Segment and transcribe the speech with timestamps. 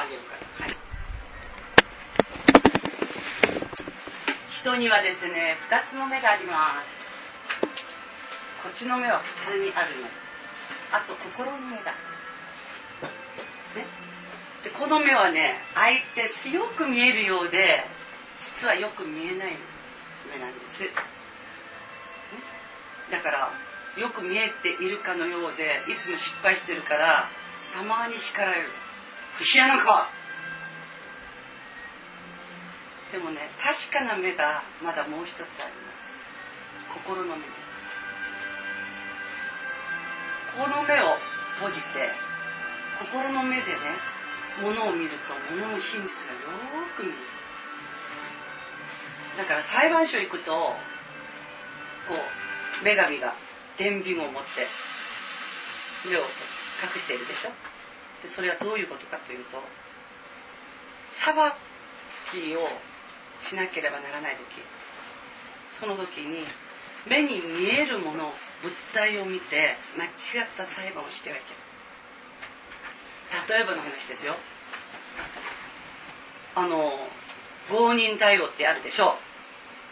[0.00, 0.76] あげるからはい。
[4.60, 7.00] 人にはですね2つの目があります。
[8.62, 10.08] こっちの目は普通にあるの。
[10.92, 11.92] あと心の目だ。
[13.76, 13.86] ね。
[14.64, 17.84] でこの目はね相手よく見えるようで
[18.40, 19.56] 実はよく見えない
[20.30, 20.90] 目なんです、ね、
[23.10, 23.50] だから
[23.96, 27.28] よく見えているかのようでいつも失敗してるから
[27.74, 28.68] たまに叱られる。
[29.38, 30.10] 節穴か。
[33.12, 35.66] でもね確かな目がまだもう一つあります。
[36.94, 37.42] 心の目。
[37.42, 37.50] です
[40.56, 41.16] この目を
[41.56, 42.10] 閉じて
[42.98, 43.76] 心の目でね
[44.62, 47.18] ものを見るとものの真実がよく見える。
[49.38, 50.76] だから裁判所行くとこ
[52.14, 53.34] う女神が
[53.76, 54.66] 天秤を持って
[56.08, 57.50] 目を隠しているでしょ。
[58.22, 59.62] でそれはどういうことかというと
[61.10, 61.34] 裁
[62.32, 62.68] きを
[63.46, 64.40] しなければならない時。
[65.80, 66.44] その時に
[67.06, 70.12] 目に見えるもの物体を見て間違っ
[70.56, 73.48] た裁判をしてはいけない。
[73.48, 74.36] 例えばの話ですよ。
[76.54, 77.08] あの
[77.68, 79.16] 強人対応ってあるでしょ。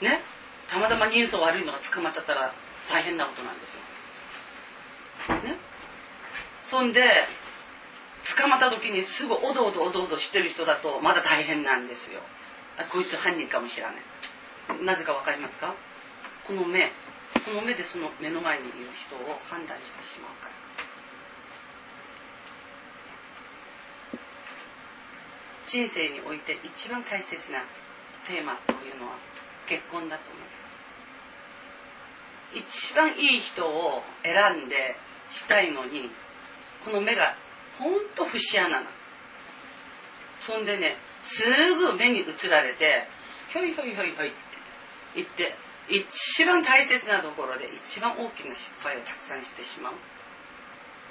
[0.03, 0.21] うね？
[0.69, 2.53] たまたま人相悪いのが捕まっちゃったら
[2.91, 3.75] 大変なことなんです
[5.45, 5.55] よ。
[5.55, 5.57] ね？
[6.65, 7.01] そんで
[8.37, 12.21] 捕まった時にすぐおどおどおどおどしてる人だとまだ大変なんですよ。
[12.77, 13.95] あこいつ犯人かもしれない。
[14.85, 15.75] なぜか分かりますか？
[16.47, 16.93] この目
[17.45, 20.59] この目でその目の前にいる人を判断してしまうから。
[25.67, 27.61] 人生において一番大切な
[28.27, 29.17] テーマというのは
[29.67, 30.49] 結婚だと思いま
[32.65, 32.89] す。
[32.91, 34.97] 一番いい人を選んで
[35.31, 36.11] したいのに
[36.85, 37.37] この目が
[37.79, 38.87] ほんと節穴な
[40.47, 43.07] そんでねすぐ目に映られて
[43.53, 44.37] ひょいひょいひょいひょいって
[45.15, 45.55] 言って
[45.89, 49.95] 一番大切なところで一番大きな失敗をたくさんしてしまう。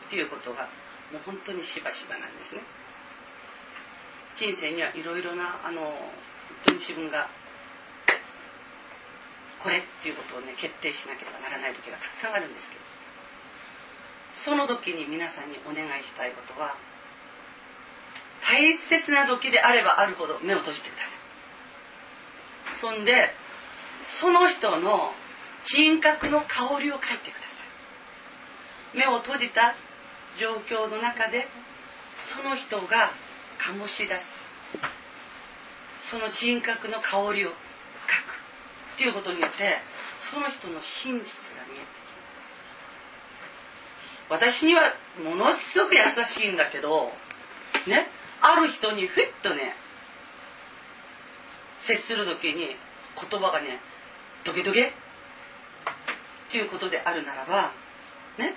[0.07, 0.69] っていうことが
[1.11, 2.61] もう本当にしばしばなんですね。
[4.35, 5.91] 人生にはいろいろなあの本
[6.65, 7.27] 当に自分が
[9.59, 12.86] これっていうことをね決定しなければならない時がたくさんあるんですけど。
[14.37, 16.75] その時に皆さんにお願いしたいことは
[18.47, 22.79] 大切な時であればあるほど目を閉じてください。
[22.79, 23.33] そんで
[24.07, 25.11] その人の
[25.65, 27.47] 人格の香りを書いてくださ
[28.93, 28.97] い。
[28.97, 29.75] 目を閉じた
[30.39, 31.47] 状況の中で
[32.21, 33.11] その人が
[33.59, 34.37] 醸し出す
[35.99, 39.79] その人格の香りを書くっていうことによって
[40.23, 41.56] その人の真実
[44.29, 44.93] 私には
[45.23, 47.11] ものすごく優しいんだけど
[47.87, 48.07] ね
[48.41, 49.73] ある人にふっとね
[51.79, 52.75] 接する時に
[53.29, 53.79] 言葉がね
[54.43, 54.91] ドゲドゲっ
[56.51, 57.71] ていうことであるならば
[58.37, 58.55] ね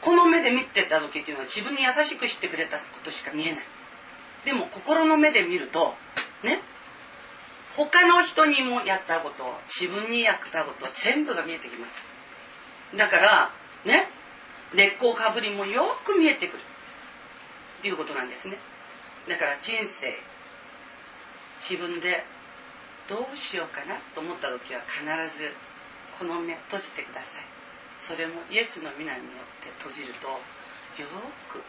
[0.00, 3.64] この目で見てた時っていうのは自分に優しくしてくれたことしか見えない。
[4.44, 5.94] でも心の目で見ると
[6.42, 6.60] ね
[7.74, 12.96] 他の人にもやったこと自分にやったこと全部が見えてきます。
[12.96, 13.50] だから
[13.84, 14.08] ね。
[14.74, 16.62] 根っこをかぶりもよく見えてくる。
[17.78, 18.58] っていうことなんですね。
[19.28, 20.16] だから人生
[21.58, 22.24] 自分で
[23.08, 25.04] どうしようかなと思った時は必
[25.36, 25.52] ず
[26.18, 27.44] この目閉じてください。
[28.00, 31.08] それもイエスの皆によって閉じるとよ
[31.48, 31.60] く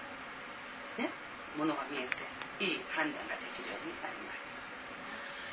[1.02, 1.10] ね
[1.58, 4.46] ものが見えていい判断ができるようになります。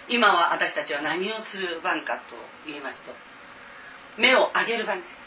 [0.08, 2.36] 今は私たちは何をする番かと
[2.66, 3.12] 言いますと
[4.18, 5.21] 目を上げる番です。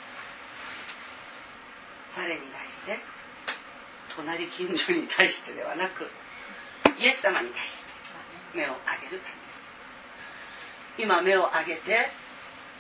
[2.16, 3.00] 誰に対して
[4.16, 6.10] 隣近所に対してではなく
[7.00, 7.92] イエス様に対して
[8.56, 9.66] 目を上げる番です。
[10.98, 12.10] 今目を上げて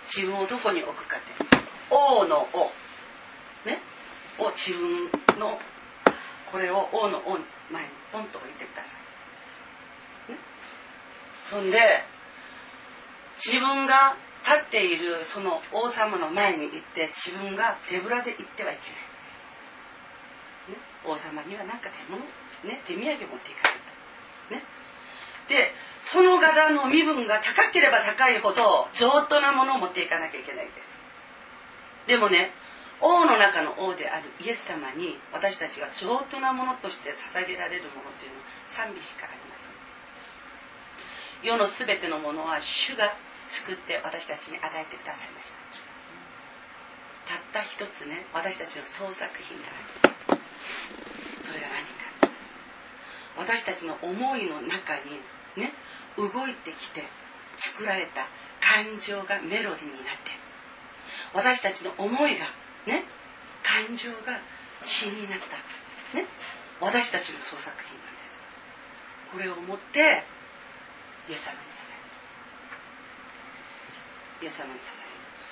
[0.06, 1.60] 自分をどこに置くかって
[1.92, 2.72] 王の王。
[3.68, 3.82] ね？
[4.38, 5.10] を自分
[5.40, 5.60] の
[6.52, 7.38] これを王の王
[7.72, 8.98] 前にポンと置いてくださ
[10.30, 10.38] い、ね、
[11.44, 11.80] そんで
[13.36, 19.05] 自分が立っているその王様の前に行って自分が手ぶらで行ってはいけない。
[21.08, 22.22] 王様には何か手物、
[22.64, 23.80] ね、手土産持っていかない
[24.50, 24.56] と。
[24.56, 24.64] ね。
[25.48, 30.94] で、その柄の身分が高ければ高いほど上等なものを持っていかなきゃいけないんです。
[32.08, 32.52] でもね、
[33.02, 39.66] 王の中の王であるイエス様に私たちが上等なものとして捧げられるものというのは賛美しかありませ
[41.48, 41.48] ん。
[41.48, 43.14] 世の全てのものは主が
[43.48, 45.86] 作って私たちに与えてくださいました。
[47.26, 49.68] たった一つね、私たちの創作品が
[50.30, 50.45] ある。
[51.44, 52.36] それが何か。
[53.38, 55.20] 私たちの思いの中に
[55.58, 55.74] ね
[56.18, 57.04] 動いてきて
[57.58, 58.28] 作られた
[58.62, 60.32] 感情がメロディーになって。
[61.34, 62.46] 私たちの思いが
[62.88, 63.04] ね
[63.64, 64.40] 感情が
[64.84, 65.58] 詩になった。
[66.18, 66.26] ね。
[66.82, 68.40] 私たちの創作品なんです。
[69.32, 70.24] これをもって
[71.30, 71.90] イエス様に捧
[74.40, 74.46] げる。
[74.46, 74.86] イエス様に捧げる。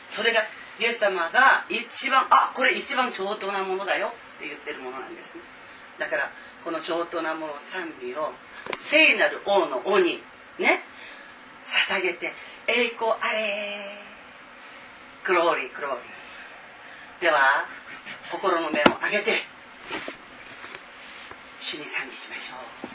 [0.10, 0.44] それが
[0.80, 4.14] イエス様が一番あこれ一番上等なものだよ。
[4.38, 5.42] って言ってるものなんですね。
[6.00, 6.32] だから
[6.64, 8.32] この上等なもの賛美を
[8.78, 10.22] 聖なる王の王に
[10.58, 10.82] ね
[11.64, 12.34] 捧げて
[12.68, 14.00] 栄光あれ
[15.24, 17.66] クローリークローリーでは
[18.32, 19.44] 心の目を上げて
[21.62, 22.93] 主に賛美しましょう。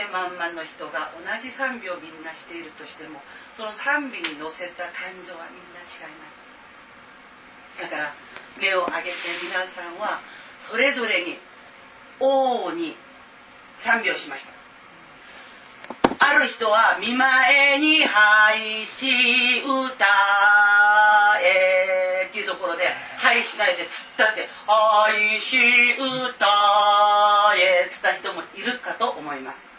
[0.00, 3.20] 千々万々の人が同じ賛美をみんなしているとしても
[3.52, 6.40] その賛美に乗せた感情はみんな違います。
[7.82, 8.14] だから
[8.56, 10.20] 目を上げて皆さんは
[10.56, 11.36] それぞれに
[12.18, 12.96] 王に
[13.76, 14.52] 賛美をしました。
[16.26, 19.06] ある人は見前に拝し
[19.60, 20.06] 歌
[21.42, 22.84] えっていうところで
[23.18, 26.46] 拝しないでつったって拝し歌
[27.56, 29.69] えつった人もいるかと思います。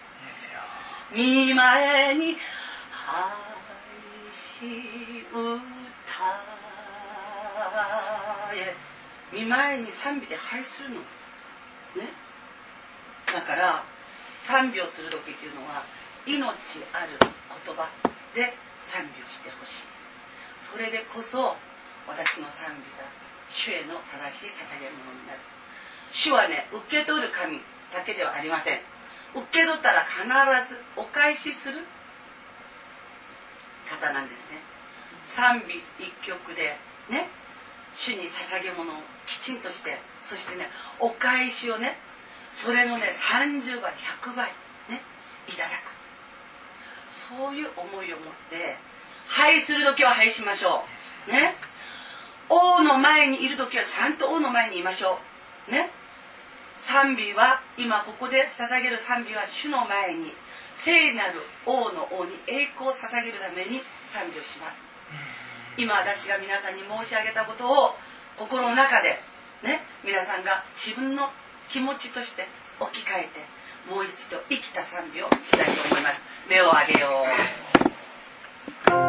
[1.14, 2.38] 見前に
[2.90, 3.32] 拝
[4.32, 5.60] し歌
[8.56, 8.74] え。
[9.34, 10.96] 見前に賛美で拝するの。
[10.96, 11.04] ね。
[13.28, 13.84] だから
[14.48, 15.84] 賛美をする時っていうのは
[16.26, 16.40] 命
[16.94, 17.90] ある言葉
[18.34, 19.88] で賛美をしてほしい。
[20.64, 21.58] それでこそ
[22.08, 23.04] 私の賛美が
[23.50, 25.40] 主への正しい捧げ物になる。
[26.10, 27.60] 主はね受け取る神
[27.92, 28.80] だけではありません。
[29.34, 30.28] 受け取ったら必
[30.70, 31.80] ずお返しする
[33.90, 34.58] 方なんですね。
[35.24, 36.78] 賛美一曲で
[37.10, 37.30] ね
[37.96, 38.96] 主に捧げ物を
[39.28, 40.70] きちんとしてそしてね
[41.00, 41.98] お返しをね
[42.52, 44.48] それのね30倍100倍
[44.90, 45.02] ね
[45.48, 46.02] いただく。
[47.10, 48.78] そういう思いを持って
[49.28, 50.84] 拝する時は拝しましょ
[51.28, 51.32] う。
[51.32, 51.56] ね。
[52.50, 55.20] 王の前にいる時はちゃんと王の前にいましょ
[55.70, 55.72] う。
[55.72, 55.90] ね。
[56.82, 60.34] 賛美は今ここで捧げる賛美は主の前に
[60.74, 64.90] 聖なる王の王に栄光を捧げるために賛美をします。
[65.78, 67.94] 今私が皆さんに申し上げたことを
[68.38, 69.22] 心の中で
[69.64, 71.30] ね皆さんが自分の
[71.70, 72.48] 気持ちとして
[72.80, 73.46] 置き換えて
[73.88, 76.24] もう一度生きた賛美をしたいと思います。
[76.50, 77.10] 目を上げよ
[78.98, 79.01] う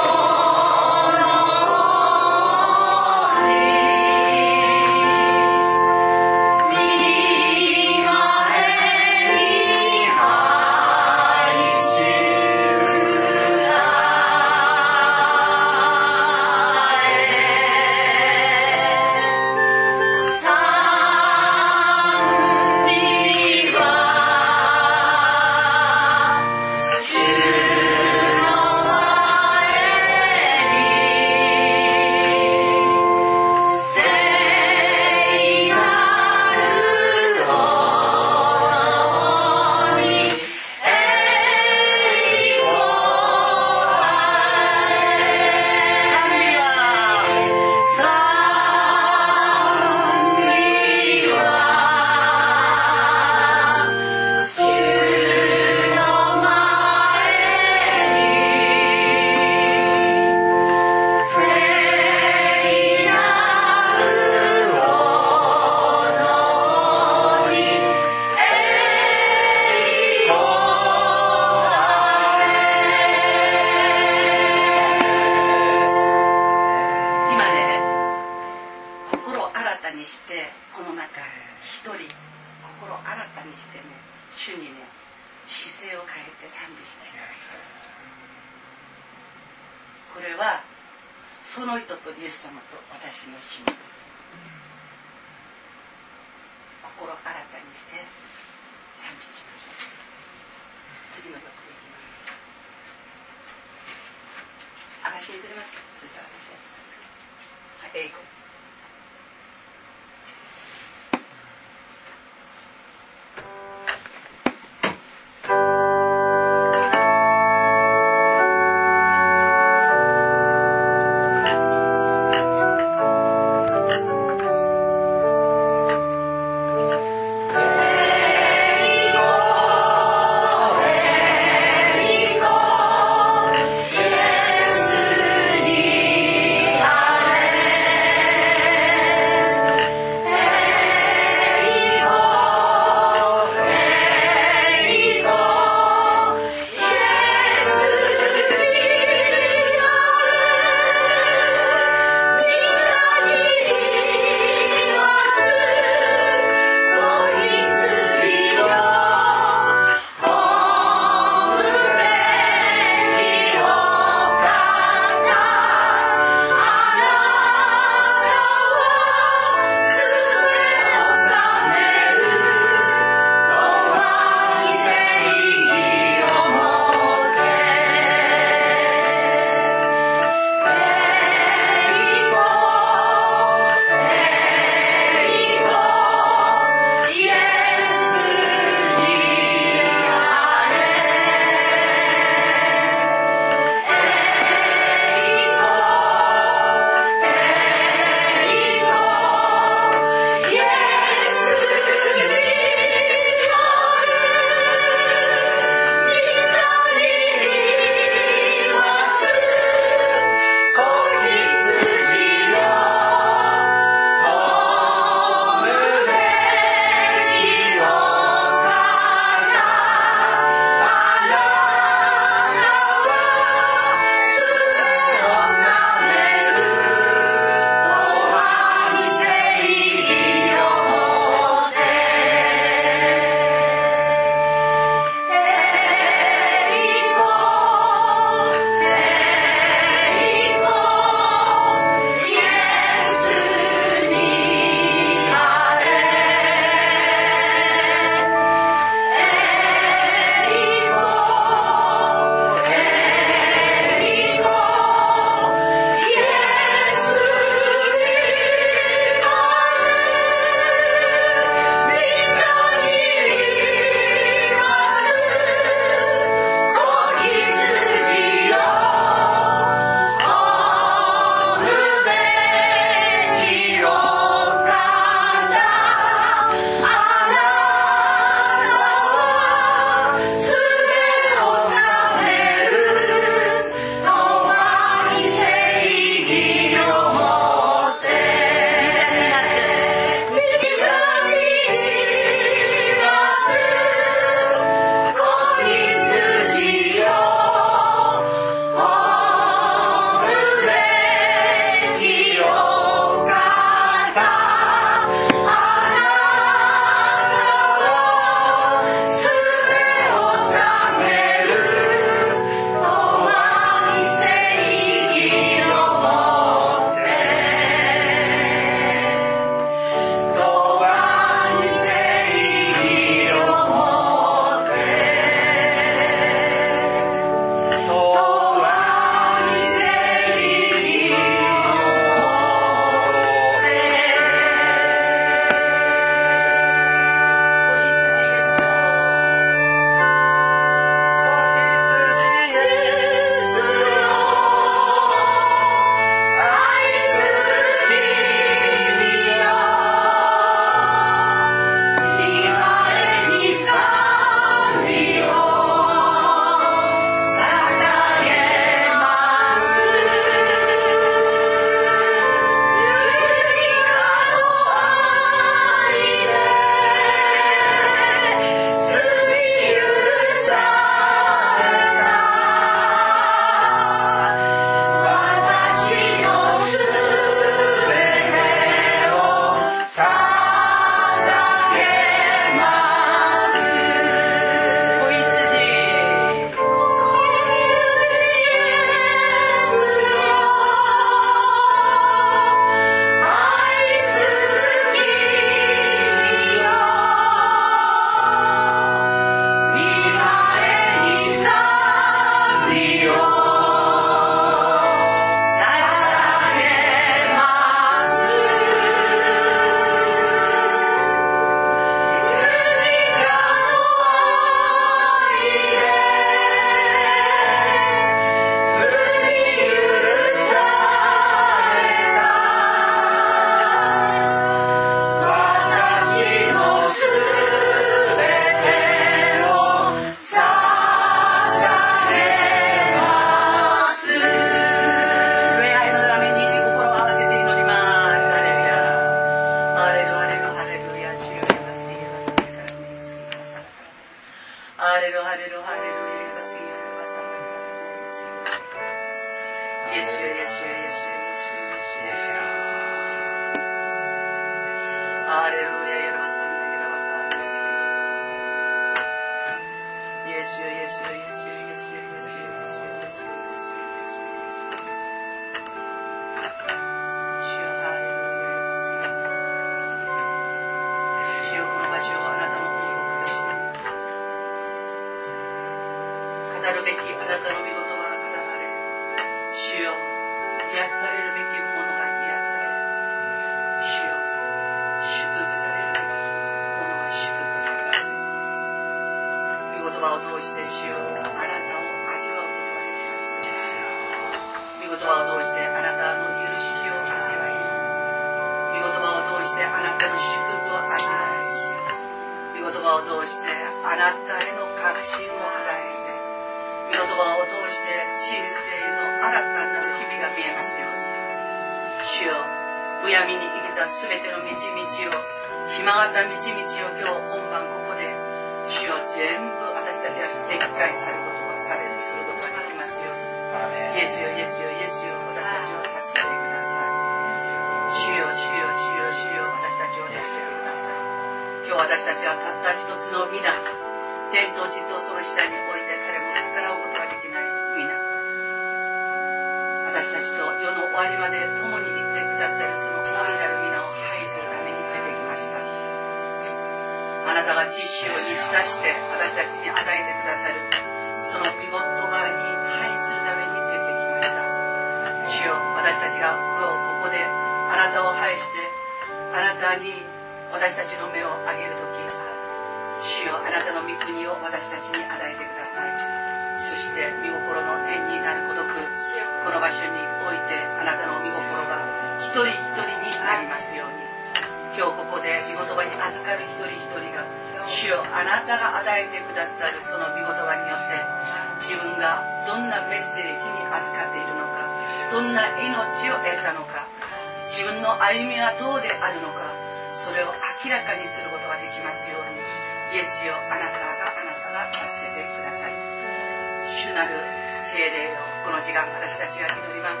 [598.96, 600.00] 私たちは祈ります。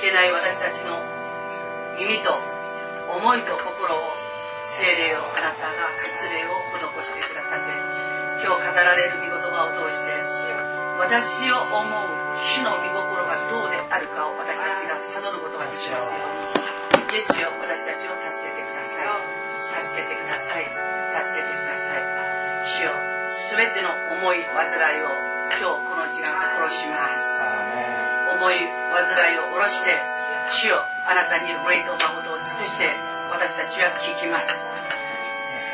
[0.00, 1.00] 聞けない私たちの
[1.98, 2.36] 耳と
[3.10, 4.14] 思いと心を
[4.76, 7.74] 精霊をあなたが活霊を施してくださって
[8.40, 10.10] 今日語られる御言葉を通して
[11.00, 17.16] 私を思う主の御心がどうであるかを私たちが悟ることができますように。
[17.16, 19.82] イエスよ私たちを助けてください。
[19.82, 20.68] 助けてください。
[20.68, 20.76] 助
[21.34, 22.04] けてください。
[22.68, 22.92] 主よ
[23.56, 24.68] 全ての思い煩
[25.00, 25.10] いを
[25.56, 27.49] 今日この時間殺します。
[28.40, 30.00] 思い煩いを下ろして
[30.56, 32.88] 主よあなたに霊と誠を尽くして
[33.28, 34.48] 私たちは聞きます。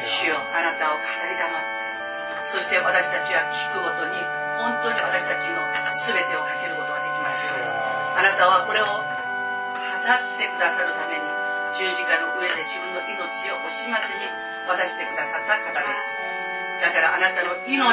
[0.02, 2.50] 主よあなたを語りたまって。
[2.50, 4.18] そして私たちは聞くごとに
[4.58, 5.62] 本当に私たちの
[6.10, 11.26] 全てをかけることができますあなたはこれを語ってくださるために
[11.74, 14.26] 十字架の上で自分の命を惜しまずに
[14.66, 16.82] 渡してくださった方です。
[16.82, 17.86] だからあなたの命流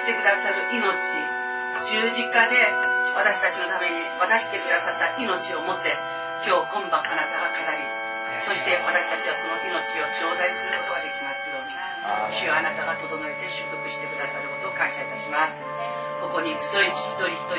[0.00, 0.88] してくださる命
[1.88, 5.94] 十字架で私たちのために渡してくださった命をもって
[6.46, 7.82] 今日今晩あなたが語り
[8.40, 11.74] そして私たちはその命を頂戴することができますように
[12.38, 15.60] 主はあなたが整えて祝福してくださることを感謝いたします。
[16.22, 17.58] ここに集い一人一人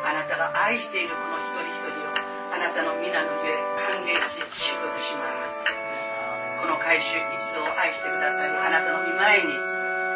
[0.00, 2.16] あなたが愛しているこの一人一人を
[2.48, 5.60] あなたの皆のゆえ歓迎し祝福します
[6.64, 9.52] この回収一度を愛してくださるあなたの御前に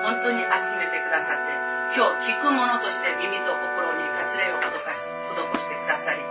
[0.00, 6.24] 本当に集めてくださって今日聞くものとして耳と心に割れを施してくださり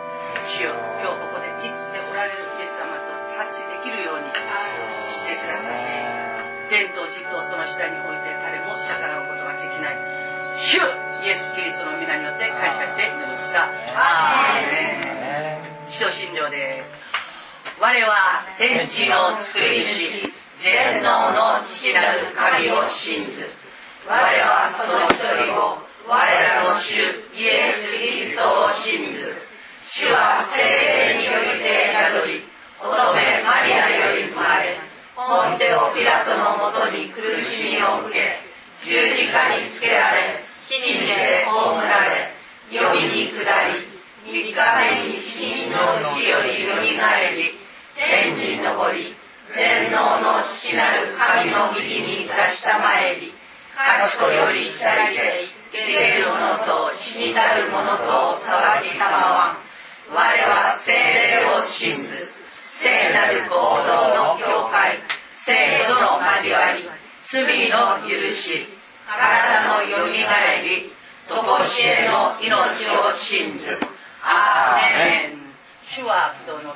[0.58, 6.36] 主よ今日ここで生きておられるイエス様とタッチできるようにしてください
[6.70, 9.98] 天と地とその下に置いて誰も逆らうことはできない。
[10.58, 10.78] 主
[11.24, 15.92] イエス・キリストの皆によって感謝して祈りましたアーメン。
[15.92, 16.94] 使徒診療です。
[17.80, 23.65] 我は天地の作り主全能の父なる神を信ず。
[24.08, 26.94] 我はその一人を、我らの主
[27.34, 29.34] イエス・キリストを信ず。
[29.82, 32.46] 主は聖霊によりて宿り、
[32.78, 34.78] 乙女マリアより生まれ、
[35.16, 38.46] 本手をオ・ピラトのもとに苦しみを受け、
[38.86, 42.30] 十字架につけられ、死にで葬られ、
[42.70, 43.42] 読みに下
[43.74, 43.90] り、
[44.22, 47.58] 三日目に死人のうちよりよみがえり、
[47.98, 49.16] 天に昇り、
[49.50, 53.34] 全能の父なる神の右に立ちたまえり、
[53.76, 62.30] 賢より左で生ける者と死にたる者と騒ぎたまわん我は精霊を信ず
[62.64, 65.00] 聖なる行動の境界
[65.34, 66.90] 聖との交わり
[67.22, 68.68] 罪の許し
[69.08, 70.96] 体のよみがえり
[71.28, 73.78] とこしえの命を信ず。
[74.22, 75.46] アーメン。
[75.88, 76.76] 主は不動の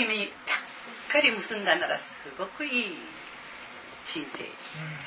[0.00, 2.96] たっかり結んだならすごくいい
[4.04, 4.38] 人生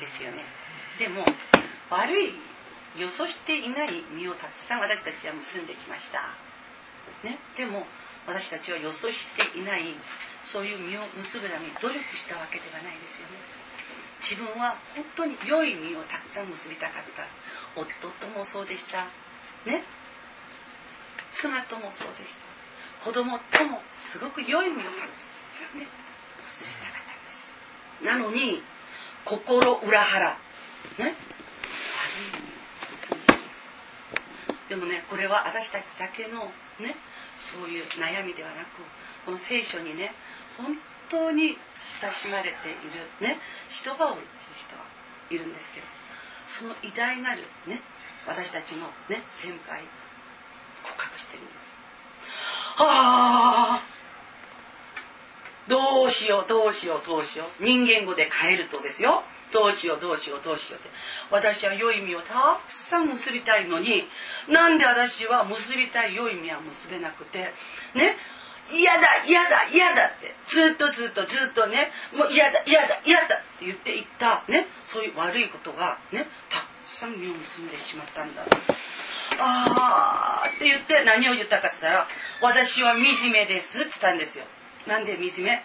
[0.00, 0.44] ですよね、
[0.98, 1.24] でも
[1.90, 2.34] 悪い
[2.96, 6.34] よそしていない実をたくさん私たちは結んできました、
[7.22, 7.86] ね、でも
[8.26, 9.94] 私たちはよそしていない
[10.44, 13.38] そういう実を結ぶために努力したわけではないですよね。
[14.20, 17.24] 自分は本当に良い実をたくさん結びたかった。
[17.80, 17.86] 夫
[18.20, 19.06] ともそうでした。
[19.64, 19.84] ね？
[21.32, 22.47] 妻ともそうでした。
[23.02, 25.86] 子供ともすごく良い実をたくさんね。
[26.44, 27.30] 結びたかったで
[28.02, 28.04] す。
[28.04, 28.62] なのに
[29.24, 30.38] 心裏腹。
[30.98, 31.14] ね。
[34.68, 36.96] でもねこれは私たちだけのね
[37.36, 38.84] そういう悩みではなく
[39.24, 40.12] この聖書にね
[40.56, 40.76] 本
[41.08, 41.56] 当に
[42.02, 44.84] 親しまれているねシトバオルっていう人が
[45.30, 45.86] いるんですけど
[46.46, 47.80] その偉大なるね
[48.26, 49.84] 私たちのね先輩
[50.84, 51.67] 告白してるんです。
[52.76, 53.82] はあ。
[55.68, 57.62] どうしようどうしようどうしよう。
[57.62, 59.22] 人間語で変えるとですよ。
[59.52, 60.90] どうしようどうしようどうしようって。
[61.30, 64.04] 私は良い実をたくさん結びたいのに
[64.48, 67.52] なんで私は結びたい良い実は結べなくて
[67.94, 68.16] ね。
[68.70, 70.34] 嫌だ嫌だ嫌だって。
[70.46, 71.90] ずっとずっとずっとね。
[72.14, 74.66] もう嫌だ嫌だ嫌だって言っていったね。
[74.84, 76.28] そういう悪いことがね。
[76.50, 78.44] たくさん実を結んでしまったんだ。
[79.38, 82.08] ああって言って何を言ったかって言ったら
[82.40, 84.44] 私は惨めですって言ったんですよ。
[84.86, 85.62] なんで惨め？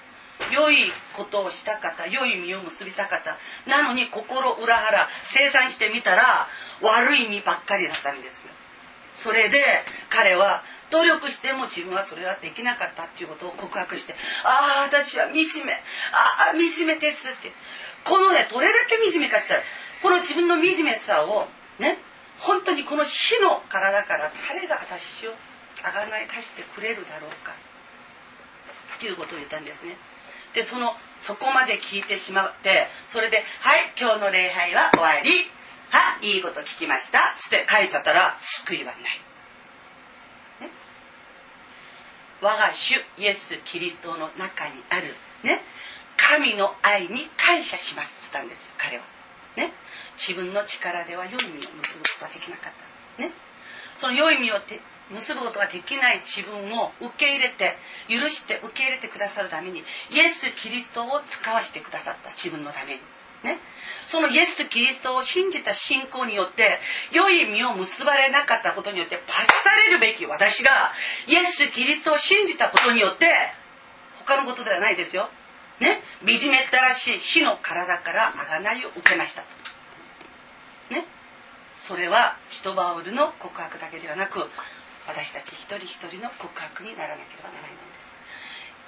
[0.52, 3.38] 良いことをした方良い実を結びた方。
[3.66, 6.48] なのに心裏腹生産してみたら
[6.82, 8.52] 悪い実ばっかりだったんですよ。
[9.16, 9.64] それで
[10.10, 15.34] 彼は努力しても自分はそれはできなかったっていうことを告白してああ私は惨
[15.66, 15.74] め。
[16.12, 17.52] ああ惨めですって。
[18.04, 19.72] このねどれだけ惨めかって言ったら
[20.02, 21.48] この自分の惨めさを
[21.80, 22.00] ね
[22.44, 25.34] 本当にこの死の体から誰が私を
[25.82, 27.54] あがない出してくれるだろうか
[28.96, 29.98] っていうことを言ったんですね。
[30.54, 35.50] でそのそこまで聞いてしまってそれで「はい今日の礼拝は終わり」
[35.90, 39.02] 「はいいいこと聞きました」つって書いちゃったら救いはない、
[40.62, 40.70] ね、
[42.42, 45.64] 我が主イエス・キリストの中にあるね。
[46.16, 48.16] 神の愛に感謝します。
[48.22, 49.04] っつったんですよ彼は
[49.56, 49.74] ね。
[50.18, 52.74] 自分の力では良い実を結ぶことはできなかっ
[53.18, 53.32] たね
[53.96, 54.60] その良い実を
[55.12, 63.02] 結ぶことができない自分を受け入れて許して受け入れてくださるためにイエス・キリストを使わせてくださった自分のために。
[63.44, 63.60] ね、
[64.06, 66.80] そのイエス・キリストを信じた信仰によって
[67.12, 70.94] 良い実を結ばれなかったことによって罰されるべき私が
[71.28, 73.28] イエス・キリストを信じたことによって
[74.20, 75.30] 他のことではないですよ。
[75.82, 79.44] ね、惨めったらしい死の体から贖いを受けました。
[80.90, 81.06] ね、
[81.78, 84.50] それはシトバウルの告白だけではなく
[85.08, 88.14] 私たち一人一人の告白にならなければならないのです。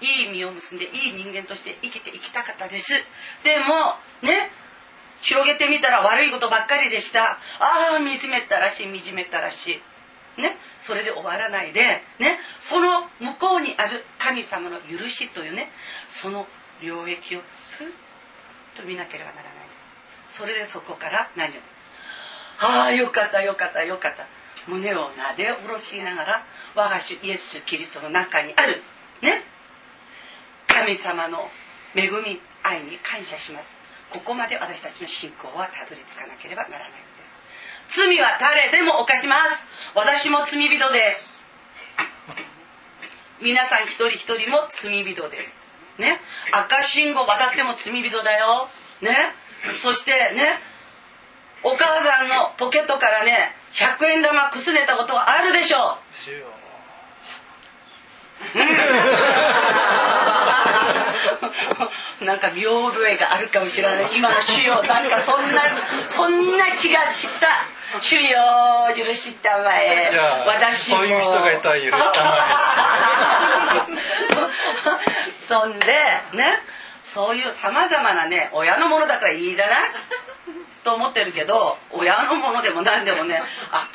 [0.02, 2.94] いい実を結んでいい人間として生きていきたかったです。
[3.44, 4.52] でもね
[5.22, 7.24] 広げてみたら悪いことばっかりでした。
[7.24, 9.82] ああ惨めったらしい惨めったらし
[10.38, 10.42] い。
[10.42, 11.82] ねそれで終わらないで
[12.20, 15.72] ねその向こうにある神様の許しというね
[16.08, 16.46] その
[16.84, 17.40] 領域を
[17.78, 17.88] ふっ
[18.76, 19.60] と見なければならないんで
[20.30, 20.38] す。
[20.38, 21.52] それでそこから何を？
[22.60, 24.28] ああよかったよかったよかった。
[24.68, 28.82] 胸をなで下ろしながら我が主イエス・キリストの中にある
[29.22, 29.44] ね。
[30.68, 31.50] 神様の
[31.96, 33.74] 恵み愛に感謝します。
[34.10, 37.00] ここまで私たちの信仰はたどり着かなければならないんで
[37.90, 37.98] す。
[38.00, 39.68] 罪は誰でも犯します。
[39.94, 41.42] 私も罪人です。
[43.42, 45.66] 皆さん一人一人も罪人です。
[46.00, 46.20] ね。
[46.52, 48.70] 赤信号渡っても罪人だよ。
[49.02, 49.34] ね。
[49.76, 50.60] そしてね。
[51.66, 55.98] お母さんのポケットからね100円玉くすねたことはあるでしょう。
[62.24, 64.12] なんか見覚えがあるかもしれない。
[64.16, 65.64] 今の主よなんかそんな
[66.08, 67.48] そんな気がした。
[68.00, 68.38] 主よ
[68.96, 70.12] 許したまえ。
[70.46, 70.98] 私も。
[70.98, 72.46] そういう人がいたら許したま
[73.90, 73.94] え
[75.40, 75.88] そんで
[76.34, 76.62] ね
[77.16, 79.92] そういうさまざまなね親のものだからいいじゃない？
[80.84, 83.42] と思ってるけど親のものでも何でもね
[83.72, 83.88] あ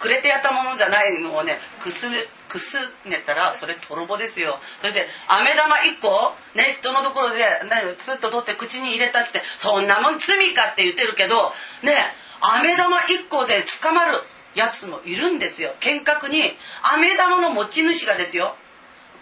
[0.00, 2.08] くれてやったものじゃないのをねくす
[2.48, 4.58] くすねたらそれ泥棒ですよ。
[4.80, 6.34] それで飴玉1個？
[6.54, 14.22] ね人のところで、ね、ツッと取って口に入れたっつってそんなもん罪かって言ってるけどね飴玉1個で捕まる
[14.54, 15.74] やつもいるんですよ。
[15.80, 18.56] 見学に飴玉の持ち主がですよ。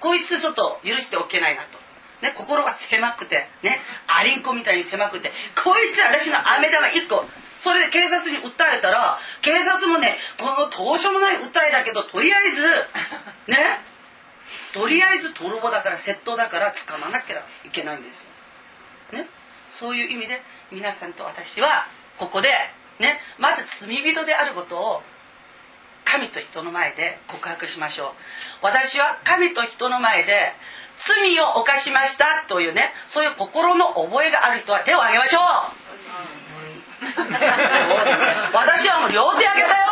[0.01, 1.84] こいつちょっと許しておけないなと
[2.25, 5.31] ね、心が狭くて、ね、アリンコみたいに狭くて、
[5.63, 7.27] こいつ私の飴玉1個、
[7.59, 12.63] それで警察に訴えたら、警察もね、このどうしようもない訴えだけど、とりあえず、
[13.47, 13.81] ね、
[14.73, 18.21] とりあえず泥棒だから窃盗だから捕まなきゃいけないんです
[19.13, 19.19] よ。
[19.19, 19.29] ね。
[19.69, 21.87] そういう意味で皆さんと私は
[22.19, 22.49] ここで
[22.99, 25.03] ね、まず罪人であることを
[26.05, 28.09] 神と人の前で告白しましょう。
[28.63, 30.53] 私は神と人の前で
[30.99, 35.85] 罪を犯しましたというね、そういう心の覚えがある人は手を挙げましょう。
[38.55, 39.85] 私はもう両手挙げたよ。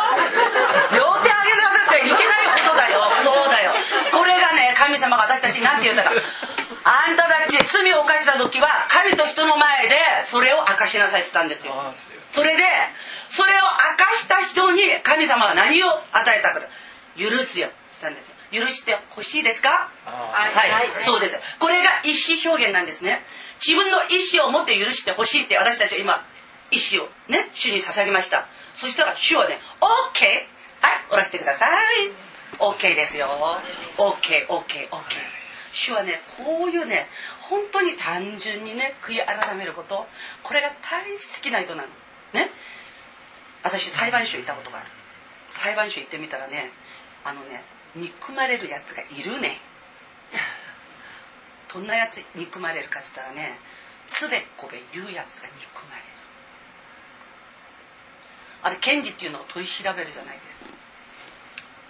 [0.91, 3.01] 両手挙げなきゃいけないことだよ。
[3.23, 3.71] そうだよ。
[4.11, 6.11] これがね、神様が私たちに何て言ったか。
[6.85, 9.95] あんたたち罪を犯した時は神と人の前で
[10.25, 11.73] それを明かしなさいって言ったんですよ。
[12.31, 12.63] それで、
[13.27, 13.55] それを
[13.99, 16.61] 明かした人に神様が何を与えたか。
[17.15, 17.69] 許すよ。
[17.91, 18.35] したんですよ。
[18.53, 19.89] 許してほしいですか？
[20.05, 21.39] はい、はい、そうです。
[21.59, 23.25] これが意思表現なんですね。
[23.59, 26.25] 自分の意思を持って許してほしいって私たちは今、
[26.71, 28.47] 意思をね、主に捧げました。
[28.73, 30.25] そしたら主はね、OK!
[30.81, 32.11] はい、おらせてください。
[32.59, 33.27] OK ですよ。
[33.97, 35.03] OK、OK、OK。
[35.73, 37.07] 主はね、こういうね、
[37.49, 40.07] 本当に単純にね、悔い改めること、
[40.43, 41.87] これが大好きな人なの。
[42.33, 42.51] ね。
[43.63, 44.87] 私、裁判所行ったことがある。
[45.49, 46.71] 裁判所行ってみたらね、
[47.23, 47.63] あのね、
[47.95, 49.59] 憎まれるやつがいるね。
[51.73, 53.59] どんなやつ憎まれるかっつったらね、
[54.07, 56.07] つべっこべ言うやつが憎まれる。
[58.63, 60.65] あれ、検事っていうのを取り調べるじゃないですか。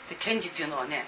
[0.09, 1.05] で、検事っていうのはね、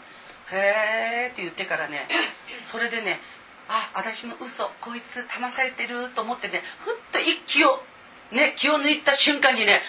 [0.51, 2.07] へーって言ってからね、
[2.63, 3.19] それでね、
[3.67, 7.83] あ、私の嘘、こいつ騙されてると思ってね、ふっと一気を、
[8.31, 9.81] ね、気を抜いた瞬間にね、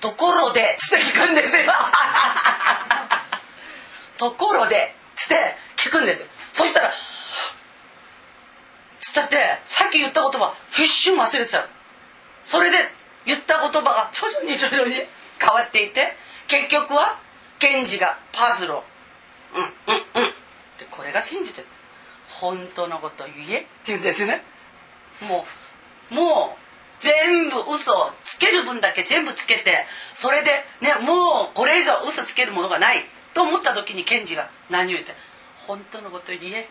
[0.00, 1.72] ところで、つって聞くんですよ。
[4.22, 6.28] ところで、つって聞くんですよ。
[6.52, 6.92] そしたら、
[9.00, 11.68] つったって、さっき言った言葉、一瞬忘れちゃう。
[12.44, 12.88] それで
[13.26, 16.14] 言った言葉が徐々に徐々に変わっていて、
[16.46, 17.18] 結局は、
[17.58, 18.84] 検事がパズルを、
[19.54, 20.30] うんうんうん。
[20.78, 21.66] で、これが信じてる。
[22.28, 24.42] 本当のこと言えって言うんですね。
[25.20, 25.44] も
[26.10, 26.62] う、もう、
[27.00, 33.04] 全部嘘をつける分だけ全部つけて、それでね、もうこれ以上嘘つけるものがない
[33.34, 35.14] と思った時に検事が何を言って、
[35.66, 36.68] 本当のこと言え。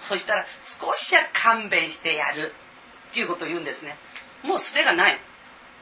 [0.00, 2.54] そしたら少しは勘弁してやる
[3.10, 3.96] っていうことを言うんですね。
[4.42, 5.18] もう捨てがない。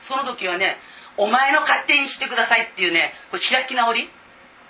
[0.02, 0.78] その時はね、
[1.16, 4.10] お前の勝手にしてくださいっていうね、これ開き直り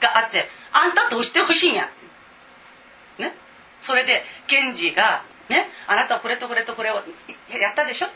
[0.00, 1.90] があって、あんたどうしてほしいんや。
[3.18, 3.34] ね。
[3.80, 7.02] それで、検事が、ね、あなたはこれとこれとこれをや
[7.70, 8.08] ったでしょ？
[8.08, 8.10] っ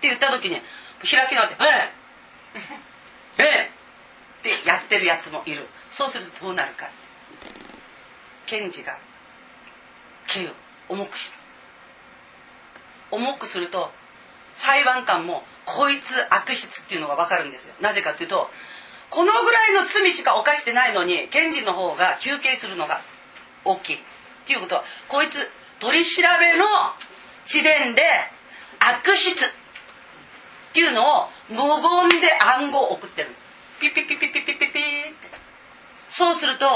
[0.00, 0.62] て言った時に
[1.02, 1.64] 開き直って「え
[3.38, 3.70] ええ
[4.48, 6.90] えってやってるやつもいるそうするとどうなるか。
[8.46, 8.96] 検事が
[10.28, 10.50] 刑を
[10.88, 11.56] 重くします。
[13.10, 13.90] 重くすると
[14.52, 17.74] 裁判官もこいつ悪質っていうのが分かるんですよ。
[17.80, 18.48] なぜかっていうと
[19.10, 23.02] このぐらいの罪しか犯してないのに検事の方が求刑するのが
[23.64, 23.98] 大きいっ
[24.46, 25.38] ていうことはこいつ
[25.80, 26.64] 取り調べの
[27.44, 28.02] 地点で
[28.78, 29.48] 悪質っ
[30.72, 33.30] ていうのを無言で暗号を送ってる。
[33.80, 35.35] ピピピピピピピピって。
[36.08, 36.66] そうすると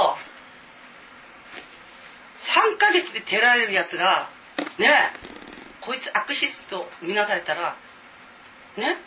[2.36, 4.28] 3ヶ月で照られるやつが
[4.78, 5.12] ね
[5.80, 7.76] こいつ悪質と見なされたら
[8.76, 8.98] ね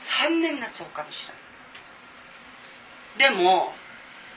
[0.00, 1.18] 3年になっちゃうかもし
[3.18, 3.34] れない。
[3.36, 3.72] でも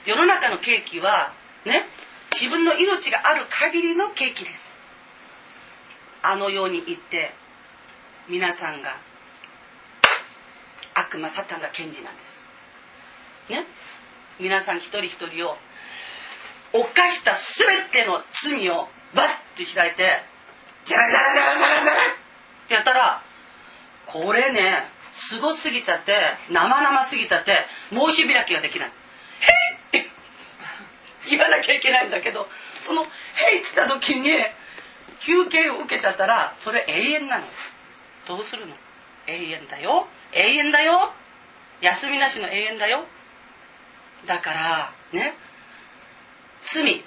[0.04, 1.32] 世の中のケーキは
[1.64, 1.86] ね
[2.32, 4.68] 自分の命がある限りのケーキです。
[6.22, 7.32] あの世に行って
[8.28, 8.96] 皆さんが
[10.94, 12.44] 悪魔サタンが検事なんです。
[13.50, 13.66] ね。
[14.40, 15.56] 皆さん一人一人を
[16.72, 20.22] 犯した全ての罪をバッと開いて
[20.84, 23.22] ジャラジャラジャラジャラジャラってやったら
[24.06, 26.12] これねすごすぎちゃって
[26.50, 28.88] 生々すぎちゃって申し開きができない
[29.94, 30.10] 「へい!」って
[31.30, 32.48] 言わなきゃいけないんだけど
[32.80, 33.04] その
[33.50, 34.30] 「へい!」っつった時に
[35.20, 37.44] 休憩を受けちゃったらそれ永遠なの
[38.26, 38.74] どうするの？
[39.26, 41.12] 永遠だよ永遠だよ
[41.80, 43.06] 休みなしの永遠だよ
[44.26, 45.36] だからね。
[46.62, 47.04] 罪。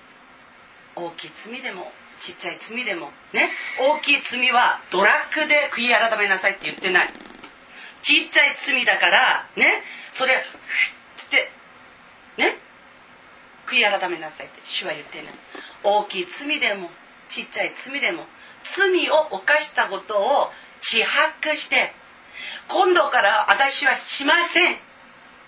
[0.95, 3.51] 大きい罪でもちっちゃい罪でもね。
[3.79, 7.13] 大きい罪はドラッグで悔い改めなさいって言ってない。
[8.01, 9.83] ちっちゃい罪だからね。
[10.11, 10.43] それ
[11.17, 11.51] つって
[12.37, 12.57] ね。
[13.67, 15.33] 悔い改めなさいって主は言ってない
[15.83, 16.89] 大きい罪でも
[17.27, 18.23] ちっちゃい罪でも
[18.63, 20.49] 罪を犯したことを
[20.79, 21.93] 自白して
[22.69, 24.73] 今度から私はしません。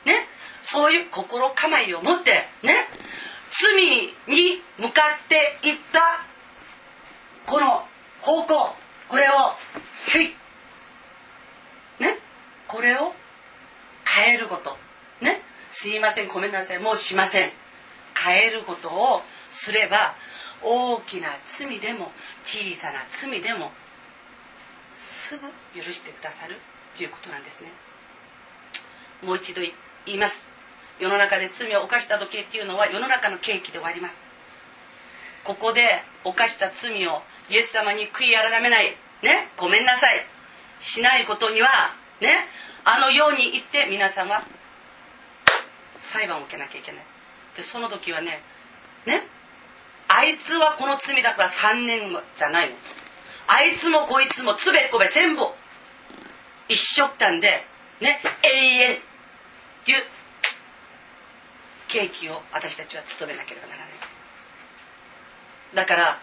[0.06, 0.28] ね。
[0.72, 2.88] そういう心構えを持って、ね。
[3.52, 3.74] 罪
[4.28, 6.26] に向かっていった
[7.46, 7.86] この
[8.22, 8.76] 方向、
[9.08, 9.32] これを、
[10.08, 10.28] ひい。
[12.04, 12.20] ね。
[12.68, 13.14] これを
[14.06, 14.78] 変えること。
[15.22, 15.42] ね。
[15.72, 17.52] すいません、ごめんなさい、もうしません。
[18.16, 20.16] 変えることをすれば、
[20.62, 22.12] 大きな罪でも
[22.44, 23.72] 小さな罪でも
[24.94, 26.58] すぐ許してくださる
[26.96, 27.72] ということなんですね
[29.24, 30.59] もう一度言います
[31.00, 34.16] 世の中で罪を犯した時っていうのは世の中の契機で終わります。
[35.44, 38.96] ここで犯した罪をイエス様に悔い改めない。
[39.24, 39.50] ね？
[39.58, 40.26] ごめんなさい。
[40.82, 42.46] しないことにはね？
[42.84, 44.44] あのように言って皆さんは
[45.98, 47.02] 裁判を受けなきゃいけない。
[47.56, 48.42] でその時はね
[49.06, 49.24] ね？
[50.10, 52.76] あいつはこの罪だから3年じゃないの。
[53.48, 55.44] あいつもこいつもつべこべ全部
[56.68, 57.66] 一緒ったんで
[58.02, 58.22] ね？
[58.44, 59.00] 永遠っ
[59.86, 60.04] ていう
[61.90, 63.90] 契機を私たちは務めなければならない。
[65.76, 66.20] だから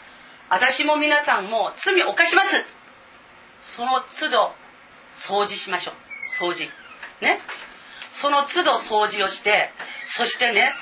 [0.49, 2.65] 私も皆さんも罪を犯します。
[3.63, 4.53] その都度
[5.15, 5.95] 掃除しましょう。
[6.45, 6.69] 掃除。
[7.21, 7.41] ね。
[8.13, 9.71] その都度掃除をして
[10.07, 10.73] そしてね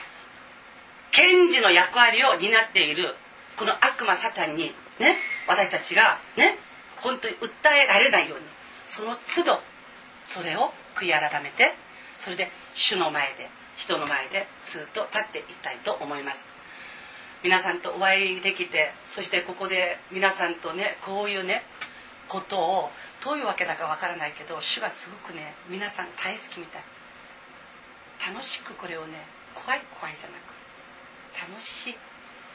[1.10, 3.16] 検事の役割を担っている
[3.56, 5.16] この悪魔サタンにね
[5.48, 6.58] 私たちがね
[7.02, 8.44] 本当に訴えられないように
[8.84, 9.60] その都度
[10.24, 11.74] それを悔い改めて
[12.18, 16.46] それで主の前で人の前でずっと立っていきたいと思います。
[17.42, 21.62] 皆さんとお会いできてそしてここで皆さんとねこういうね
[22.26, 22.90] ことを
[23.22, 26.82] どういうわけだかわからないけど主がすごくね皆さん大好きみたい。
[28.26, 31.92] 楽しくこれをね怖い怖いじゃなく楽しい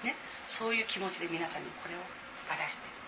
[0.06, 0.16] ね
[0.46, 2.00] そういう気持ちで皆さんにこれを
[2.50, 2.99] 渡して。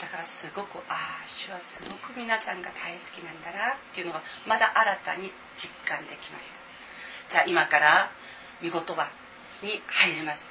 [0.00, 6.50] だからすごくああ主はすごく皆さんが大好きなんだなっていうのがまだ新たに実感できまし
[7.28, 7.34] た。
[7.34, 8.10] じゃあ今から
[8.62, 9.10] 御言葉
[9.62, 10.46] に入ります。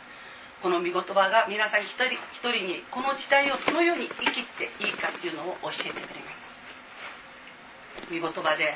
[0.61, 6.47] この御言葉が皆さん一人一人にこの時代をどのように生きていいかっていうのを教えてくれます。
[8.09, 8.75] 御言葉で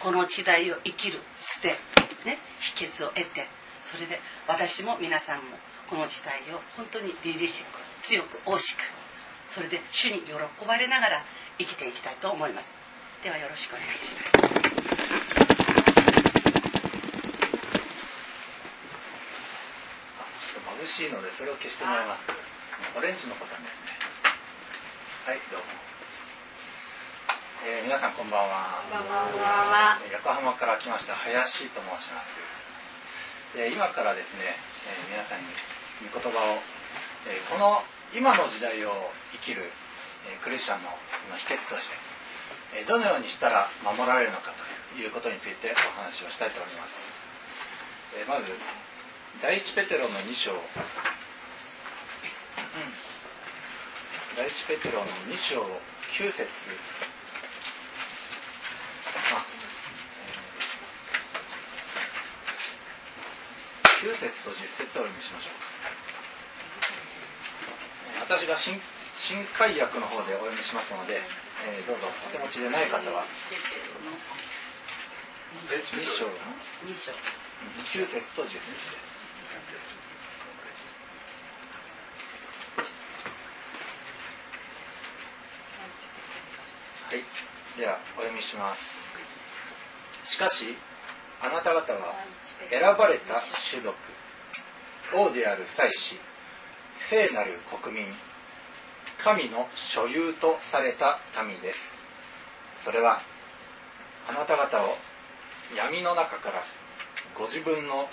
[0.00, 1.76] この時代を生きる捨て、
[2.24, 3.48] ね、秘訣を得て
[3.82, 5.42] それで私も皆さんも
[5.88, 7.66] この時代を本当に凛々しく
[8.02, 8.80] 強く大しく
[9.48, 10.32] それで主に喜
[10.66, 11.24] ばれながら
[11.58, 12.72] 生きていきたいと思います。
[13.22, 14.28] ではよろしくお願いします。
[20.38, 22.24] ちょっと眩しいのでそれを消してもらいます。
[22.96, 23.88] オレンジのボタンですね。
[25.26, 25.66] はいどうも、
[27.66, 28.82] えー皆さんこんばんは。
[28.90, 29.38] こんばん
[29.68, 29.98] は。
[30.12, 32.30] 横浜から来ました林と申します、
[33.56, 35.46] えー今からですね、えー皆さんに
[36.12, 36.62] 御言葉を、
[37.26, 37.82] えーこの
[38.14, 38.92] 今の時代を
[39.32, 39.68] 生きる、
[40.32, 41.94] えクリスチャンのその秘訣として、
[42.80, 44.52] えどのようにしたら守られるのか
[44.94, 46.96] ということについてお話をしたいと思います、
[48.16, 48.46] えまず
[49.42, 50.52] 第一ペテロの2章、
[54.36, 55.60] 第一ペテロの2章
[56.16, 56.48] 9節。
[64.00, 66.07] 9節と10節をお読みしましょう。
[68.20, 68.80] 私が新
[69.16, 71.20] 新海訳の方でお読みしますので、
[71.66, 73.24] えーどうぞお手持ちでない方は。
[75.58, 76.30] 2章の
[76.86, 77.10] ？2章
[77.98, 79.08] 9節と10節です
[87.08, 87.24] はい
[87.80, 88.74] ではお読みしま
[90.24, 90.76] すしかし
[91.40, 92.14] あなた方は
[92.68, 93.40] 選ばれた
[93.70, 93.96] 種族
[95.14, 96.16] 王である祭司
[97.00, 98.06] 聖なる国民。
[99.18, 101.78] 神の所有とされた民です。
[102.84, 103.20] それは
[104.28, 104.96] あなた方を
[105.76, 106.62] 闇の中から
[107.34, 108.08] ご自分の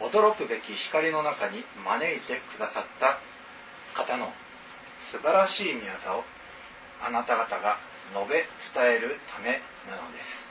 [0.00, 3.18] 驚くべき光の中に招いてくださった
[3.94, 4.32] 方の
[5.00, 6.24] 素晴らしい宮業を
[7.02, 7.78] あなた方が
[8.14, 8.46] 述べ
[8.82, 9.60] 伝えるため
[9.90, 10.48] なのです。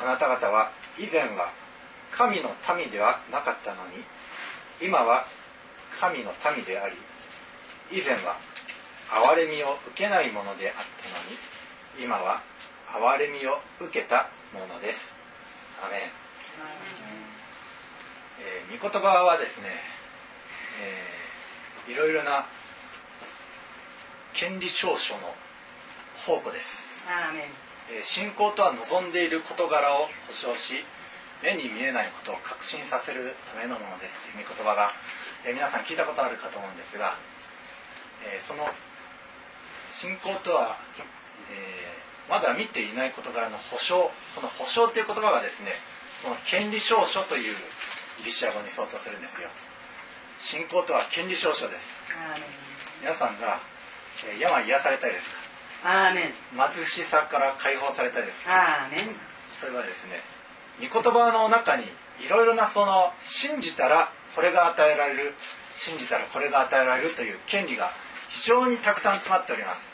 [0.00, 1.52] あなた方は以前は
[2.10, 4.02] 神の民ではなかったのに
[4.80, 5.26] 今は
[6.00, 6.96] 神の民であり
[7.90, 8.38] 以前は
[9.10, 11.38] 憐れみを受けないものであったのに
[12.02, 12.42] 今は
[12.88, 15.12] 憐れみを受けたものです。
[15.84, 16.00] アメン。
[18.40, 19.68] えー御言葉はですね、
[20.82, 22.46] えーいろいろな
[24.34, 25.34] 権利証書の
[26.24, 27.42] 宝庫です、アーメン。
[27.96, 30.84] えー信仰とは望んでいる事柄を保証し
[31.42, 34.92] 目に見えないことを確信させるためのものですという御言葉が、
[35.44, 37.16] えー皆さん聞いたことあるかと思うんですが、
[38.24, 38.68] えーその
[39.90, 40.76] 信仰とは、
[41.50, 45.72] えーまだ見ていない事柄の保証この保証という言葉がですね
[46.22, 47.56] その権利証書という
[48.18, 49.48] ギリシア語に相当するんですよ。
[50.38, 51.98] 信仰とは権利証書です。
[53.02, 53.60] 皆さんが、
[54.30, 55.36] えー病癒されたいですか？
[56.74, 58.52] 貧しさから解放されたいですか？
[59.60, 60.22] それはですね
[60.80, 61.84] 御言葉の中に
[62.24, 65.34] いろいろなその信じたらこれが与えられる
[65.76, 67.90] 信じたらこれが与えられるという権利が
[68.28, 69.92] 非常にたくさん詰まっております。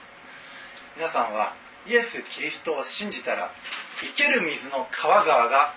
[0.96, 1.54] 皆さんは
[1.86, 3.50] イエス・キリストを信じたら
[4.00, 5.72] 生ける水の川川が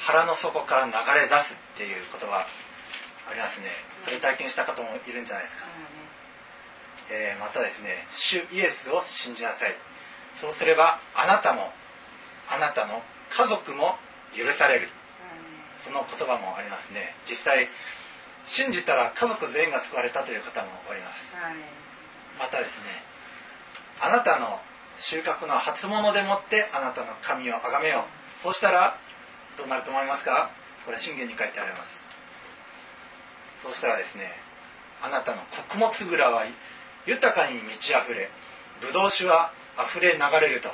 [0.00, 2.46] 腹の底から流れ出すっていうことが
[3.30, 3.68] ありますね。
[4.04, 5.64] それ体験した方もいるんじゃないですか、
[7.10, 9.76] えーまたですね主イエスを信じなさい。
[10.40, 11.72] そうすればあなたも
[12.50, 13.96] あなたの家族も
[14.36, 14.88] 許される
[15.84, 17.14] その言葉もありますね。
[17.28, 17.68] 実際
[18.46, 21.36] 信じたら家族全員が救われたという方もおります。
[22.38, 23.02] またですね
[24.00, 24.60] あなたの
[24.96, 28.04] 収穫の初物でもってあなたの神を崇めよ
[28.38, 28.42] う。
[28.42, 28.98] そうしたら
[29.56, 30.50] どうなると思いますか？
[30.84, 32.00] これ信玄に書いてあります。
[33.62, 34.32] そうしたらですね
[35.00, 36.44] あなたの穀物蔵は
[37.06, 38.30] 豊かに満ち溢れ
[38.80, 39.52] ブドウ酒は
[39.90, 40.68] 溢れ流れると。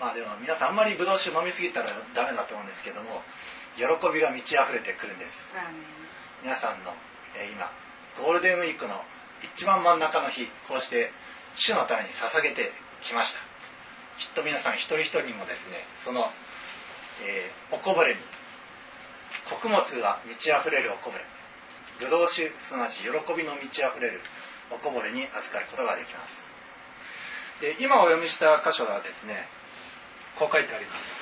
[0.00, 3.22] まあでも皆さんあんまりブドウ酒飲みすぎたらダメだと思うんですけども
[3.76, 5.46] 喜びが満ち溢れてくるんです。
[6.42, 6.94] 皆さんの、
[7.36, 7.70] えー今
[8.22, 9.02] ゴールデンウィークの
[9.42, 11.10] 一番真ん中の日こうして
[11.56, 12.70] 主のために捧げて
[13.02, 13.40] きました。
[14.18, 16.30] きっと皆さん一人一人にもですねその、
[17.26, 18.20] えーおこぼれに
[19.50, 21.24] 穀物が満ち溢れるおこぼれ。
[21.98, 24.20] ブドウ酒すなわち喜びの満ち溢れる
[24.70, 26.44] おこぼれに預かることができます。
[27.60, 29.46] で今お読みした箇所はですね
[30.38, 31.14] こう書いてあります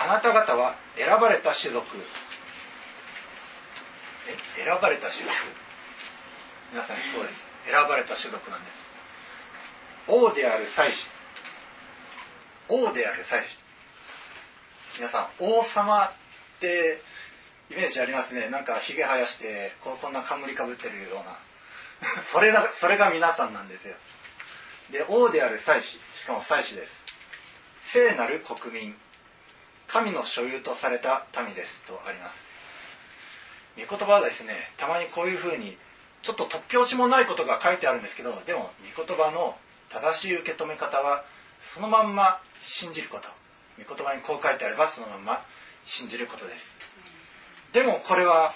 [0.00, 1.84] あなた方は選ばれた種族。
[4.28, 4.62] え？
[4.64, 5.34] 選ばれた種族？
[6.72, 7.50] 皆さんそうです。
[7.66, 8.78] 選ばれた種族なんです。
[10.06, 11.08] 王である祭司。
[12.68, 13.58] 王である祭司。
[14.98, 16.12] 皆さん王様っ
[16.60, 17.02] て
[17.68, 18.48] イメージありますね。
[18.50, 21.24] なんかひげ生やしてここんな冠かぶってるよ
[22.02, 22.22] うな。
[22.30, 23.96] それがそれが皆さんなんですよ。
[24.92, 25.98] で王である祭司。
[26.14, 27.04] しかも祭司です。
[27.86, 28.96] 聖なる国民。
[29.88, 32.46] 神の所有とされた民ですとあります。
[33.76, 35.76] 御言葉はですねたまにこういうふうに
[36.22, 39.56] ちょっと突拍子もないことが書いてあるんですけどでも御言葉の
[39.90, 41.24] 正しい受け止め方は
[41.62, 43.28] そのまんま信じること。
[43.78, 45.42] 御言葉にこう書いてあればそのまんま
[45.84, 46.74] 信じることです。
[47.72, 48.54] でもこれは、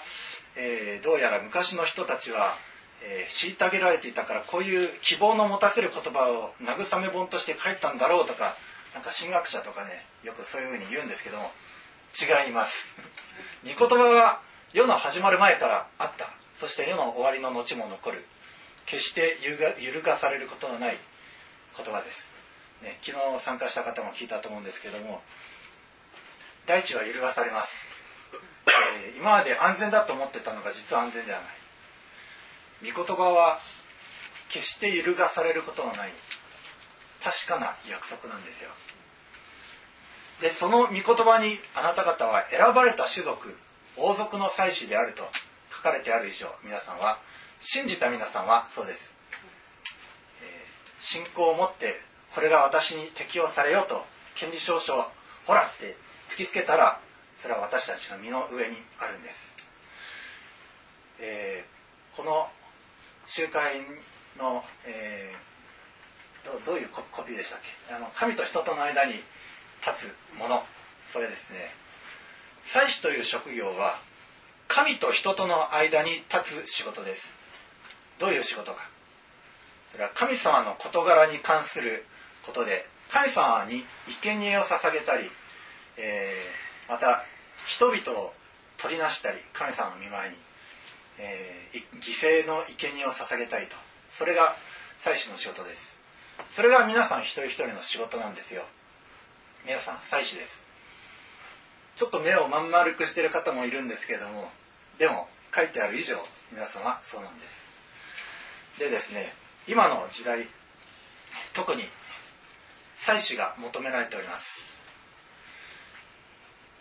[0.55, 2.55] えーどうやら昔の人たちは、
[3.01, 8.55] えー虐げられていたからこういう希望の持たせる言葉を慰め本として書いたんだろうとか
[8.93, 11.51] なんか神学者とかねよくそういうふうに言うんですけども
[12.13, 12.93] 違います。
[13.63, 14.41] 御言葉は
[14.73, 16.29] 世の始まる前からあった。
[16.59, 18.25] そして世の終わりの後も残る。
[18.85, 19.37] 決して
[19.79, 20.97] 揺るがされることのない
[21.77, 22.31] 言葉です、
[22.81, 25.21] ね、昨日参加した方も聞いたと思うんですけども
[26.65, 27.87] 大地は揺るがされます、
[28.67, 32.91] えー今まで安全だと思ってたのが実は安全ではない。
[32.91, 33.59] 御言葉は
[34.49, 36.11] 決して揺るがされることのない。
[37.23, 38.69] 確かな約束なんですよ。
[40.41, 43.55] でその御言葉にあなた方は選ばれた種族
[43.95, 45.23] 王族の祭司であると
[45.71, 47.19] 書かれてある以上皆さんは
[47.61, 49.17] 信じた皆さんはそうです、
[50.41, 51.99] えー信仰を持って
[52.33, 54.05] これが私に適用されようと
[54.35, 55.03] 権利証書を
[55.45, 55.95] ほらって
[56.29, 56.99] 突きつけたら
[57.41, 59.53] それは私たちの身の上にあるんです、
[61.19, 62.47] えーこの
[63.25, 63.81] 集会
[64.37, 65.52] の、えー
[66.45, 67.93] どどういうコピーでしたっけ？
[67.93, 70.63] あの神と人との間に立つもの。
[71.11, 71.71] それですね。
[72.65, 73.99] 祭司という職業は
[74.67, 77.33] 神と人との間に立つ仕事です。
[78.19, 78.89] どういう仕事か。
[79.91, 82.05] それは神様の事柄に関する
[82.45, 83.83] ことで神様に
[84.21, 85.29] 生贄を捧げたり、
[85.97, 87.23] えーまた
[87.67, 88.33] 人々を
[88.77, 90.37] 取りなしたり神様の見舞いに、
[91.19, 93.75] えー犠牲の生贄を捧げたりと。
[94.09, 94.55] それが
[94.99, 95.92] 祭司の仕事です。
[96.51, 98.63] それが皆さん一人一人の仕事なんですよ。
[99.65, 100.65] 皆さん祭司です。
[101.95, 104.49] ちょっと目をまん丸くしてる方もいるんですけども
[104.97, 106.17] でも書いてある以上
[106.51, 107.69] 皆さんはそうなんです。
[108.79, 109.33] でですね
[109.67, 110.47] 今の時代
[111.53, 111.83] 特に
[112.95, 114.75] 祭司が求められております。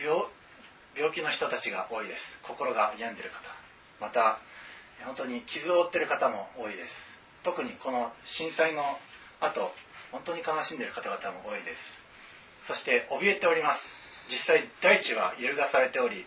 [0.00, 0.24] 病
[0.96, 2.38] 病気の人たちが多いです。
[2.42, 3.36] 心が病んでる方。
[4.00, 4.38] また
[5.04, 7.18] 本当に傷を負ってる方も多いです。
[7.42, 8.98] 特にこの震災の
[9.42, 9.74] 後
[10.10, 12.00] 本当に悲しんでいる方々も多いです。
[12.66, 13.92] そして怯えております。
[14.30, 16.24] 実際大地は揺るがされており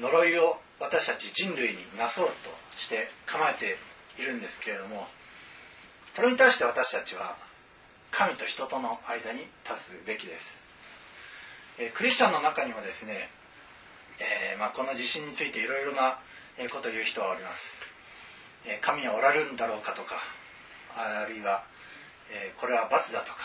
[0.00, 2.32] 呪いを私たち人類になそうと
[2.76, 3.76] して構えて
[4.20, 5.06] いるんですけれども
[6.12, 7.36] それに対して私たちは
[8.10, 10.58] 神と人との間に立つべきです、
[11.78, 13.28] えクリスチャンの中にもですね、
[14.18, 16.18] えーまあ、この地震についていろいろな
[16.72, 17.82] ことを言う人はおります、
[18.64, 20.16] え神はおられるんだろうかとか
[20.96, 21.64] あるいは、
[22.30, 23.38] えーこれは罰だとか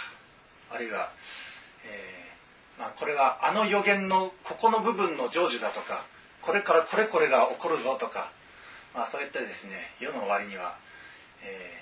[0.72, 1.12] あるいは、
[1.86, 6.06] えーまあ、これはあの予言のここの部分の成就だとか
[6.42, 8.32] これからこれこれが起こるぞとか、
[8.96, 10.76] まあ、そういったですね世の終わりには、
[11.44, 11.82] え、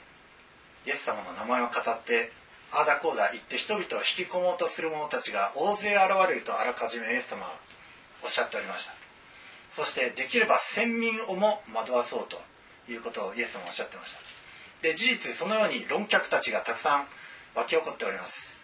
[0.85, 2.31] イエス様の名前を語って
[2.71, 7.51] ああだこうだ言って人々を引き込もうとする者たちが大勢現れるとあらかじめイエス様は
[8.23, 8.93] おっしゃっておりました。
[9.75, 12.41] そしてできれば選民をも惑わそうと
[12.91, 14.40] いうことをイエス様はおっしゃってました。
[14.81, 17.07] で事実そのように論客たちがたくさん
[17.55, 18.61] 湧き起こっております。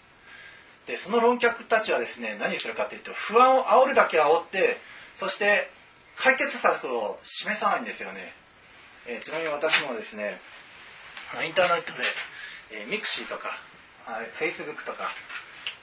[0.88, 4.80] でその論客たちはですね何をするかというと不安を煽るだけ煽って
[5.16, 5.70] そして
[6.16, 8.34] 解決策を示さないんですよね、
[9.06, 10.40] えー、ちなみに私もですね
[11.46, 12.00] インターネットで、
[12.72, 13.60] えー、 mixi とか
[14.36, 15.10] フェイスブックとか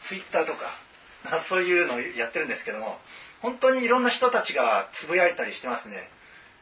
[0.01, 0.75] ツイッターとか
[1.49, 2.99] そういうのをやってるんですけども
[3.43, 6.09] 本当にいろんな人たちがつぶやいたりしてますね。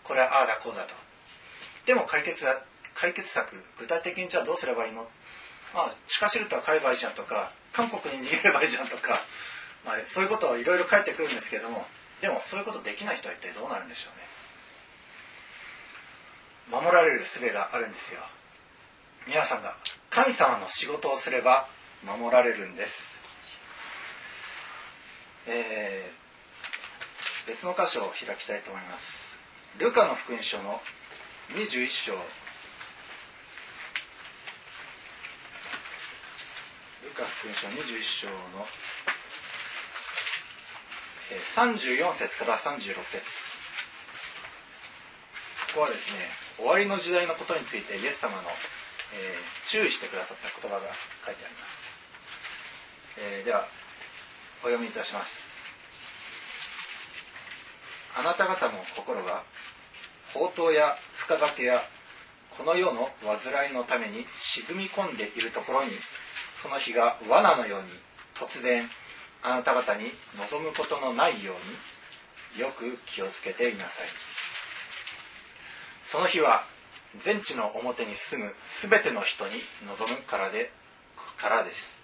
[0.03, 0.95] これはああだこうだと。
[1.87, 2.45] でも解決
[3.03, 5.03] 解決策具体的にじゃあどうすればいいの？
[5.75, 9.21] まあ地下シェルター買えばいいじゃんとか韓国に逃げればいいじゃんとか、
[9.85, 11.85] まあ、そういうことをいろいろ書いてくるんですけども
[12.21, 14.29] でもそういうことできない人は一体どうなるんでしょうね。
[16.71, 18.21] 守られる術があるんですよ。
[19.27, 19.77] 皆さんが
[20.11, 21.69] 神様の仕事をすれば
[22.05, 23.17] 守られるんです。
[25.47, 29.33] えー、別の箇所を開きたいと思います。
[29.79, 30.81] ルカの福音書の
[31.51, 32.15] 21章
[37.03, 38.35] ルカ福音書21章の
[41.57, 43.23] 34節から36節。
[45.75, 46.29] ここはですね
[46.59, 48.43] 終わりの時代のことについてイエス様の、
[49.15, 50.93] えー、注意してくださった言葉が
[51.27, 51.83] 書いてあります、
[53.19, 53.67] えー、では
[54.63, 55.51] お読みいたします。
[58.15, 59.43] あなた方の心が
[60.33, 61.83] 宝刀や深酒や
[62.57, 65.91] この世の煩いのために沈み込んでいるところに
[66.63, 67.89] その日が罠のように
[68.35, 68.89] 突然
[69.43, 74.07] あなた方に望むことのないようによく気をつけていなさい。
[76.05, 76.65] その日は
[77.19, 79.55] 全地の表に住む全ての人に
[79.87, 80.71] 望むからで
[81.39, 82.03] からです。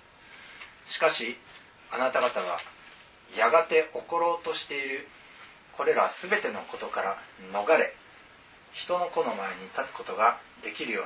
[0.89, 1.37] しかし
[1.91, 2.59] あなた方は
[3.37, 5.09] やがて起ころうとしている
[5.73, 7.19] これら全てのことから
[7.53, 7.95] 逃れ
[8.73, 11.03] 人の子の前に立つことができるよ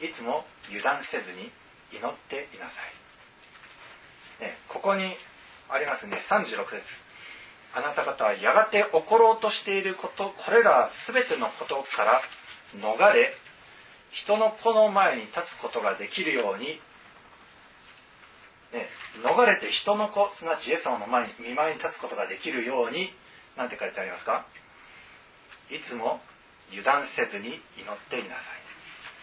[0.00, 1.50] うにいつも油断せずに
[1.92, 2.82] 祈っていなさ
[4.40, 5.16] い、ね、ここに
[5.68, 7.10] ありますね36節。
[7.72, 12.20] あなた方はやがて起ころうとしていることこれら全てのことから
[12.76, 13.32] 逃れ
[14.10, 16.80] 人の子の前に立つことができるように、
[18.72, 18.88] ね、
[19.22, 23.12] 逃れて人の子すなわちイエス様の前に見舞いに立つことができるように
[23.56, 24.46] 何て書いてありますか？
[25.70, 26.20] いつも
[26.70, 28.40] 油断せずに祈っていなさ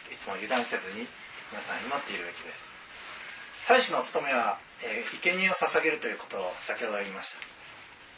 [0.09, 0.13] い。
[0.13, 1.05] いつも油断せずに
[1.49, 2.75] 皆さん祈っているべきです。
[3.63, 7.39] 祭司の務めは、えー、生贄を捧げるということを先ほど言いました。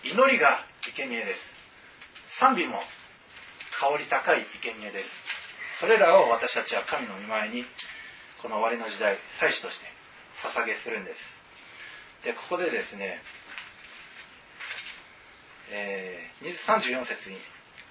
[0.01, 1.61] 祈りが生贄です。
[2.25, 2.81] 賛美も
[3.77, 5.13] 香り高い生贄です。
[5.77, 7.65] それらを私たちは神の御前に
[8.41, 9.85] この終わりの時代祭司として
[10.41, 11.37] 捧げするんです。
[12.25, 13.21] でここでですね、
[15.69, 17.37] えー、34節に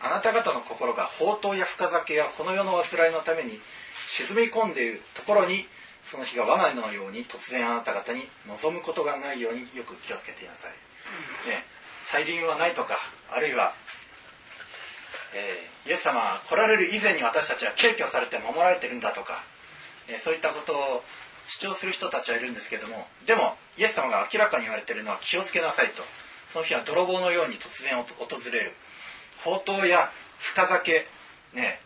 [0.00, 3.60] あなた方の心が宝刀や深酒やこの世の煩いのために
[4.08, 5.66] 沈み込んでいるところに
[6.10, 10.70] その日が罠のように突然あなた方に望むことがないようによく気をつけていなさい。
[11.48, 11.64] ね、
[12.04, 12.98] 再臨はないとか、
[13.30, 13.74] あるいは、
[15.34, 19.44] えー、イエス様が来られる以前に私たちは敬虚されて守られてるんだとか、
[20.08, 21.04] えー、そういったことを
[21.46, 26.02] 主張する人たちはいるんですけれども、でも、イエス様が明らかに言われているのは気をつけなさいと。
[26.52, 28.06] その日は泥棒のように突然訪
[28.50, 28.72] れる。
[29.44, 31.06] 宝刀や深酒、
[31.52, 31.80] ね、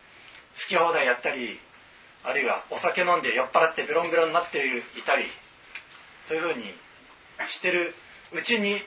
[0.59, 1.59] 好き放題やったり、
[2.23, 4.65] あるいはお酒飲んで酔っ払ってベロンベロンになって
[4.97, 5.25] いたり
[6.27, 6.65] そういうふうに
[7.49, 7.93] してる
[8.31, 8.79] うちに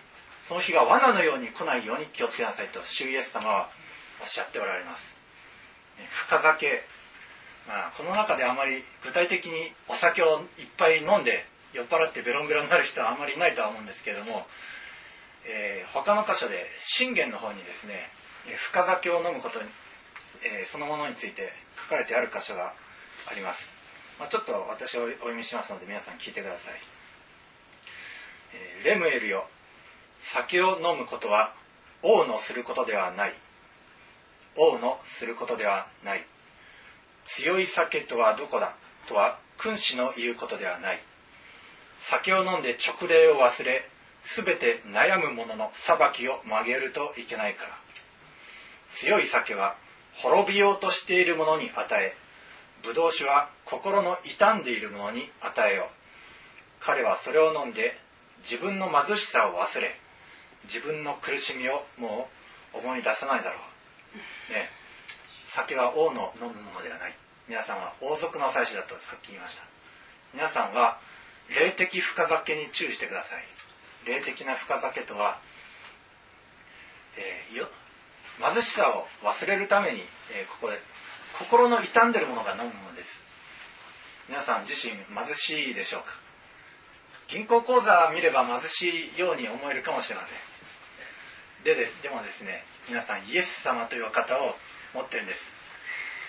[0.49, 3.69] その日が罠のように来ないように気をつけなさいと主イエス様は
[4.23, 5.17] おっしゃっておられます。
[6.29, 6.85] 深酒
[7.67, 14.47] まあこの中であまり具体的にお酒をいっぱい飲んで酔っ払ってベロンベロンになる人はあまりいないとは思うんですけれども、
[15.45, 18.09] えー、他の箇所で信玄の方にですね
[18.71, 19.69] 深酒を飲むことに、
[20.45, 21.53] えー、そのものについて
[21.85, 22.73] 書かれてある箇所が
[23.29, 23.71] あります、
[24.19, 26.75] まあ、ちょっと私をお読みしますので皆さん聞いてください、
[28.55, 29.49] えー、レムエルよ。
[30.23, 31.55] 酒を飲むことは
[32.03, 33.35] 王のすることではない。
[34.57, 36.25] 王のすることではない。
[37.27, 38.75] 強い酒とはどこだ？
[39.09, 41.01] とは君子の言うことではない。
[42.01, 43.89] 酒を飲んで直令を忘れ
[44.25, 47.79] 全て悩む者の裁きを曲げるといけないから。
[48.91, 49.77] 強い酒は
[50.15, 52.17] 滅びようとしている者に与え
[52.87, 55.87] ブドウ酒は心の傷んでいる者に与えよう。
[56.81, 57.99] 彼はそれを飲んで
[58.43, 59.99] 自分の貧しさを忘れ
[60.65, 62.29] 自分の苦しみをも
[62.75, 63.59] う思い出さないだろ
[64.51, 64.69] う、ね、
[65.43, 67.15] 酒は王の飲むものではない。
[67.49, 69.65] 皆さんは王族の祭司だとさっき言いました。
[70.33, 71.01] 皆さんは
[71.49, 73.45] 霊的深酒に注意してください。
[74.09, 75.41] 霊的な深酒とは、
[77.17, 77.69] えーよ。
[78.39, 80.79] 貧しさを忘れるために、えーここで
[81.39, 83.21] 心の傷んでるものが飲むものです。
[84.29, 86.09] 皆さん自身貧しいでしょうか？
[87.29, 90.39] 銀行口座を見れば貧しいように思えるかもしれません。
[91.65, 92.03] でです。
[92.03, 94.55] でもですね皆さんイエス様という方を
[94.95, 95.55] 持ってるんです。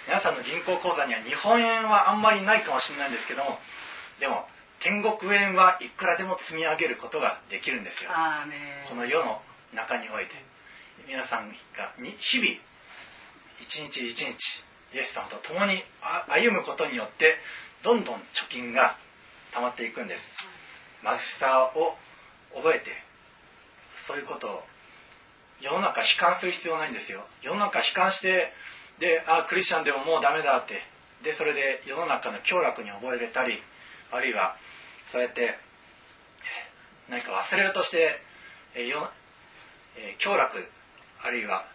[0.08, 3.60] 皆さんの銀行口座には日本円はあんまりないかもしれないんですけども
[4.20, 4.47] でも
[4.80, 8.10] 天国円はいくらでも積み上げることができるんですよ。
[8.88, 9.41] この世の
[9.74, 10.36] 中において
[11.08, 12.49] 皆さんがに日々
[13.62, 14.64] 一日一日
[14.94, 15.84] イエス様と共に
[16.28, 17.38] 歩むことによって
[17.84, 18.98] どんどん貯金が
[19.54, 20.36] 溜まっていくんです。
[21.04, 21.96] 貧しさを
[22.56, 22.92] 覚えて
[24.02, 24.64] そういうことを
[25.62, 27.26] 世の中悲観する必要ないんですよ。
[27.42, 28.54] 世の中悲観して
[29.00, 30.82] であクリスチャンでももうダメだって。
[31.24, 33.62] でそれで世の中の凶楽に覚えれたり
[34.12, 34.56] あるいは
[35.12, 35.58] そうやって
[37.10, 38.20] 何か忘れようとして、
[38.76, 39.10] えーよ
[39.98, 40.64] えー凶楽
[41.24, 41.66] あるいは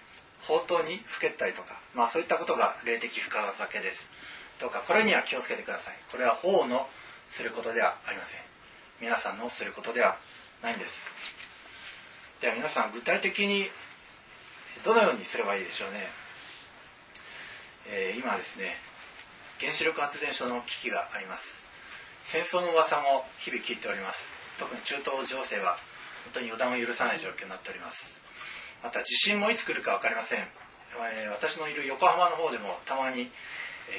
[0.42, 4.10] 放蕩にふけったりとか、まあ、そういったことが霊的深酒です。
[4.60, 5.94] どうかこれには気をつけてください。
[6.10, 6.88] これは王の
[7.28, 8.40] することではありません。
[9.00, 10.18] 皆さんのすることでは
[10.62, 11.06] ないんです。
[12.40, 13.66] では皆さん具体的に
[14.84, 16.10] どのようにすればいいでしょうね、
[17.86, 18.76] えー今ですね
[19.60, 21.62] 原子力発電所の危機があります。
[22.22, 24.18] 戦争の噂も日々聞いております。
[24.58, 25.78] 特に中東情勢は
[26.24, 28.21] 本当に予断を許さない状況になっております。
[28.82, 33.30] また地震もいつ来るか分かりません、えー私のいる横浜の方でもたまに、えー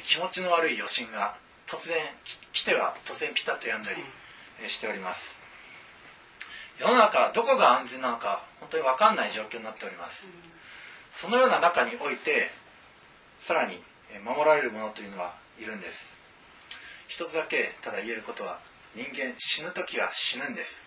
[0.07, 1.36] 気持ちの悪い余震が
[1.67, 1.97] 突然
[2.51, 4.03] き来ては突然ピタッと止んだり、
[4.61, 5.39] えーしております。
[6.79, 10.29] 世の中どこが安全なのか本当に分かんない状況になっております。
[11.15, 12.49] そのような中において
[13.43, 13.81] さらに
[14.11, 16.13] えー守られる者というのはいるんです。
[17.07, 18.59] 一つだけただ言えることは
[18.95, 20.81] 人間死ぬ時は死ぬんです。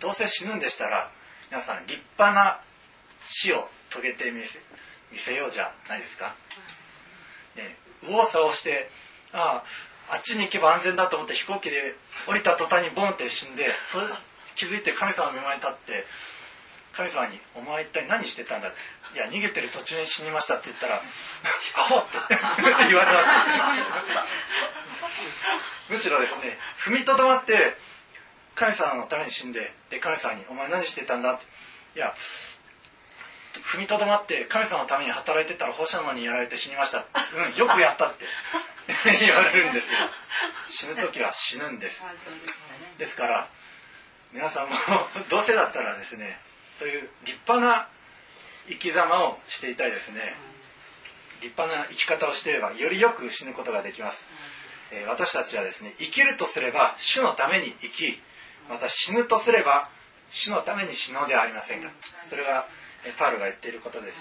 [0.00, 1.10] どうせ死ぬんでしたら
[1.50, 2.60] 皆さん立派な
[3.24, 4.58] 死を遂げてみせ
[5.10, 6.34] 見せようじゃないですか、
[7.56, 8.88] ね、右往左往して
[9.32, 9.62] あ
[10.08, 11.94] ああっちに行けば安全だと思って飛行機で
[12.26, 14.06] 降りた途端にボンって死んでそれ
[14.56, 16.06] 気づいて神様の目の前に立って
[16.92, 18.72] 神様に「お前一体何してたんだ?」
[19.14, 21.02] いや逃げてる途中に死にました」って言ったら
[21.76, 22.18] 「アホ!」って
[22.88, 23.22] 言われま
[25.88, 27.76] すむしろですね踏みとどまって
[28.54, 31.44] 神様のために死んでで神様に「お前何してたんだ?」って
[31.94, 32.14] 「いや
[33.58, 38.24] 踏みとどまって神様のために働いてたら放射能にやられて死にました」うんよくやった」って。
[39.26, 39.98] 言われるんですよ。
[40.68, 42.00] 死ぬ時は死ぬんです。
[42.98, 43.48] ですから
[44.32, 44.76] 皆さんも
[45.28, 46.40] どうせだったらですね
[46.78, 47.88] そういう立派な
[48.68, 50.36] 生き様をしていたいですね。
[51.40, 54.28] 立派な生き方をしていればよりよく死ぬことができます、
[54.90, 58.22] えー私たちはですね生きるとすれば主のために生き
[58.68, 59.88] また死ぬとすれば
[60.30, 61.90] 主のために死のうではありませんか。
[62.28, 62.68] それが
[63.04, 64.18] えーパウロが言っていることです。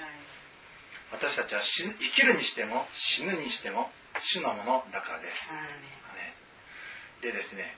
[1.12, 5.52] 私たちは死ぬ生きるにしても死ぬにしても主のものだからです。
[5.52, 5.74] アーメンね。
[7.22, 7.76] でですね、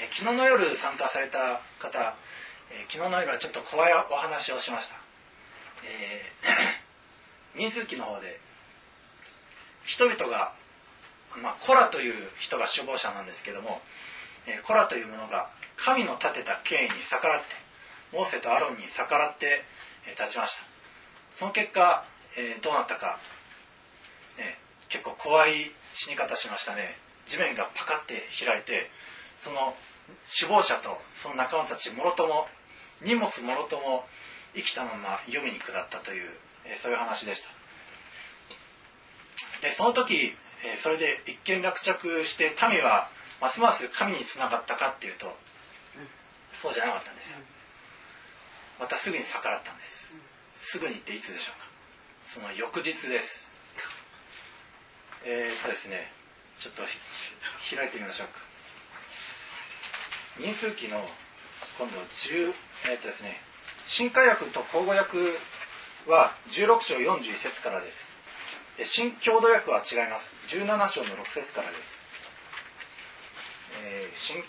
[0.00, 2.14] えー昨日の夜参加された方、
[2.70, 4.96] えー昨日の夜はちょっと怖いお話をしました、
[5.84, 8.38] えー 民数記の方で
[9.84, 10.52] 人々が、
[11.36, 13.82] まあ、コラという人が首謀者なんですけども、
[14.46, 17.46] えーコラというものが神の立てた権威に逆らって
[18.12, 19.75] モーセとアロンに逆らって、えー
[20.12, 20.62] 立ちました。
[21.32, 22.04] その結果、
[22.36, 23.18] えーどうなったか
[24.38, 26.96] ね、結構怖い死に方しましたね。
[27.26, 28.90] 地面がパカって開いて
[29.36, 29.74] その
[30.38, 32.46] 首謀者とその仲間たちもろとも
[33.02, 34.06] 荷物もろとも
[34.54, 36.30] 生きたまま黄泉に下ったという、
[36.64, 37.48] えーそういう話でした。
[39.62, 40.34] でその時、
[40.64, 45.36] えーそれで一見落着して民はますます神につながったかっていうと
[46.52, 47.38] そうじゃなかったんですよ
[48.78, 50.12] またすぐに逆らったんです。
[50.60, 51.66] すぐにっていつでしょうか。
[52.22, 53.46] その翌日です。
[55.24, 56.12] えー、とですね
[56.60, 56.82] ちょっと
[57.74, 58.34] 開いてみましょうか。
[60.38, 61.08] 人数記の
[61.78, 62.52] 今度10
[62.90, 63.40] えー、とですね
[63.86, 65.18] 新海訳と口語訳
[66.06, 68.12] は16章41節からです。
[68.76, 70.34] で新郷土訳は違います。
[70.48, 71.82] 17章の6節からです、
[73.84, 74.42] えー新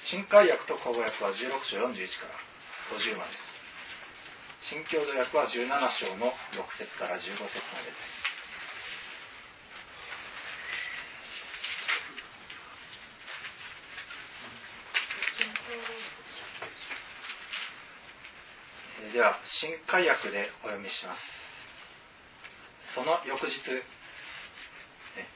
[0.00, 2.34] 新海訳と口語訳は16章41から
[2.98, 3.49] 50まで
[4.62, 7.96] 新郷土訳は17章の6節から15節までで
[19.08, 19.14] す。
[19.14, 21.40] では新海訳でお読みします。
[22.94, 23.82] その翌日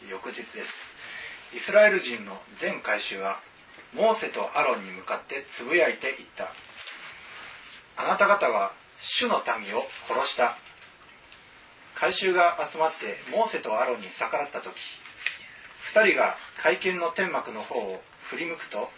[0.09, 0.85] 翌日です。
[1.57, 3.41] イスラエル人の全回収は
[3.95, 6.53] モーセとアロンに向かってつぶやいていった。
[7.97, 8.73] あなた方は
[9.07, 10.57] 主の民を殺した。
[11.95, 14.75] 回収が集まってモーセとアロンに逆らった時
[15.83, 18.91] 二人が会見の天幕の方を振り向くと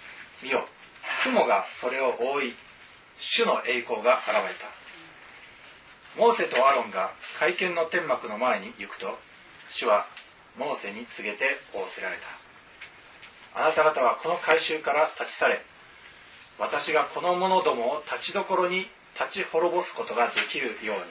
[0.43, 0.67] 見よ
[1.25, 2.55] 雲がそれを覆い
[3.19, 4.71] 主の栄光が現れた。
[6.17, 9.19] モーセとアロンが会見の天幕の前に行くと
[9.71, 10.07] 主は
[10.57, 12.17] モーセに告げて仰せられ
[13.55, 13.61] た。
[13.61, 15.61] あなた方はこの改宗から立ち去れ。
[16.59, 18.89] 私がこの者どもを立ちどころに
[19.19, 21.03] 立ち滅ぼすことができるように。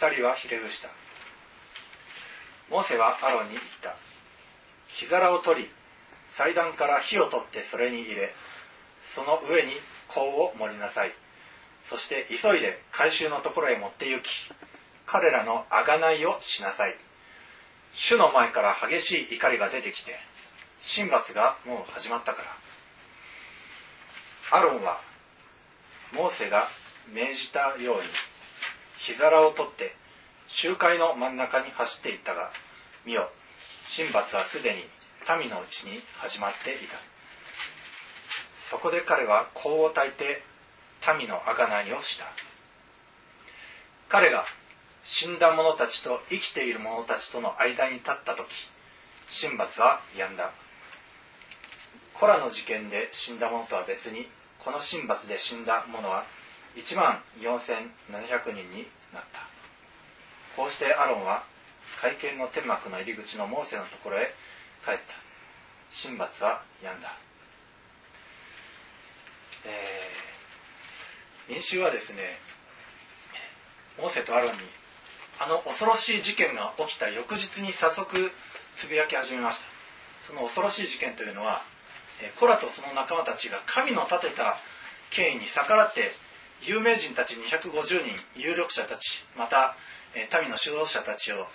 [0.00, 0.88] 二人はひれ伏した。
[2.70, 3.96] モーセはアロンに言った。
[4.88, 5.70] 火皿を取り
[6.28, 8.34] 祭壇から火を取ってそれに入れ
[9.14, 9.72] その上に
[10.12, 11.12] 香を盛りなさい。
[11.88, 14.28] そして急いで回収のところへ持って行き
[15.06, 16.96] 彼らの贖いをしなさい。
[17.92, 20.16] 主の前から激しい怒りが出てきて
[20.96, 22.56] 神罰がもう始まったから。
[24.58, 25.00] アロンは
[26.12, 26.68] モーセが
[27.12, 28.02] 命じたように
[28.98, 29.94] 火皿を取って
[30.46, 32.50] 集会の真ん中に走っていったが
[33.06, 33.30] 見よ
[33.96, 34.84] 神罰はすでに
[35.38, 36.96] 民のうちに始まっていた。
[38.70, 40.42] そこで彼は香を焚いて
[41.18, 42.26] 民の贖いをした。
[44.08, 44.44] 彼が
[45.02, 48.46] 死んだ者たちと生きている者たちとの間に立った時
[49.42, 50.52] 神罰は止んだ。
[52.14, 54.28] コラの事件で死んだ者とは別に
[54.64, 56.24] この神罰で死んだ者は
[56.76, 59.40] 1万4700人になった。
[60.56, 61.44] こうしてアロンは
[62.00, 64.34] 会見の天幕の入り口のモーセのところへ
[64.84, 65.00] 帰った。
[65.90, 67.16] 神罰は止んだ、
[69.64, 72.38] えー、民衆はですね
[73.98, 74.58] モーセとアロンに
[75.40, 78.30] あの恐ろしい事件が起きた翌日に早速
[78.76, 79.68] つぶやき始めました。
[80.26, 81.62] その恐ろしい事件というのは
[82.38, 84.58] コラとその仲間たちが神の立てた
[85.10, 86.12] 権威に逆らって
[86.62, 89.76] 有名人たち250人有力者たちまた
[90.14, 91.46] 民の指導者たちを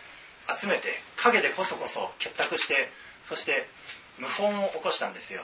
[0.60, 2.90] 集めて陰でこそこそ結託して
[3.28, 3.68] そして
[4.20, 5.42] 謀反を起こしたんですよ。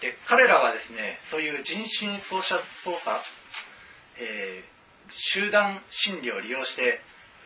[0.00, 3.20] で彼らはですねそういう人心操作操作、
[4.20, 7.00] えー、集団心理を利用して、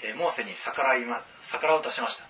[0.04, 2.26] え、モーセに逆らい、ま、逆らおうとしました、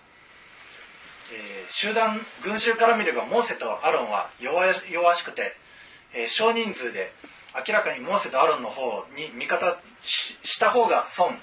[1.33, 5.55] えー、集団群衆から見ればモーセとアロンは弱弱しくて、
[6.14, 7.12] え少人数で
[7.66, 11.39] 明らかにモーセとアロンの方に味方した方が損。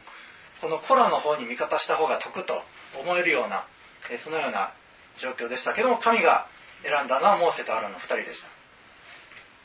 [0.62, 2.62] このコラの方に味方した方が得と
[3.02, 3.66] 思えるような
[4.10, 4.72] えそのような
[5.18, 6.48] 状況でしたけども神が
[6.84, 8.50] 選んだのはモーセとアロンの2人でした。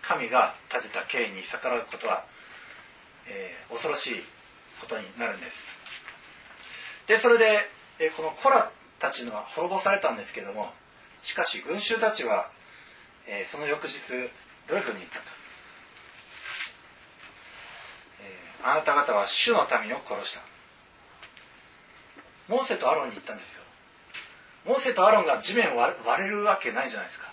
[0.03, 2.25] 神が立てた刑に逆らうことは、
[3.27, 4.23] えー、恐ろしい
[4.81, 5.59] ことになるんです。
[7.07, 7.61] でそれで、
[7.99, 8.71] えー、このコラ
[9.05, 10.73] たちのは滅ぼされたんですけども
[11.23, 12.51] しかし群衆たちは、
[13.27, 13.99] えー、その翌日
[14.69, 15.25] どういうふうに言ったか、
[18.23, 20.41] えあなた方は主の民を殺した。
[22.49, 23.63] モーセとアロンに言ったんですよ。
[24.67, 27.31] モーセとアロンが地面を割れるわけないじゃないですか。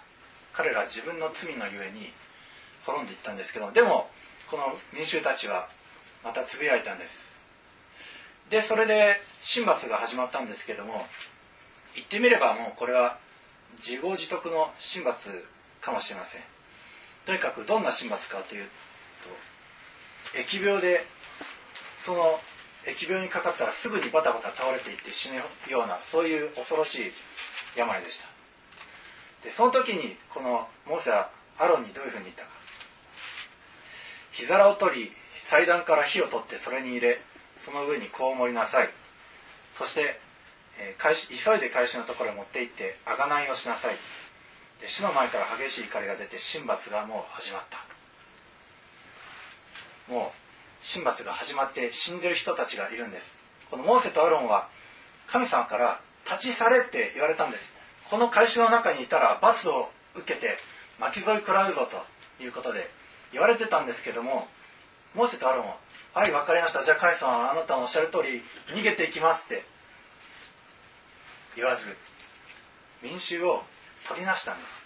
[0.54, 2.12] 彼らは自分の罪のゆえに
[2.86, 4.10] 滅んでいったんですけどでも
[4.50, 5.70] この民衆たちは
[6.24, 7.32] またつぶやいたんです。
[8.50, 9.22] でそれで
[9.54, 11.06] 神罰が始まったんですけども
[11.96, 13.18] 言ってみればもうこれは
[13.78, 15.30] 自業自得の神罰
[15.82, 16.42] かもしれません。
[17.26, 18.66] とにかくどんな神罰かという
[20.34, 21.06] と疫病で
[22.04, 22.40] その
[22.86, 25.44] 疫病にかかったらすぐにバタバタ倒れていって死ぬよ
[25.86, 27.12] うなそういう恐ろしい
[27.78, 28.28] 病でした
[29.44, 32.50] でその時にこのモーセはアロンにどういうふうに言ったか。
[34.32, 35.12] 火皿を取り
[35.50, 37.22] 祭壇から火を取ってそれに入れ
[37.66, 38.90] その上にこう盛りなさい。
[39.78, 40.20] そして、
[40.82, 43.96] えー、急いで返しのところへ持って行って贖いをしなさい。
[44.82, 47.78] で死の前から激しい怒りが出て神罰がもう始まった。
[50.12, 53.40] もう神罰が始まって死んでる人たちがいるんです。
[53.70, 54.68] このモーセとアロンは
[55.28, 57.76] 神様から立ち去れって言われたんです。
[58.10, 60.58] この会社の中にいたら罰を受けて
[61.00, 61.88] 巻き添い食らうぞ
[62.40, 62.90] ということで
[63.32, 64.48] 言われてたんですけども
[65.14, 65.78] モーセとアロンは
[66.14, 66.84] 「はい分かりました。
[66.84, 68.44] じゃあ神様あなたのおっしゃる通り
[68.76, 69.64] 逃げていきます」って
[71.56, 71.96] 言わず
[73.02, 73.64] 民衆を
[74.08, 74.82] 取りなしたんです。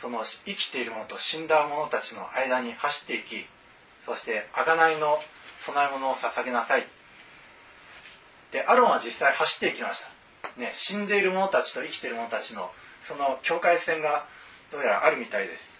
[0.00, 3.46] その生きている者と死んだ者たちの間に走っていき
[4.06, 5.18] そして贖いの
[5.66, 6.86] 供え物を捧げなさい。
[8.50, 12.70] でアロンは実際走っていきました、ね、死んでいる者たちと生きている者たちの
[13.04, 14.26] その境界線が
[14.72, 15.78] どうやらあるみたいです。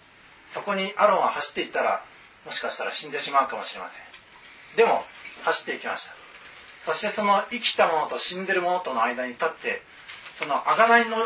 [0.51, 2.03] そこにアロンは走っていったら
[2.45, 4.77] もしかしたら死んでしまうかもしれません。
[4.77, 5.03] でも
[5.43, 6.20] 走っていきました。
[6.85, 9.81] そしてその生きたものと死んでるものとの間に立って
[10.37, 11.17] その贖いの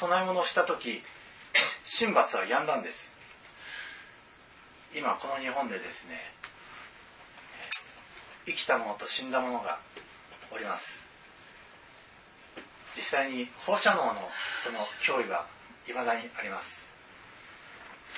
[0.00, 1.02] 供え物をした時
[1.98, 3.16] 神罰は止んだんです。
[4.94, 6.18] 今この日本でですね
[8.46, 9.78] 生きたものと死んだものが
[10.50, 11.06] おります。
[12.96, 14.28] 実際に放射能の
[14.64, 15.46] その脅威が
[15.88, 16.88] いまだにあります。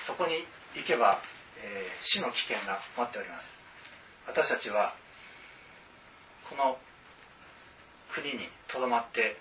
[0.07, 1.21] そこに行けば、
[1.59, 3.67] えー、死の危険が待っております。
[4.27, 4.95] 私たちは
[6.53, 6.77] この
[8.13, 9.39] 国にとどまって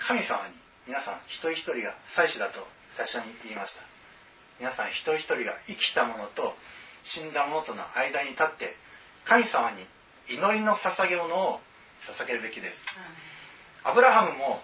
[0.00, 0.54] 神様に
[0.88, 3.82] 皆さん一人一人が祭司だと最初に言いました。
[4.58, 6.56] 皆さん一人一人が生きたものと
[7.04, 8.76] 死んだものとの間に立って
[9.24, 9.86] 神様に
[10.28, 11.60] 祈りの捧げ物を
[12.02, 12.84] 捧げるべきです。
[13.84, 14.60] アブラハムも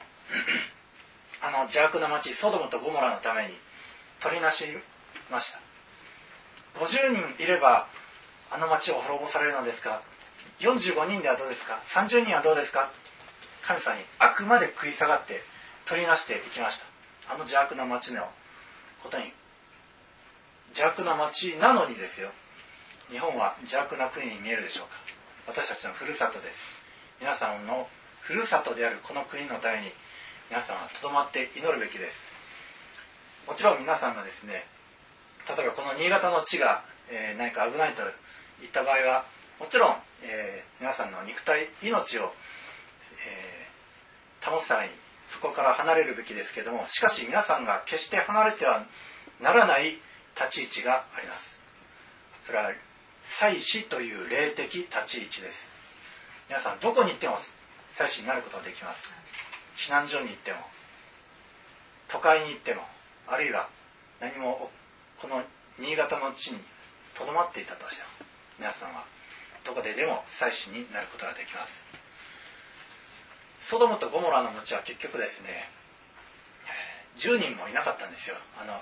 [1.40, 3.54] あの邪悪な町ソドムとゴモラのために
[4.20, 4.64] 取りなし
[5.30, 5.60] ました。
[6.80, 7.86] 50人いれば
[8.50, 10.02] あの町を滅ぼされるのですか
[10.60, 12.90] 45人ではどうですか？30人はどうですか？
[13.66, 15.42] 神様にあくまで食い下がって
[15.86, 16.86] 取りなしていきました。
[17.28, 18.22] あの邪悪な町の
[19.02, 19.32] ことに。
[20.68, 22.30] 邪悪な町なのにですよ。
[23.10, 24.96] 日本は邪悪な国に見えるでしょうか？
[25.58, 26.66] 私たちのふるさとです。
[27.20, 27.88] 皆さんの
[28.20, 29.92] ふるさとであるこの国のために
[30.50, 32.30] 皆さんはとどまって祈るべきです。
[33.46, 34.66] もちろん皆さんがですね
[35.48, 38.02] 例えばこの新潟の地が、えー、何か危ないと
[38.62, 39.24] いった場合は
[39.60, 42.32] もちろん、えー、皆さんの肉体命を、
[43.26, 44.90] えー、保つために
[45.28, 48.86] そこから離れるべきですけどもしかし皆さんが決して離れては
[49.40, 49.98] ならない
[50.36, 51.60] 立ち位置があります。
[52.46, 52.70] それは
[53.24, 55.68] 祭祀という霊的立ち位置です。
[56.48, 57.38] 皆さんどこに行っても
[57.90, 59.12] 祭祀になることができます。
[59.76, 60.58] 避難所に行っても
[62.08, 62.82] 都会に行っても
[63.26, 63.68] あるいは
[64.20, 64.70] 何も
[65.20, 65.42] この
[65.78, 66.58] 新潟の地に
[67.14, 68.08] とどまっていたとしても
[68.58, 69.04] 皆さんは
[69.66, 71.88] どこででも祭司になることができます。
[73.60, 75.68] ソドムとゴモラの町は結局ですね
[77.18, 78.36] 10人もいなかったんですよ。
[78.60, 78.80] あの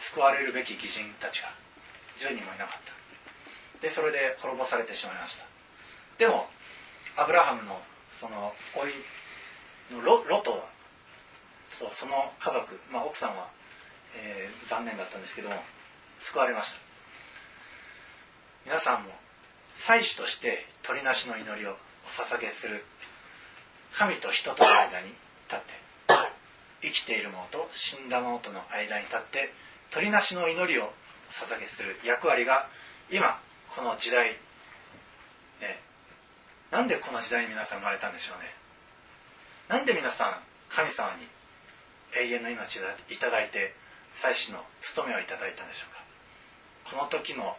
[0.00, 1.52] 救われるべき義人たちが。
[2.16, 3.80] 10人もいなかった。
[3.80, 5.44] でそれで滅ぼされてしまいました。
[6.18, 6.48] でも
[7.16, 7.80] アブラハムの
[8.18, 8.92] その老い
[9.90, 10.64] のロロト
[11.78, 13.48] とその家族、まあ、奥さんは、
[14.16, 15.56] えー、残念だったんですけども
[16.20, 16.80] 救われました。
[18.66, 19.10] 皆さんも
[19.86, 21.74] 祭司として鳥なしの祈りをお
[22.08, 22.84] 捧げする
[23.96, 25.08] 神と人との間に
[25.48, 25.64] 立って
[26.82, 29.52] 生きているものと死んだものとの間に立って
[29.90, 30.92] 鳥なしの祈りを
[31.30, 32.68] 捧げする役割が
[33.10, 33.40] 今
[33.74, 34.30] この時代、
[35.60, 35.80] ね、
[36.70, 38.50] なんでこの時代に皆さん生まれたんでしょうね。
[39.68, 40.34] なんで皆さん
[40.68, 41.26] 神様に
[42.16, 43.74] 永遠の命をいただいて
[44.14, 46.98] 祭祀の務めをいただいたんでしょうか。
[46.98, 47.56] この時の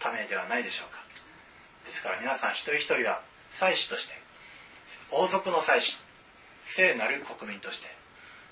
[0.00, 0.97] ためではないでしょうか。
[1.88, 4.12] ですから皆さん一人一人は祭司として
[5.10, 5.96] 王族の祭司
[6.64, 7.88] 聖なる国民として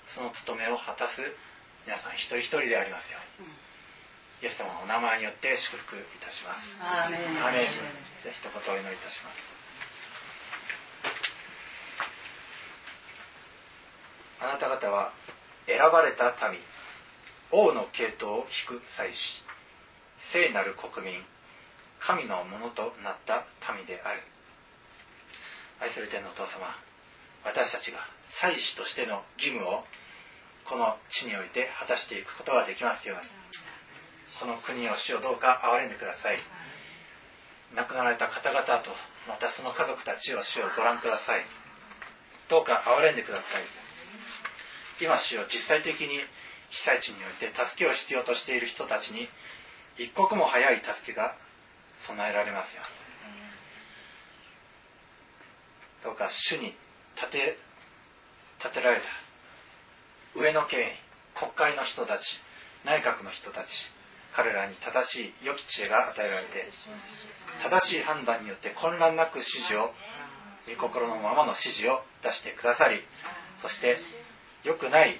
[0.05, 1.21] その務めを果たす
[1.85, 3.47] 皆さん一人一人でありますように、
[4.43, 6.77] イエス様のお名前によって祝福いたします。
[6.83, 7.45] アーメン。
[7.45, 7.63] アーメン。
[7.63, 9.53] で一言お祈りいたします。
[14.41, 15.13] あなた方は
[15.65, 16.59] 選ばれた民
[17.51, 19.43] 王の系統を引く祭司
[20.19, 21.23] 聖なる国民
[21.99, 24.21] 神のものとなった民である。
[25.79, 26.75] 愛する天のお父様
[27.43, 29.85] 私たちが祭司としての義務を
[30.65, 33.29] この地において果たしていくことができますように。
[34.39, 36.37] この国を主をどうか憐れんでください。
[37.75, 38.91] 亡くなられた方々と
[39.27, 41.45] またその家族たちを主をご覧ください。
[42.49, 43.63] どうか憐れんでください。
[45.01, 46.19] 今主を実際的に
[46.69, 49.27] 被災地において助けを必要としている人たちに
[49.97, 51.35] 一刻も早い助けが
[52.05, 52.83] 備えられますよ。
[56.03, 56.75] どうか主に
[57.15, 57.57] 立て
[58.59, 59.03] 立てられた。
[60.35, 60.83] 上の権威
[61.33, 62.41] 国会の人たち
[62.85, 63.91] 内閣の人たち
[64.33, 66.69] 彼らに正しい良き知恵が与えられて
[67.63, 69.93] 正しい判断によって混乱なく指示を
[70.69, 73.01] 御心のままの指示を出してくださり
[73.61, 73.97] そして
[74.63, 75.19] 良くない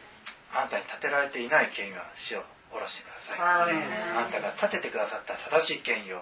[0.54, 3.40] あなたに立てられていない権威は死を下ろしてください。
[3.42, 6.22] あなたが立ててくださった正しい権威を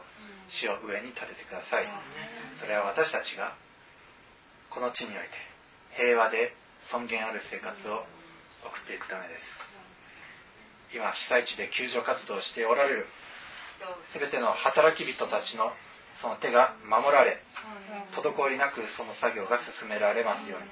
[0.49, 1.85] 死を上に立ててください。
[2.59, 3.53] それは私たちが
[4.69, 5.29] この地において
[5.91, 8.03] 平和で尊厳ある生活を
[8.63, 9.73] 送っていくためです。
[10.93, 13.07] 今被災地で救助活動をしておられる
[14.13, 15.73] 全ての働き人たちの
[16.13, 17.41] その手が守られ
[18.13, 20.67] 滞りなくその作業が進められますように。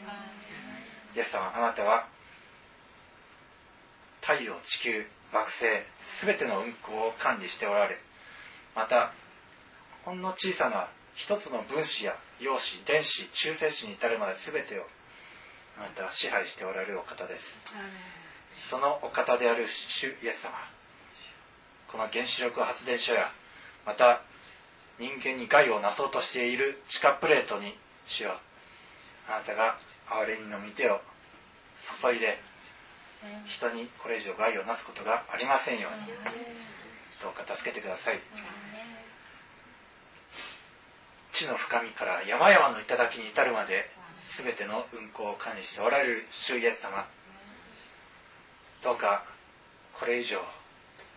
[1.16, 2.08] イエス様あなたは
[4.22, 5.66] 太陽地球惑星
[6.26, 8.00] 全ての運行を管理しておられ
[8.76, 9.14] また
[10.04, 14.84] ほんの小さな一つの分子や陽子電子中性子に至るまで全てを
[15.78, 17.60] あなたは支配しておられるお方です。
[18.70, 20.52] そのお方である主イエス様。
[21.88, 23.32] この原子力発電所や
[23.86, 24.22] また
[25.00, 28.32] 人間に害をなそうとしている地下プレートに主よ
[29.28, 29.78] あなたが
[30.08, 31.02] 憐れみの御手を
[32.02, 32.40] 注いで
[33.46, 36.14] 人にこれ以上害をなすことがありませんように。
[37.24, 38.20] どうか助けてください
[41.44, 43.92] 地の深みから山々の頂に至るまで
[44.38, 47.06] 全ての運行を管理しておられる主イエス様。
[48.82, 49.26] どうか
[49.94, 50.40] これ以上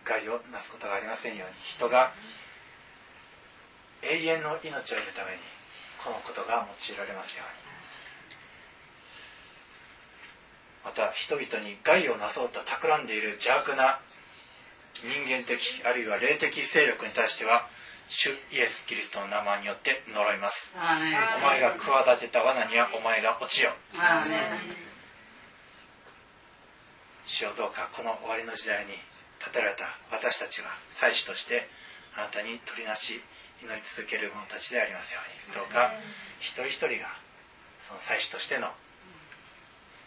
[0.03, 1.55] 害をなすことがありませんように。
[1.63, 2.11] 人が
[4.03, 5.37] 永遠の命を得るために
[6.03, 7.67] このことが用いられますように。
[10.85, 13.99] また人々に害をなそうと企んでいる邪悪な
[14.95, 17.69] 人間的あるいは霊的勢力に対しては
[18.07, 20.75] 主イエス・キリストの名前によって呪います。
[20.75, 23.71] お前が企てた罠にはお前が落ちよ
[27.27, 28.93] 主よどうかこの終わりの時代に
[29.39, 31.67] 立てられた私たちは祭司として
[32.15, 33.19] あなたに取りなし
[33.61, 35.55] 祈り続ける者たちでありますように。
[35.55, 35.91] どうか
[36.39, 37.11] 一人一人が
[37.87, 38.71] その祭司としての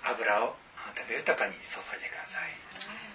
[0.03, 2.57] 油をあなたが豊かに注いでください。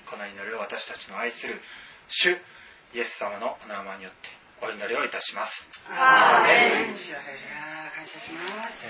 [0.06, 1.60] この祈りを私たちの愛する
[2.08, 2.38] 主
[2.94, 4.30] イエス様のお名前によって
[4.66, 5.70] お祈りをいたします。
[5.88, 6.96] アーメン感
[8.08, 8.84] 謝します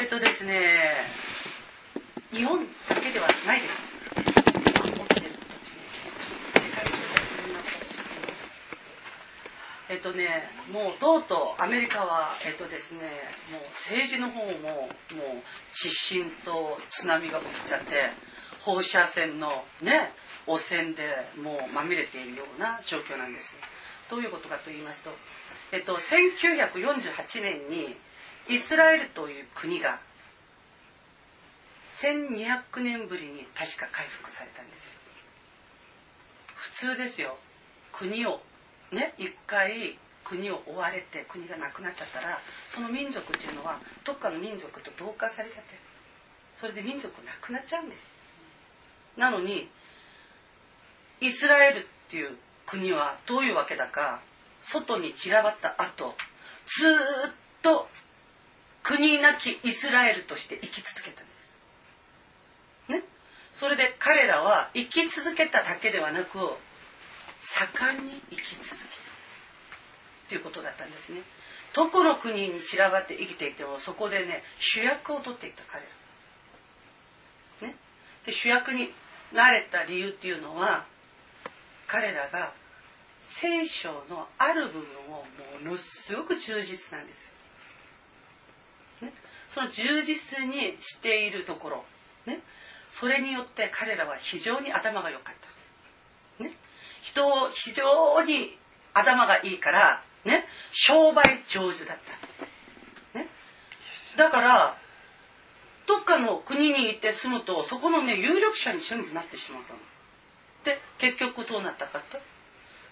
[0.00, 1.04] えっとですね
[2.32, 3.82] 日本だけではないです。
[9.90, 13.00] えっとねもうとうとうアメリカはえっとですね
[13.52, 14.96] もう政治の方ももう
[15.74, 18.10] 地震と津波が起きちゃって
[18.60, 20.14] 放射線のね
[20.46, 23.54] 汚染でもうまみれているような状況なんです
[24.10, 25.10] どういうことかと言いますと、
[25.72, 27.96] えっと、1948年に
[28.48, 29.98] イスラエルという国が
[31.90, 34.90] 1200年ぶりに確か回復されたんですよ。
[36.54, 37.36] 普通ですよ。
[37.92, 38.40] 国を
[38.92, 45.74] ね一回国を追われて国がなくなっちゃったらその民族っていうのはどっかの民族と同化されちゃって
[46.56, 48.10] それで民族なくなっちゃうんです。
[49.16, 49.68] なのに
[51.20, 54.20] イスラエルっていう国はどういうわけだか
[54.60, 56.14] 外に散らばった後
[56.66, 57.32] ずっ
[57.62, 57.88] と
[58.82, 61.32] 国なきイスラエルとして生き続けたんで
[62.88, 62.92] す。
[62.92, 63.02] ね？
[63.52, 66.38] それで彼らは生き続けただけではなく
[67.40, 69.02] 盛んに生き続ける
[70.28, 71.22] ということだったんですね。
[71.72, 75.84] どこの国に散らばって生きていてもそこでね主役を取っていた彼
[77.60, 77.68] ら。
[77.68, 77.76] ね？
[78.24, 78.92] で主役に
[79.32, 80.84] なれた理由っていうのは
[81.86, 82.52] 彼らが
[83.22, 85.24] 聖書のある部分を
[85.64, 87.24] ものすごく忠実なんです
[89.02, 89.08] よ。
[89.08, 89.12] ね、
[89.48, 91.84] その充実にしているところ、
[92.24, 92.40] ね、
[92.88, 95.34] それによって彼らは非常に頭が良かっ
[96.38, 96.44] た。
[96.44, 96.52] ね、
[97.02, 98.58] 人を非常に
[98.94, 101.98] 頭がいいから、ね、商売上手だっ
[103.12, 103.18] た。
[103.18, 103.28] ね、
[104.16, 104.78] だから
[105.86, 109.78] どっかの国に行って住むとそこのね有力者に全部なってしまったの。
[110.66, 112.20] で結局どうなったかって？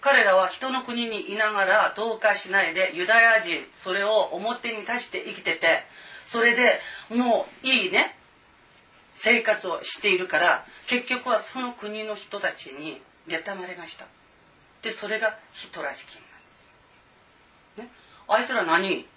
[0.01, 5.83] 彼らは人の国にいながら同化しないでユダヤ人それを表に出して生きてて
[6.25, 6.79] それで
[7.09, 8.15] もういいね
[9.15, 14.05] 生活をしているから結局はその国の人たちに妬まれました。
[14.81, 16.21] でそれがヒトラー事件
[17.77, 17.91] なんです、ね、
[18.27, 19.07] あいつら何？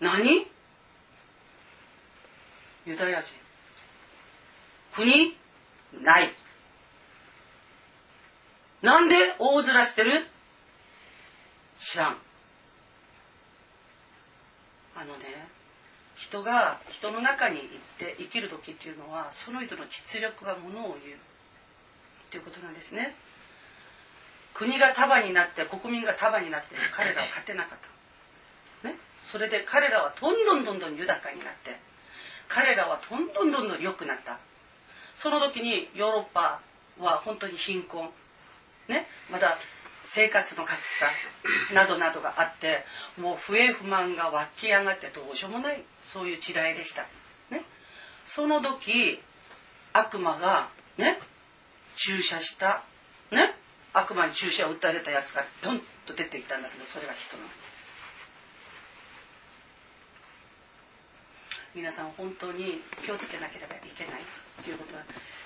[0.00, 0.46] 何？
[2.86, 3.34] ユダヤ人。
[4.94, 5.36] 国？
[6.02, 6.32] ない。
[8.82, 10.26] なんで大面してる？
[11.80, 12.16] 知らん。
[14.96, 15.48] あのね、
[16.16, 17.68] 人が人の中に行っ
[17.98, 21.16] て生きる時っていうのは、その人の実力がものを言う。
[21.16, 23.14] っていうことなんですね。
[24.54, 27.78] 国が束になって、国民が束になって、彼らは勝てなかっ
[28.82, 28.88] た。
[28.88, 28.96] ね。
[29.24, 31.78] それで彼らはどんどんどんどん豊かになって、
[32.48, 34.38] 彼らはどんどんどんどん良くなった。
[35.14, 36.60] その時にヨーロッパ
[36.98, 38.10] は本当に貧困。
[38.88, 39.58] ね、また
[40.04, 42.84] 生活の格差などなどがあって
[43.18, 47.02] もう不平不満が湧き上がってどうしようもないそういう時代でした、
[47.50, 47.64] ね、
[48.24, 49.20] その時
[49.92, 51.20] 悪魔がね
[51.96, 52.84] 注射した
[53.30, 53.54] ね。
[53.92, 57.42] 悪魔に注射を打たれたやつがドンと出ていったんだけどそれが人の。
[61.78, 64.26] 皆さん本当に気をつけなければいけない
[64.64, 65.04] ということは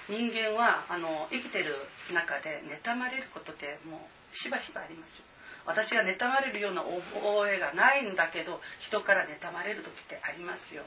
[0.08, 1.76] 人間はあの生きてる
[2.08, 5.20] 中で妬まれることってもうしばしばあります
[5.66, 10.82] 私が妬まれるような覚えがないんだけど人から妬まれる時ってありますよ。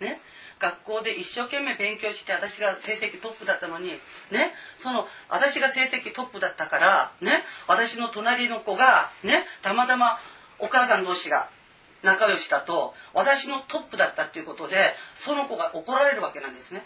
[0.00, 0.18] ね、
[0.58, 4.00] 学校で一生懸命勉強して私が成績トップだったのに、
[4.32, 10.18] ね、その私が成績トップだったから、ね、私の隣の子が、ね、たまたま
[10.58, 11.50] お母さん同士が
[12.02, 16.84] 仲良しだと私のトップだったっていうことでその子が怒られるわけなんですね。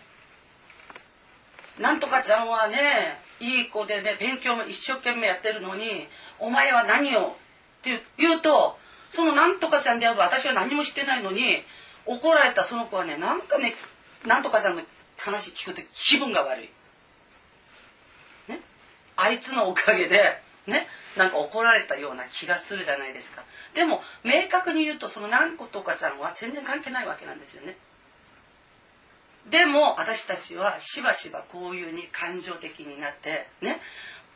[1.79, 6.07] なんとかちゃんはねいい子でね勉強も一生懸命やってるのに
[6.39, 7.33] お前は何をっ
[7.83, 8.77] て言うと
[9.11, 11.63] そのなんとかちゃんである私は何もしてないのに
[12.07, 13.75] 怒られたその子はねなんかね
[14.27, 14.83] なんとかちゃんの
[15.17, 16.69] 話聞くと気分が悪い。
[18.49, 18.61] ね、
[19.17, 20.87] あいつのおかげでね？
[21.17, 23.45] なんか怒られたような気がするじゃないですか。
[23.75, 27.77] でも明確に言うとそのなんことかちゃんは全然関係ないわけなんですよね。
[29.51, 33.81] でも私たちはしばしばこういうに感情的になってね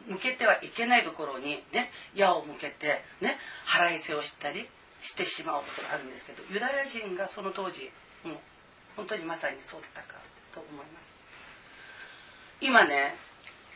[0.07, 4.69] 向けてはいけないところにね矢を向けてね腹いせをしたり
[5.01, 7.91] してしまうことがあるんですけどユダヤ人がその当時
[8.25, 8.37] もう
[8.97, 10.21] 本当にまさにそうだったか
[10.53, 11.15] と思います
[12.61, 13.15] 今ね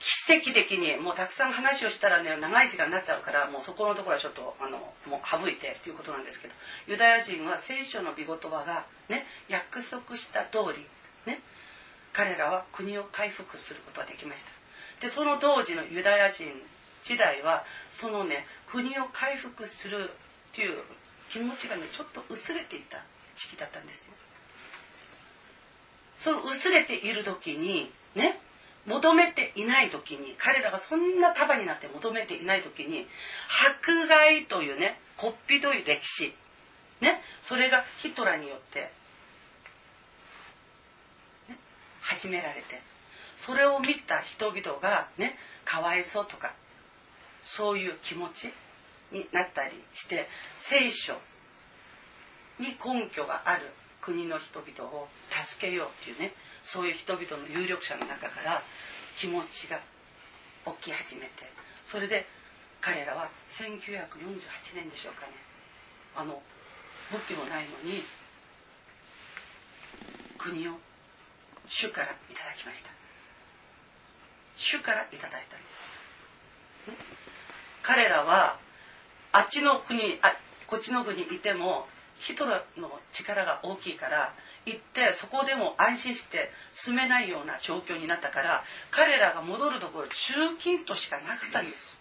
[0.02, 6.54] 奇跡的にもうたくさん話をしたらね長い時間になっちゃうからもうそこのところはちょっとあのもう省いてということなんですけど
[6.88, 10.84] ユダヤ人は聖書の御言葉がね約束した通り
[11.24, 11.40] ね
[12.12, 14.50] 彼らは国を回復することができました。
[15.06, 16.50] でその当時のユダヤ人
[17.04, 20.10] 時代はそのね国を回復する
[20.52, 20.78] っていう
[21.30, 22.98] 気持ちがねちょっと薄れていた
[23.36, 24.14] 時期だったんですよ。
[26.16, 28.40] その薄れている時にね
[28.86, 33.06] 求めていない時に彼らがそんな束になって求めていない時に
[33.68, 36.34] 迫害というねこっぴとい歴史
[37.00, 38.80] ねそれがヒトラーによって、
[41.48, 41.58] ね、
[42.00, 42.80] 始められて
[43.38, 46.52] それを見た人々がねかわいそうとか
[47.44, 48.52] そういう気持ち
[49.12, 50.28] になったりして
[50.58, 51.14] 聖書
[52.58, 55.08] に根拠がある国の人々を
[55.46, 58.62] 助けようっていうねそういう人々の有力者の中から
[59.18, 59.80] 気持ちが
[60.80, 61.30] 起き始めて
[61.84, 62.26] それで
[62.80, 65.32] 彼らは1948年でしょうかね。
[66.16, 66.42] あの
[67.10, 68.02] 武器もないのに
[70.36, 70.72] 国を
[71.68, 72.90] 主からいただきました。
[74.56, 75.66] 主からいただいたんで
[76.96, 77.02] す、
[77.82, 78.58] 彼らは
[79.32, 80.36] あっちの国あ
[80.66, 81.86] こっちの国にいても
[82.18, 84.34] ヒトラーの力が大きいから
[84.64, 91.96] 行ってそこでも安心して住めないような状況になったから彼らが戻るところ中近東しかなかったんです。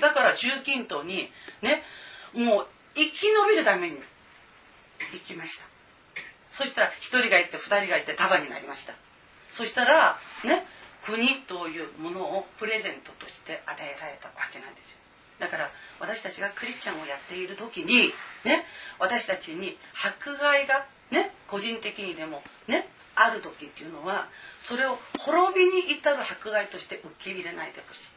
[0.00, 1.30] だから中近東に
[1.62, 1.82] ね
[2.34, 3.96] もう生き延びるために
[5.12, 5.64] 行きました。
[6.50, 8.94] そしたら1人が行って2人が行って束になりました。
[9.48, 10.66] そしたらね
[11.04, 14.98] 国というものをプレゼントとして与えられたわけなんですよ。
[15.38, 18.12] だから私たちがクリスチャンをやっている時に
[18.44, 18.64] ね
[18.98, 28.10] 私たちに迫害がね個人的にでもねある時っていうのはそれを滅びに至る迫害として受け入れないでほし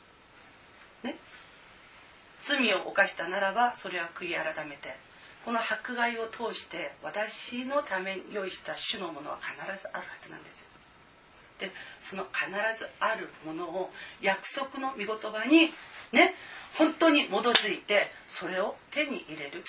[1.04, 1.16] い、ね、
[2.42, 4.96] 罪を犯したならばそれは悔い改めて
[5.46, 10.66] この迫害を通して私のために用意した主のものは必ずあるはずなんですよ。
[11.60, 12.48] でその必
[12.78, 13.92] ずあるものを
[14.22, 15.74] 約束の御言葉に
[16.12, 16.36] ね。
[16.76, 19.64] 本当に基づいてそれを手に入れる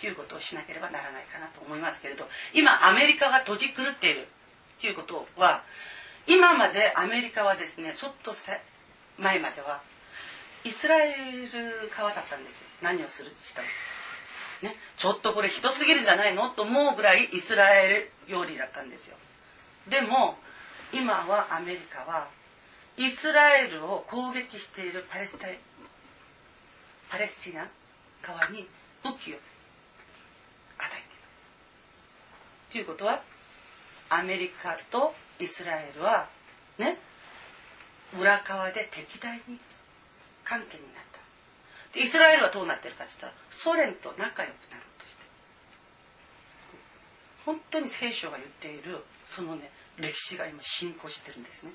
[0.00, 2.28] ということをしなければならないかなと思いますけれど。
[2.52, 4.28] 今アメリカが閉じ狂っている。
[4.80, 5.62] ということは
[6.26, 8.32] 今までアメリカはですねちょっと
[9.18, 9.80] 前までは
[10.64, 11.14] イスラエ
[11.52, 12.66] ル側だったんですよ。
[12.82, 13.66] 何をするにしても。
[14.62, 16.50] ね、ちょっとこれひどすぎるじゃないの？
[16.50, 19.16] と思うぐらいイスラエル料理だったんですよ。
[19.88, 20.36] でも
[20.92, 22.28] 今はアメリカは
[22.96, 25.58] イスラエルを攻撃しているパレスタイ
[27.12, 27.68] パレスチナ
[28.22, 28.66] 側に
[29.04, 29.44] 武器を与えていま
[32.70, 33.22] すということは
[34.08, 36.26] アメリカとイスラエルは
[36.78, 36.96] ね
[38.18, 39.58] 裏側で敵対に
[40.42, 41.20] 関係になった。
[41.92, 45.22] でイスラエルはどうなってるかって言ったらソ連と仲良くなろうとして。
[47.44, 51.72] 本当に聖書が言っているそのね歴史が今進行してるんですね。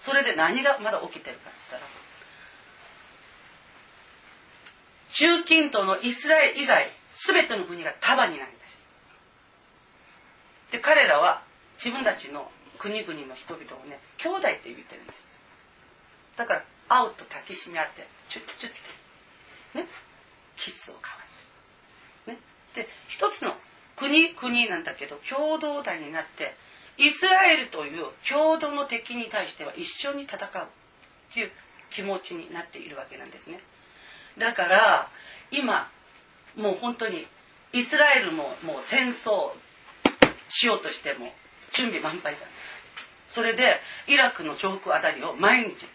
[0.00, 2.11] それで何がまだ起きてるかって言ったら
[5.14, 6.88] 中近東のイスラエル以外
[7.26, 8.82] 全ての国が束になります
[10.70, 11.42] で彼らは
[11.76, 15.22] 自分たちの国々の人々をね兄弟って言ってるんです。
[16.36, 19.86] だから会うと抱きしめ合ってチュッチュッてね
[20.56, 22.38] キスを交わす、ね、
[22.74, 23.54] で一つの
[23.96, 26.56] 国国なんだけど共同体になって
[26.98, 30.66] イスラエルという共同の敵に対しては一緒に戦うっ
[31.32, 31.50] ていう
[31.90, 33.60] 気持ちになっているわけなんですね
[34.38, 35.08] だから
[35.50, 35.90] 今
[36.56, 37.26] もう本当に
[37.72, 39.52] イスラエルももう戦争
[40.48, 41.32] しようとしても
[41.72, 42.40] 準備満杯だ。
[43.28, 45.86] それでイラクの上空あたりを毎日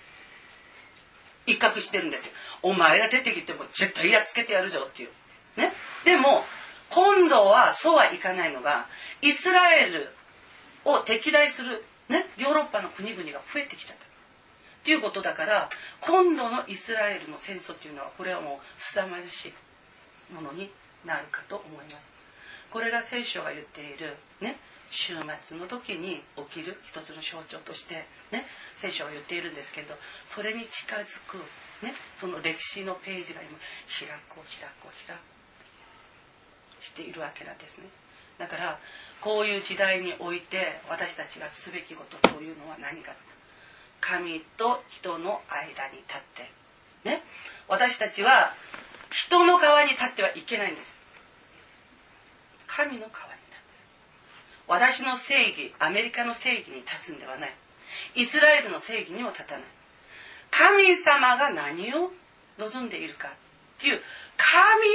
[1.45, 2.31] 一角してるんですよ。
[2.63, 5.09] お前ら出てきても絶対やっつけてやるぞっていう。
[5.55, 5.73] ね。
[6.03, 6.43] でも
[6.89, 8.87] 今度はそうはいかないのが
[9.21, 10.09] イスラエル
[10.83, 14.06] を敵対する、ね、ヨーロッパの国々が増えてきちゃった。
[14.87, 15.67] っていうことだから
[15.99, 20.71] 今度のイスラエルの戦争っていうのはこれはもう凄まじいものに
[21.03, 22.07] なるかと思います。
[22.71, 24.55] これが聖書が言っているね
[24.89, 26.23] 週末の時に
[26.53, 29.93] 起きる一つの象徴としてね聖書は言っているんですけど
[30.23, 31.35] それに近づく
[31.83, 33.59] ねその歴史のページが今
[33.91, 35.21] 開こう開こう開こ
[36.79, 37.89] うしているわけなんですね。
[38.37, 38.79] だから
[39.19, 43.11] こういう時代において私たちがすべきことというのは何か。
[44.01, 46.51] 神と人の間に立って。
[47.09, 47.23] ね。
[47.67, 48.53] 私たちは
[49.09, 51.01] 人の側に立ってはいけないんです。
[52.67, 53.77] 神の側に立つ。
[54.67, 57.53] 私の正義アメリカの正義に立つんではない。
[58.15, 59.63] イスラエルの正義にも立たない。
[60.51, 62.11] 神様が何を
[62.57, 63.31] 望んでいるかっ
[63.79, 64.01] ていう
[64.37, 64.87] 神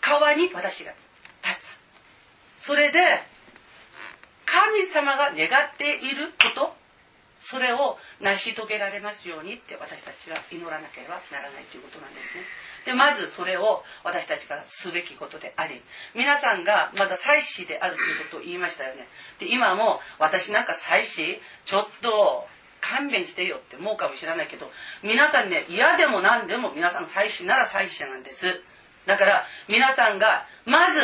[0.00, 0.92] 側に私が
[1.44, 1.78] 立
[2.58, 2.64] つ。
[2.64, 2.98] それで
[4.44, 6.87] 神様が願っていること
[7.40, 12.42] それを成し遂げられますようにって私たちは祈らなければならないということなんですね。
[12.84, 15.82] でまずそれを私たちがすべきことであり
[16.14, 19.08] 皆さんがまだ祭司であるということを言いましたよね。
[19.38, 22.46] で今も私なんか祭司ちょっと
[22.80, 24.70] 勘弁してよって思うかもしれないけど
[25.02, 28.62] 皆さんね嫌でも何でも皆さん祭司なら祭司なんです。
[29.06, 31.00] だから皆さんがまず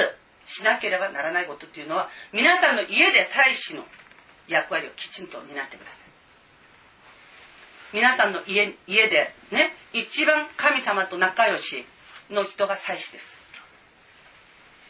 [0.46, 3.84] しなければならないことっていうのは皆さんの家で祭司の
[4.46, 6.13] 役割をきちんと担ってください。
[7.94, 11.86] 皆さんの家家でね一番神様と仲良し
[12.28, 13.24] の人が祭司です。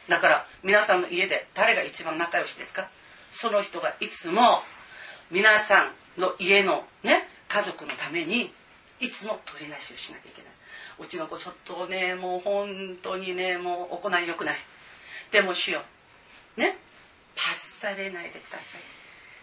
[0.08, 2.88] だから皆さんの家で誰が一番仲良しですか？
[3.30, 4.62] その人がいつも
[5.30, 8.54] 皆さんの家のね家族のために
[9.00, 10.52] いつも取りなしをしなきゃいけない。
[10.98, 14.56] うちの子ちょっとねもう本当にねもう行い良くない。
[15.30, 15.82] でも主よ
[16.56, 16.78] うね
[17.36, 18.64] 罰されないでくださ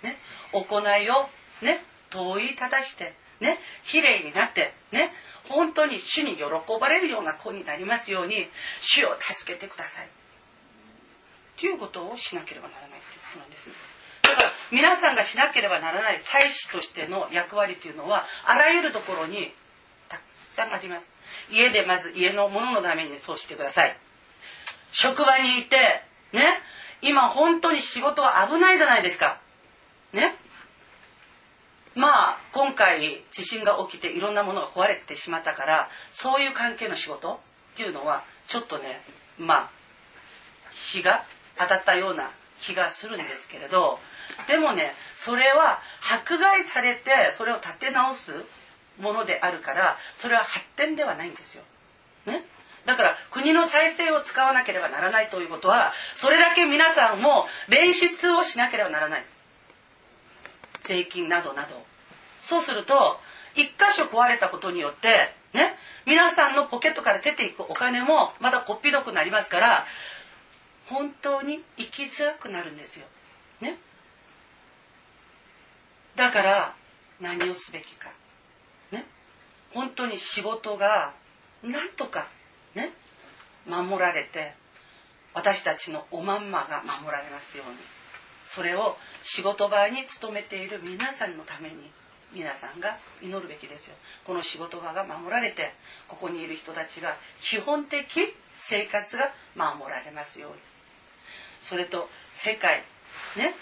[0.01, 0.07] い。
[0.07, 0.17] ね
[0.51, 1.29] 行いを
[1.63, 3.59] ね問いただしてね
[3.89, 5.11] 綺麗になってね
[5.49, 6.43] 本当に主に喜
[6.80, 8.47] ばれるような子になりますように
[8.80, 10.07] 主を助けてください。
[11.57, 13.73] ということをしなければならないということなんですね。
[14.23, 19.53] だから皆さんがしなければならない祭司としての役割というのはあらゆるところに
[20.07, 21.11] たくさんあります。
[21.49, 23.97] 家でまず家のもののためにそうしてください。
[24.91, 26.61] 職場にいてね
[27.01, 29.41] 今本当に仕事は危ないじゃないですか。
[30.13, 30.35] ね
[31.95, 37.41] まあ今回地震が起きていろんなものが壊れてしまったからそういう関係の仕事
[37.73, 39.01] っていうのはちょっとね
[39.38, 39.69] まあ
[40.72, 41.26] 日が
[41.57, 42.31] 当たったような
[42.61, 43.99] 気がするんですけれど
[44.47, 48.45] でもねそれは迫害されてそれを立て直す
[48.99, 51.63] ものであるからそれは発展ではないんですよ。
[52.26, 52.45] ね？
[52.85, 59.26] だから国の財政を使わなければならないということはそれだけ皆さんも連出をしなければならない
[60.84, 61.84] 税金などなど
[62.40, 63.20] そうすると
[63.56, 65.76] 一箇所壊れたことによってね
[66.06, 69.86] 皆さんのポケットから出ていくお金もまだこっぴどくなりますから
[70.88, 73.06] 本当に生きづらくなるんですよ。
[73.62, 73.78] ね
[76.16, 76.76] だから
[77.22, 78.12] 何をすべきか。
[78.91, 79.06] ね
[79.74, 81.14] 本当に仕事が
[81.64, 82.28] なんとか
[82.76, 82.91] ね
[83.66, 84.53] 守られて
[85.34, 87.78] 私たちのおまんまが守られますように
[88.53, 91.90] それを仕事場に勤めている皆さんのために
[92.34, 93.95] 皆さんが祈るべきですよ。
[94.26, 95.73] この仕事場が守られて
[96.10, 98.03] ここにいる人たちが基本的
[98.57, 100.57] 生活が守られますように。
[101.61, 102.84] それと世界
[103.38, 103.56] ね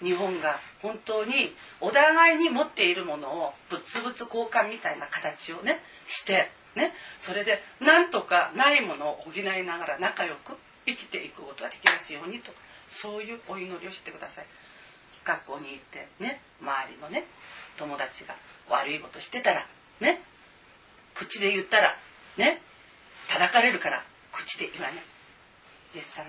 [0.00, 10.56] 日本が本当にお互いに持っているものを物々交換みたいな形をねしてねそれでなんとかないものを補いながら仲良く
[10.86, 12.52] 生きていくことができますようにと。
[12.90, 14.46] そういうお祈りをしてください。
[15.24, 17.24] 学校に行ってね周りのね
[17.76, 18.34] 友達が
[18.68, 19.66] 悪いことしてたら
[20.00, 20.22] ね
[21.14, 21.96] 口で言ったら
[22.36, 22.60] ね
[23.28, 24.02] 叩かれるから
[24.32, 25.02] 口で言わない。
[25.94, 26.26] イエス様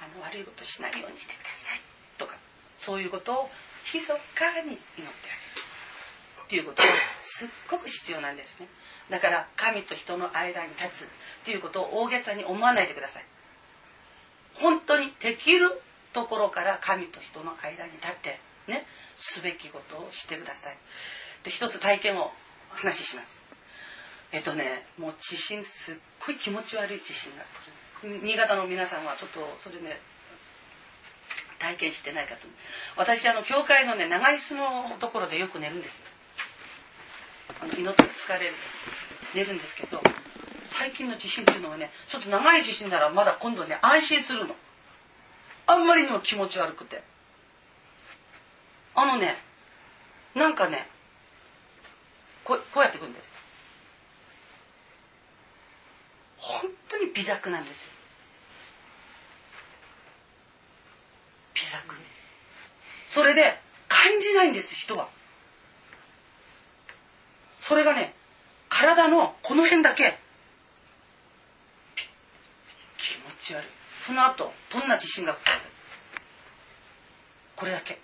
[0.00, 1.80] あの悪いことしないようにしてください。
[2.18, 2.36] とか
[2.76, 3.50] そういうことを
[3.92, 4.14] 密か
[4.64, 5.10] に祈ってあげる。
[6.44, 6.88] っていうことが
[7.20, 8.66] すっごく必要なんですね。
[9.10, 11.08] だから神と人の間に立つ
[11.44, 13.24] ということを大げさに思わないでください。
[14.54, 15.80] 本当にできる
[16.12, 20.76] ところから神と人の間に立ってねすべきことをしてください。
[21.44, 22.32] で一つ体験を
[22.70, 23.42] 話します。
[24.32, 25.94] えっとねもう地震すっ
[26.26, 27.44] ごい気持ち悪い地震が
[28.02, 28.20] 来る。
[28.22, 30.00] 新潟の皆さんはちょっとそれね
[31.58, 32.46] 体験してないかと
[32.96, 36.02] 私あの教会のね長椅子のところでよく寝るんです。
[37.60, 38.54] あの祈って疲れる
[39.34, 40.00] 寝るんですけど
[40.64, 44.54] 最近の地震っていうのはねちょっと長い地震ならまだ今度ね安心するの。
[45.70, 47.00] あんまりにも気持ち悪くて。
[48.96, 49.36] あのね
[50.34, 50.88] なんかね
[52.42, 53.30] こうこうやってくるんです。
[56.38, 57.90] 本当に微弱なんですよ。
[61.54, 61.94] 微弱。
[63.06, 65.08] それで感じないんです人は。
[67.60, 68.12] それがね
[68.68, 70.18] 体のこの辺だけ。
[72.98, 73.79] 気持ち悪い。
[74.10, 75.42] その後どんな地震が来る
[77.54, 78.00] これだけ。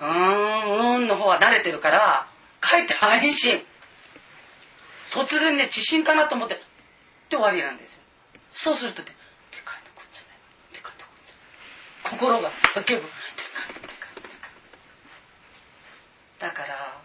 [0.00, 2.26] うーんうんの方は慣れてるから
[2.60, 3.62] かえって安心
[5.12, 6.56] 突然ね地震かなと思って
[7.30, 7.98] で終わりなんですよ。
[8.50, 9.14] そうするとね
[9.52, 10.26] でかいのこっちね
[10.72, 12.82] でかいのこっち心が叫ぶ。
[12.82, 14.48] でかいのでかいのでか
[16.40, 17.00] いだから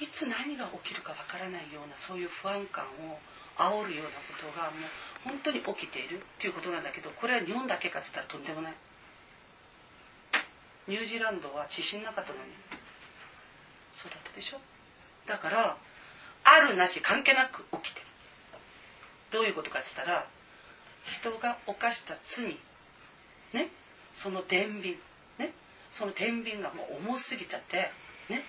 [0.00, 3.20] いつ何が起きるかわからないようなそういう不安感を
[3.56, 8.74] 煽るようなことがもう本当に起きているっていうことなんだけどこれは日本だけかっつったらとんでもない。
[10.86, 12.52] ニュージーランドは地震なかったのに
[13.96, 14.60] そうだったでしょ。
[15.26, 15.76] だから
[16.44, 18.06] あるなし関係なく起きてる。
[19.32, 20.26] どういうことかっつったら
[21.20, 22.58] 人が犯した罪
[23.52, 23.68] ね。
[24.12, 24.98] その天秤
[25.38, 25.52] ね。
[25.92, 27.90] その天秤がもう重すぎちゃって
[28.28, 28.44] ね。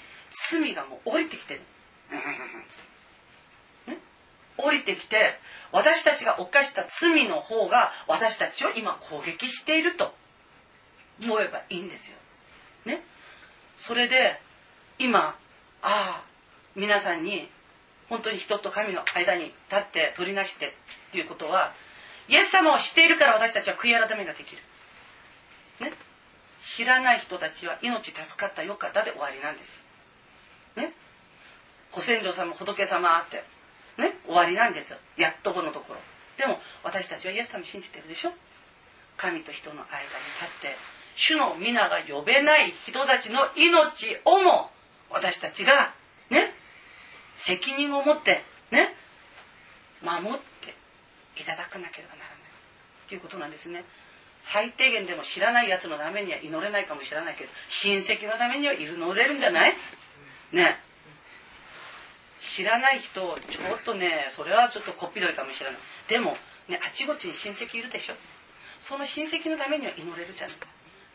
[0.51, 1.61] 罪がもう降りてきてる。
[4.57, 5.39] 降りてきて
[5.71, 10.13] 私たちが犯した罪の方が私たちを今攻撃していると
[11.23, 12.17] 思えばいいんですよ
[12.85, 13.03] ね
[13.77, 14.39] それで
[14.99, 15.37] 今
[15.81, 16.23] ああ
[16.75, 17.49] 皆さんに
[18.09, 20.71] 本当に人と神の間に立って取りなしてっ
[21.11, 21.73] ていうことは
[22.27, 24.57] イエス様を知っているから私たちは悔い改めができる。
[25.79, 25.93] ね。
[26.75, 29.83] 知らない人たちは命助かったよかったで終わりなんです。
[30.75, 30.93] ね。
[31.91, 33.43] ご先祖様、仏様って、
[33.97, 34.97] ね、終わりなんですよ。
[35.17, 35.99] やっとこのところ。
[36.37, 38.31] でも私たちはイエス様信じてるでしょ
[39.17, 40.05] 神と人の間に
[40.41, 40.75] 立って、
[41.15, 44.69] 主の皆が呼べない人たちの命をも
[45.09, 45.93] 私たちが、
[46.29, 46.53] ね、
[47.33, 48.93] 責任を持って、ね、
[50.01, 50.75] 守って
[51.41, 52.39] いただかなければならない。
[53.07, 53.85] ということなんですね。
[54.41, 59.73] 最低限でも知らないやつのためには祈れないかもしれないけど、親戚のためには祈れるんじゃない
[60.51, 60.79] ね。
[62.55, 65.79] 知らない人、ちょっとね、それはちょっとこっぴどいかもしれない。
[66.07, 68.13] でも、ね、あちこちに親戚いるでしょ。
[68.79, 70.57] その親戚のためには祈れるじゃない。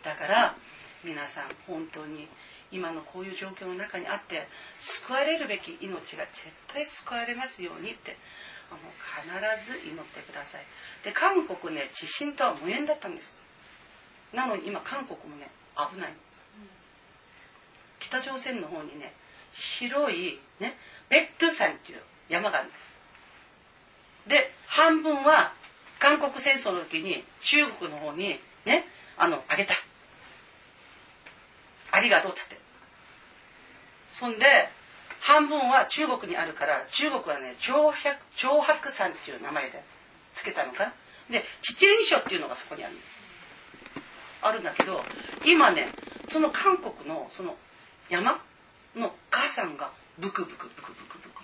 [0.03, 0.57] だから、
[1.05, 2.29] 皆さん、本当に、
[2.73, 4.47] 今のこういう状況の中にあって
[4.79, 8.17] 救われるべき命が絶対救われますようにって
[8.71, 8.79] あの
[9.59, 10.63] 必ず祈ってください
[11.05, 13.27] で韓国ね地震とは無縁だったんです
[14.33, 16.15] なのに今韓国もね危ない
[17.99, 19.13] 北朝鮮の方にね
[19.53, 20.77] 白いね
[21.11, 22.75] ベッド山っていう山があるんで
[24.25, 25.53] すで半分は
[25.99, 28.87] 韓国戦争の時に中国の方にね
[29.19, 29.75] あのあげた
[31.93, 32.59] ありがとうっつって。
[34.11, 34.47] そんで、
[35.21, 39.83] 半分は中国にあるから、中国はね、長白長白山っていう名前で
[40.35, 40.95] つけたのかな。
[41.31, 43.09] で、七輪書っていうのがそこにあるんです。
[44.43, 45.03] あるんだけど、
[45.45, 45.93] 今ね、
[46.31, 47.57] その韓国のその
[48.09, 48.41] 山
[48.97, 51.43] の火山がブクブクブクブクブク。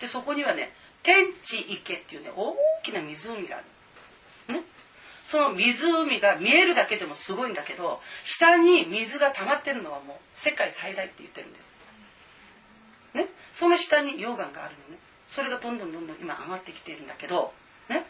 [0.00, 3.60] で、そこにはね、天地池っていうね、大きな湖があ
[4.48, 4.54] る。
[4.54, 4.64] ね。
[5.28, 11.68] その湖が見えるだけでもすごいんだけど下に水が溜まってるのはもう世界最大って言ってるんです。
[13.12, 14.98] ね、その下に溶岩があるのね
[15.28, 17.52] それがどんどんどんどん今上がってきているんだけど、
[17.90, 18.06] ね、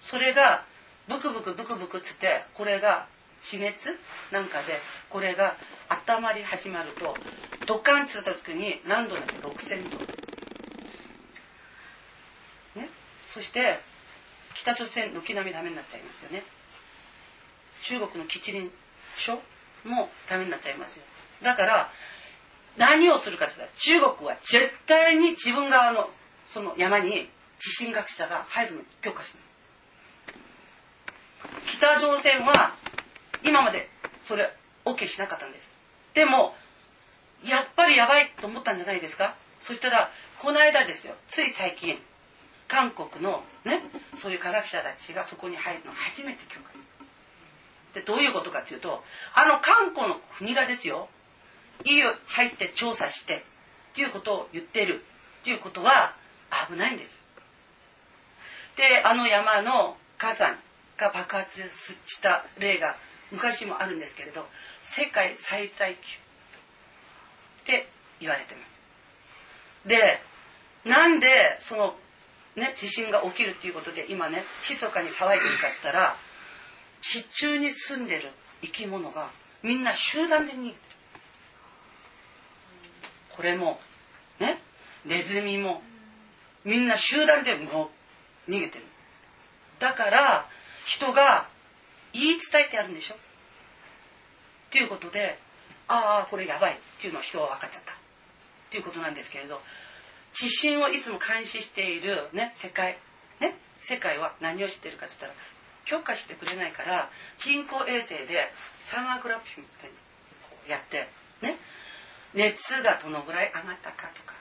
[0.00, 0.64] それが
[1.06, 3.08] ブクブクブクブクつってこれが
[3.42, 3.98] 地熱
[4.32, 4.80] なんかで
[5.10, 5.56] これが
[6.06, 7.16] 温まり始まると
[7.66, 9.98] ドカンつった時に何度だっけ6000度。
[12.80, 12.88] ね、
[13.32, 13.80] そして
[14.54, 16.44] 北朝鮮軒並みダメになっちゃいますよね。
[17.82, 18.70] 中国の吉林
[19.18, 19.34] 省
[19.84, 21.02] もダメになっちゃいますよ。
[21.42, 21.92] だから
[22.76, 26.10] 何をするかって言ったら中国は絶対に自分側の
[26.48, 29.44] その山に地震学者が入るのを許可しない
[31.66, 32.74] 北朝鮮は
[33.44, 33.88] 今まで
[34.20, 34.52] それ
[34.84, 35.73] OK しなかったんです。
[36.14, 36.54] でも
[37.44, 39.36] やっぱりやばいと思ったんじゃないですか？
[39.58, 40.10] そしたら
[40.40, 41.14] この間ですよ。
[41.28, 41.98] つい最近
[42.68, 43.82] 韓国のね
[44.16, 46.70] そういう科学者たちがそこに入るの初めて許可
[47.94, 49.02] でどういうことかっていうと
[49.34, 51.08] あの韓国の国がですよ
[51.84, 53.44] EU 入って調査して
[53.92, 55.04] っていうことを言ってる。
[55.42, 56.14] っていうことは
[56.70, 57.22] 危ないんです。
[58.76, 60.58] であの山の火山
[60.96, 61.60] が爆発
[62.06, 62.96] した例が
[63.30, 64.48] 昔もあるんですけれど
[64.84, 66.00] 世界最大級っ
[67.64, 67.88] て
[68.20, 68.84] 言われてます。
[69.86, 70.20] で
[70.84, 71.94] なんでその
[72.54, 76.16] ね地震が起きるっていうことで今ね密かに騒いでるかっつったら
[77.00, 78.30] 地中に住んでる
[78.62, 79.30] 生き物が
[79.62, 80.78] みんな集団で逃げてる。
[83.36, 83.80] これも
[84.38, 84.60] ね
[85.04, 85.82] ネズミも
[86.64, 87.90] みんな集団でも
[88.46, 88.84] う逃げてる。
[89.80, 90.46] だから
[90.86, 91.48] 人が
[92.12, 93.16] 言い伝えてやるんでしょ。
[94.74, 95.38] っていうことで
[95.86, 97.92] ああこれやばいっていうのは人は分かっちゃった。
[97.92, 97.96] っ
[98.70, 99.60] ていうことなんですけれど
[100.32, 102.98] 地震をいつも監視している、ね、世界、
[103.38, 105.38] ね、世界は何をしてるかって言った
[105.94, 109.96] ら許可してくれないから人工衛星でサーマーグラフィーみたいに
[110.42, 111.06] こうやって
[111.40, 111.56] ね
[112.34, 114.34] 熱がどのぐらい上がったかとか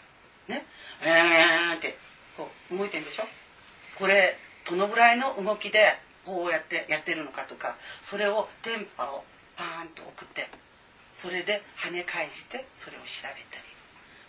[0.50, 0.66] ね
[1.04, 1.96] えーって
[2.36, 3.24] こう動いてるでしょ。
[4.00, 4.36] これ
[4.68, 9.24] どのぐらいの動きでこうやってやってるのかとかそれを電波を
[9.56, 10.50] パーンと送って
[11.14, 13.64] それで跳ね返してそれを調べたり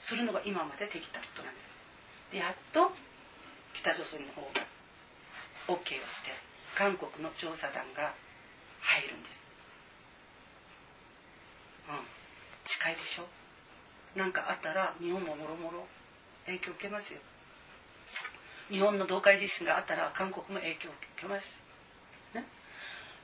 [0.01, 1.79] するのが今までできたことなんです。
[2.33, 2.93] でやっと
[3.73, 4.61] 北朝鮮の方が
[5.69, 5.81] OK を
[6.13, 6.31] して
[6.77, 8.13] 韓国の調査団が
[8.81, 9.49] 入るんです。
[11.89, 12.05] うん。
[12.67, 13.27] 近いでしょ？
[14.17, 15.87] 何かあったら日本ももろもろ
[16.47, 17.21] 影響受けますよ。
[18.71, 21.47] 日本の同海地震があったら韓国も影響を受けます、
[22.35, 22.47] ね、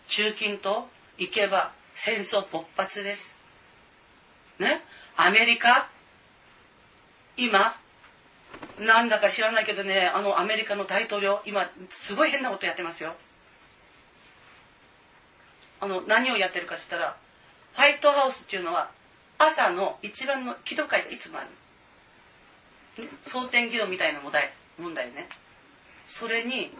[0.08, 0.84] 中近東
[1.16, 1.72] 行けば
[2.02, 3.36] 戦争勃発です。
[4.58, 4.82] ね？
[5.16, 5.90] アメリカ？
[7.36, 7.76] 今？
[8.78, 13.14] なんだか知らないけどねあのアメリカの大統領今すごい変なことやってますよ。
[15.80, 17.16] あの何をやってるかって言ったら
[17.74, 18.90] ホワイトハウスっていうのは
[19.36, 21.44] 朝の一番の喜怒会がいつもあ
[22.96, 25.28] る、ね、争点議論みたいな問題問題ね。
[26.06, 26.72] それに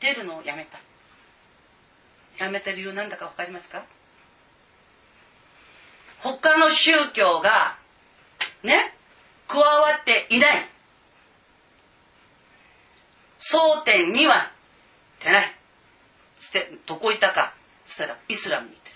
[0.00, 0.80] 出るのをやめた。
[2.42, 3.84] やめた理由なんだか分かりますか？
[6.22, 7.76] 他の宗教が
[8.62, 8.94] ね
[9.48, 10.68] 加わっていない。
[13.38, 14.52] 争点には
[15.22, 15.56] 出ない。
[16.38, 17.54] してどこいたか。
[17.84, 18.90] そしたらイスラムに行って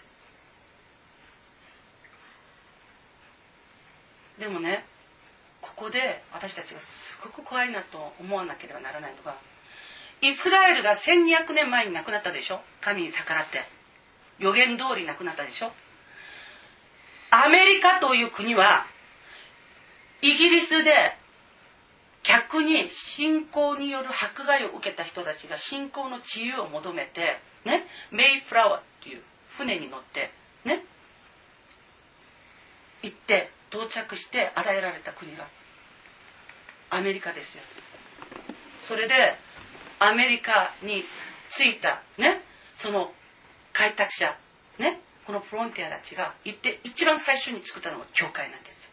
[4.39, 4.47] る。
[4.47, 4.85] でもね
[5.61, 9.37] ここで私たちがすごく怖いなと思わなければならないのが
[10.23, 12.61] イスラエルが1200年前に亡くなったでしょ。
[12.81, 13.65] 神に逆らって。
[14.39, 15.73] 予言通り亡くなったでしょ。
[17.31, 18.87] アメリカという国は
[20.23, 21.17] イギリスで
[22.23, 29.23] 逆に信仰による迫害を受けた人たちが信仰の自由を求めて、ね、メイフラワーっていう
[29.57, 30.31] 船に乗って
[30.65, 30.85] ね
[33.03, 35.47] 行って到着して洗えられた国が
[36.91, 37.63] アメリカですよ。
[38.83, 39.15] それで
[39.99, 41.05] アメリカに
[41.51, 42.43] 着いたね
[42.75, 43.13] その
[43.73, 44.37] 開拓者
[44.79, 48.89] ねこのフロンティアたちが行って一番最初に作ったのが教会なんです。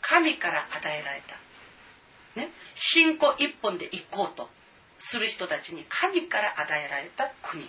[0.00, 1.22] 神から与えられ
[2.34, 4.48] た、ね、信仰一本で行こうと
[5.00, 7.68] する人たちに神から与えられた国。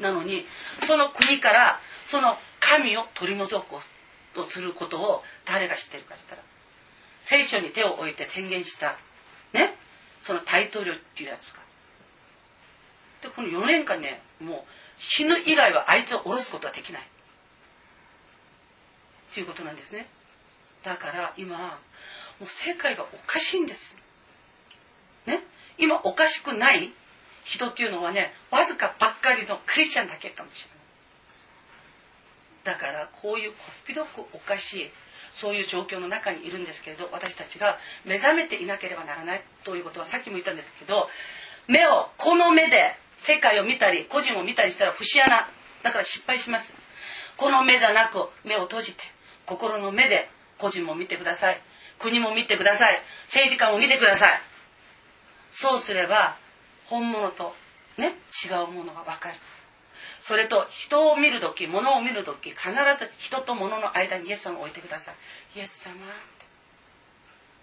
[0.00, 0.44] なのに
[0.86, 6.42] その国からその神を取り除こうとすることを誰が知ってるかっつったら
[7.20, 8.98] 聖書に手を置いて宣言した。
[9.54, 9.76] ね。
[10.20, 11.60] その大統領っていうやつが。
[13.22, 14.64] でこの4年間ねもう
[14.98, 17.08] 死ぬ以外はあいつを下ろすことはできない。
[19.34, 20.08] ということなんですね。
[20.82, 21.80] だから今
[22.38, 23.96] もう世界がおかしいんです。
[25.26, 25.40] ね？
[25.78, 26.92] 今おかしくない
[27.44, 30.64] 人っていうのはねわずかばっかりのクリスチャンだけかもし
[32.64, 32.78] れない。
[32.78, 34.90] だからこういうこっぴどくおかしい
[35.32, 41.08] そういう状況の中にいるんですけれど私たちが目覚めていなければならないということはさっきも言ったんですけど
[41.66, 42.94] 目をこの目で
[43.24, 45.48] 世界を見たり個人を見たりしたら節穴
[45.84, 46.74] だから失敗します。
[47.36, 49.04] この目じゃなく目を閉じて
[49.46, 50.28] 心の目で
[50.58, 51.60] 個人も見てください。
[52.00, 53.00] 国も見てください。
[53.26, 54.40] 政治家も見てください。
[55.50, 56.36] そうすれば
[56.86, 57.54] 本物と
[57.96, 59.36] ね違うものが分かる。
[60.18, 65.12] それと人を見る時物を見る時必ず人と物の間にイエス様を置いてくださ
[65.54, 65.58] い。
[65.58, 65.94] イエス様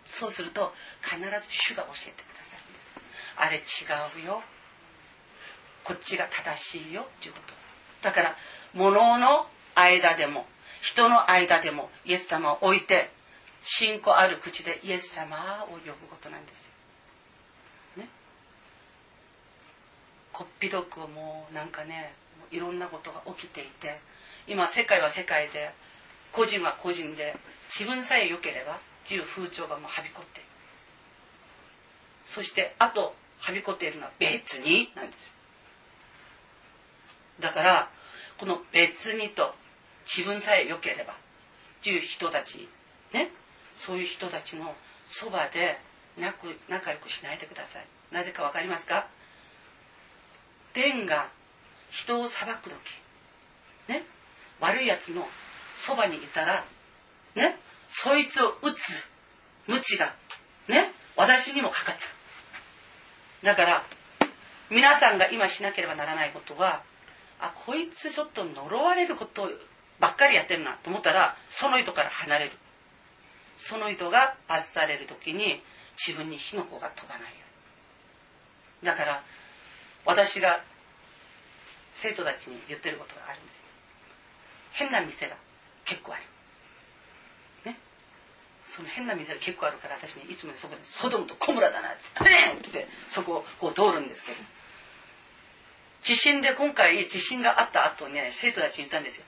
[0.05, 0.73] そうすると
[1.03, 2.93] 必ず主が教えてくださるんです。
[3.35, 4.41] あれ違うよ。
[5.89, 8.35] こっちが正しいよっていうことだから
[8.75, 10.45] 物の間でも
[10.81, 13.09] 人の間でもイエス様を置いて
[13.63, 16.65] 信仰ある口でイエス様を呼ぶことなんです
[17.97, 18.03] よ。
[18.03, 18.09] ね。
[20.31, 22.13] こっぴどくもうなんかね
[22.51, 23.99] いろんなことが起きていて
[24.47, 25.71] 今世界は世界で
[26.31, 27.35] 個人は個人で
[27.67, 30.49] 自分さえ良ければという風潮がもうはびこっている
[32.27, 35.38] そしてあとはびこっているのは別になんです
[37.39, 37.89] だから
[38.37, 39.53] この別にと
[40.05, 41.15] 自分さえ良ければ
[41.83, 42.67] という人たち
[43.13, 43.31] ね
[43.75, 44.75] そういう人たちの
[45.05, 45.79] そばで
[46.67, 47.85] 仲良くしないでください。
[48.11, 49.07] なぜか分かりますか？
[50.73, 51.29] 天が
[51.91, 52.75] 人を裁く時
[53.87, 54.03] ね
[54.59, 55.27] 悪いやつの
[55.77, 56.65] そばにいたら
[57.35, 57.57] ね
[57.87, 58.77] そいつを打つ
[59.67, 60.13] 無知が
[60.67, 62.07] ね私にもかかっちゃ
[63.43, 63.45] う。
[63.45, 63.85] だから
[64.69, 66.83] 皆さんが今しなければならないことは
[67.39, 69.49] あこいつちょっと呪われること
[69.99, 72.51] ばっかりやってるなと思ったらその人から離れる。
[73.57, 75.61] その人が罰される時に
[75.97, 77.27] 自分に火の粉が飛ばないよ
[78.83, 79.21] だから
[80.05, 80.63] 私が
[81.93, 83.59] 生徒たちに言ってることがあるんです。
[84.71, 85.35] 変な店が
[85.83, 86.23] 結構ある。
[87.65, 87.77] ね。
[88.65, 91.91] その変な店が結構あるから私ねいつもそこでソドムとコムラだなっ
[92.61, 94.37] てってそこをこう通るんですけど。
[96.01, 99.25] 地震で今回地震があった後ね生徒たちに言ったんですよ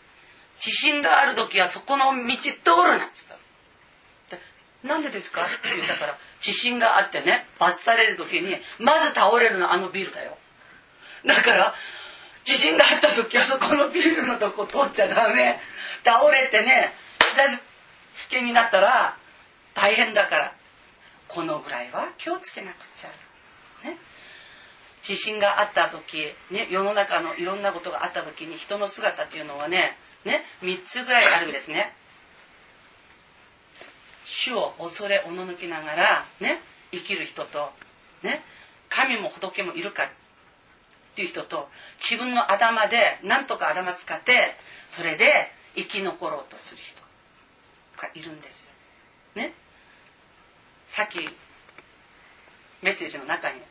[0.55, 3.37] 地震がある時はそこの道通るなっつった
[4.83, 5.43] なんでですか？
[5.43, 10.39] って言ったから、地震があってね、罰される時に、まず倒れるのあのビルだよ。
[11.23, 11.75] だから、
[12.43, 15.59] 地震があった時はそこのビルのとこ通っちゃダメ。
[16.03, 16.93] 倒れてね、
[17.29, 17.63] 下付
[18.31, 19.17] けになったら
[19.75, 20.55] 大変だから、
[21.27, 23.09] このぐらいは気をつけなくちゃ。
[25.01, 25.03] ね。
[25.03, 26.17] 地震があった時、
[26.51, 31.93] ね、世の中のいろんなことがあった時に人の姿っていうのはね、ね、3つぐらいあるんですね。
[34.25, 36.61] 主を恐れおののきながら、ね、
[36.91, 37.71] 生きる人と、
[38.23, 38.43] ね、
[38.89, 40.09] 神も仏もいるかっ
[41.15, 41.69] ていう人と、
[41.99, 44.55] 自分の頭で、なんとか頭使って、
[44.87, 47.01] それで生き残ろうとする人
[47.97, 48.71] がいるんですよ。
[49.35, 49.53] ね。
[50.87, 51.19] さっき、
[52.81, 53.61] メッセージの中に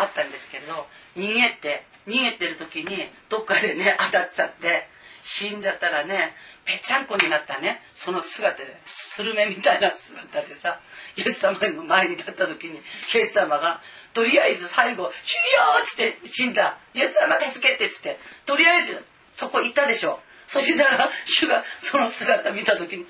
[0.00, 0.86] あったんですけど、
[1.16, 4.88] 逃げて、逃げてる時に、どっかでね、当たっちゃって、
[5.22, 10.80] 死んじゃったらね、ぺちゃんこになったね、その姿で、スルメみたいな姿でさ、
[11.16, 13.80] イエス様の前に立った時に、イエス様が、
[14.14, 15.40] とりあえず最後、主よ
[15.82, 16.78] っつって死んだ。
[16.94, 20.20] イエス様助けてっつって、とりあえずそこ行ったでしょ。
[20.46, 23.06] そしたら、主がその姿見た時に、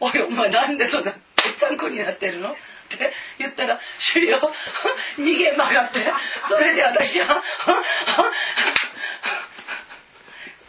[0.00, 1.18] おいお前なんでそんなぺ
[1.56, 2.54] ちゃんこになってるの？
[2.94, 4.40] って言ったら、主よ、
[5.18, 6.12] 逃げ曲がって、
[6.48, 7.42] それで私は、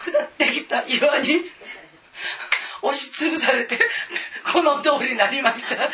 [0.04, 1.42] 下ってきた岩に
[2.82, 3.80] 押しつぶされて、
[4.52, 5.90] この通りになりました。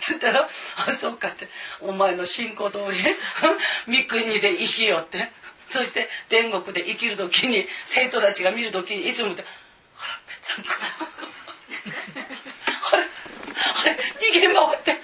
[0.00, 1.48] つったら、あ、そうかって、
[1.80, 3.04] お前の信仰通り、
[3.86, 5.30] 三国で生きようって。
[5.68, 9.46] そして天国で生きる時に、生徒たちが見る時にいつも見て、あ
[10.56, 10.68] ら、
[12.92, 13.04] あれ、
[13.74, 15.00] あれ、逃げ回って、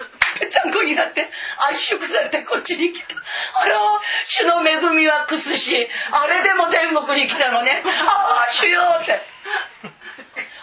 [0.57, 1.29] ちゃんこになって、
[1.71, 3.15] 圧縮されてこっちに来た。
[3.61, 7.83] あら、主の恵みは屈し、あれでも天国に来たのね。
[7.85, 9.21] ああ、主よって。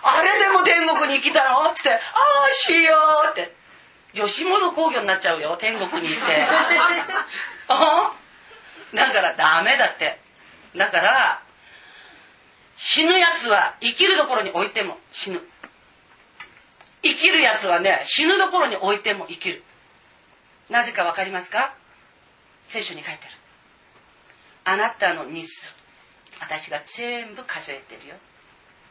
[0.02, 1.70] あれでも天国に来たの？
[1.72, 2.00] って、ああ、
[2.52, 2.98] 主よ
[3.32, 3.54] って。
[4.14, 6.36] 吉本工業になっちゃうよ、天国に行って。
[8.96, 10.20] だからダメだって。
[10.76, 11.42] だから、
[12.76, 15.42] 死ぬやつは生きるところに置いても死ぬ。
[17.04, 19.64] 生きるやつはね、死ぬところに置いても生きる。
[20.74, 21.76] なぜかわかりますか？
[22.66, 23.34] 聖書に書いてある。
[24.66, 25.72] あなたの日数、
[26.40, 28.16] 私が全部数えてるよ。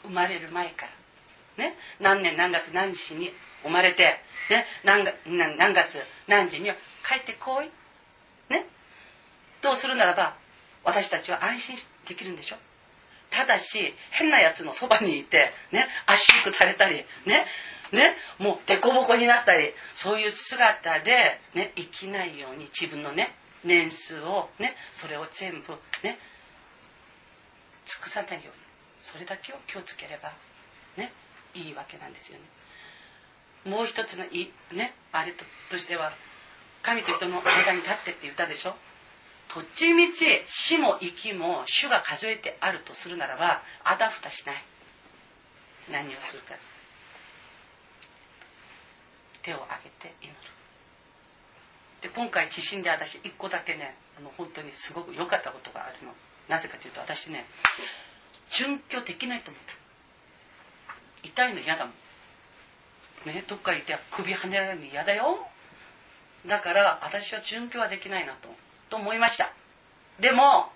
[0.05, 1.65] 生まれる前から。
[1.65, 3.33] ね、何年何月何日に
[3.65, 5.99] 生まれて、ね、何何月
[6.29, 7.67] 何時には帰ってこい。
[8.49, 8.65] ね？
[9.61, 10.37] どうするならば、
[10.85, 11.77] 私たちは安心
[12.07, 12.57] できるんでしょ？
[13.31, 17.47] ただし、変なやつのそばにいて、ね、圧縮されたり、ね、
[17.93, 26.19] ね、もう凸凹になったり、そういう姿で、ね、生きないように自分のね、年数をね、それを全部ね、
[27.87, 28.53] 尽くさないように、
[29.01, 30.33] それだけを気をつければ、
[30.97, 31.13] ね、
[31.55, 33.71] いいわけなんですよね。
[33.71, 35.33] もう一つのい、ね、あれ
[35.71, 36.13] としては、
[36.83, 38.75] 神と人の間に立ってって言ったでしょ？
[39.55, 44.65] どっちみち死も生きも主が数えてあるとするならばあたふたしない。
[45.93, 46.82] 何をするかです。
[49.43, 50.37] 手を挙げて祈る。
[52.03, 56.13] で今回地震で私一個だけねあの本当にすごく良かったことがあるの。
[56.49, 57.47] なぜかというと私ね
[58.51, 59.75] 準拠できないと思った。
[61.23, 61.95] 痛いの嫌だもん。
[63.27, 65.47] ねどっか行って首跳ねられるの嫌だよ。
[66.47, 68.49] だから私は準拠はできないなと
[68.91, 69.53] と思いました。
[70.19, 70.73] でも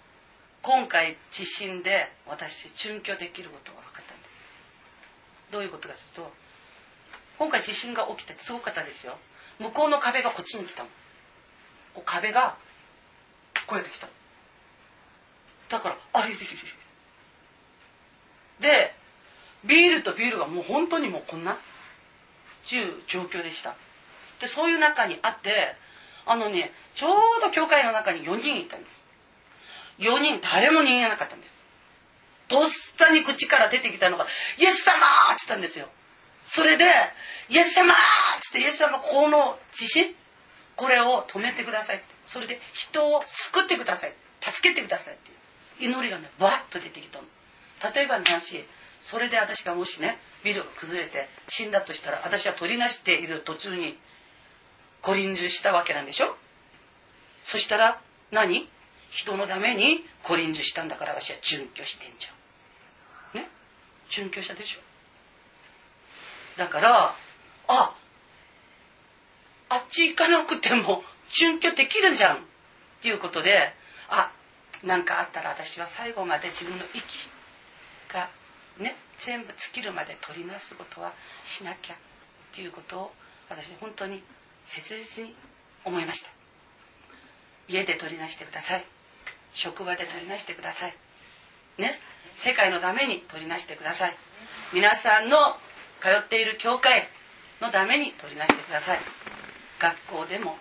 [0.63, 4.31] 今回地震で私殉居できることが分かったんです。
[5.51, 6.46] どういうことかというと
[7.39, 9.19] 今回地震が起きてすごかったですよ。
[9.59, 10.89] 向こうの壁がこっちに来たの。
[12.05, 12.57] 壁が
[13.67, 14.09] こうやって来た
[15.71, 16.47] だからあれれれれ
[18.61, 18.95] で
[19.65, 21.59] ビールとビールがもう本当にもうこんな
[22.67, 23.77] ちゅう状況でした。
[24.41, 25.75] でそういう中にあって
[26.27, 29.07] あのねちょうど教会の中に4人いたんです。
[29.99, 31.57] 4人誰も逃げなかったんです。
[32.49, 34.27] とっさに口から出てきたのが
[34.59, 34.95] 「イエス様!」
[35.35, 35.89] って言ったんですよ。
[36.45, 36.85] それで
[37.49, 37.95] 「イエス様!」っ
[38.53, 40.15] てイエス様この地震
[40.77, 44.15] これを止めてくださいそれで人を救ってください。
[44.41, 45.31] 助けてくださいって。
[45.85, 47.25] いう祈りがねバッと出てきたの。
[47.95, 48.65] 例えばの話
[49.01, 53.99] それで私がもしねビルが崩れて死んだとしたら私は取りなしている途中に
[55.03, 56.37] 孤臨終したわけなんでしょ?
[57.43, 58.01] そしたら
[58.31, 58.69] 何?
[59.11, 63.43] 人のために孤臨終したんだから私は殉居してんじゃん。
[63.43, 63.49] ね?
[64.09, 64.81] 殉居したでしょ。
[66.57, 67.15] だから
[67.69, 67.95] あ
[69.69, 72.37] あっち行かなくても殉居できるじゃん。
[72.37, 72.39] っ
[73.03, 73.73] ていうことで
[74.09, 74.33] あ
[74.85, 77.03] 何かあったら私は最後まで自分の息
[78.13, 78.31] が
[78.79, 81.13] ね全部尽きるまで取りなすことは
[81.45, 81.97] しなきゃっ
[82.55, 83.13] ていうことを
[83.49, 84.23] 私本当に
[84.65, 85.35] 切実に
[85.85, 86.29] 思いました。
[87.69, 88.85] 家で取りなしてください。
[89.53, 90.97] 職場で取りなしてください。
[91.79, 91.99] ね。
[92.35, 94.17] 世界のために取りなしてください。
[94.73, 95.57] 皆さんの
[96.01, 97.09] 通っている教会
[97.61, 99.01] のために取りなしてください。
[99.79, 100.57] 学校でも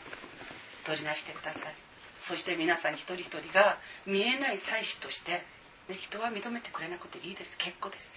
[0.85, 1.75] 取りなしてください。
[2.17, 5.43] そして皆さん一人一人が見えない祭司として、
[5.89, 7.57] ね、人は認めてくれなくていいです。
[7.57, 8.15] 結構です。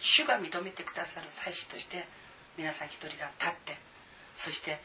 [0.00, 2.06] 主が認めてくださる祭司として
[2.58, 3.78] 皆さん一人が立って
[4.34, 4.80] そして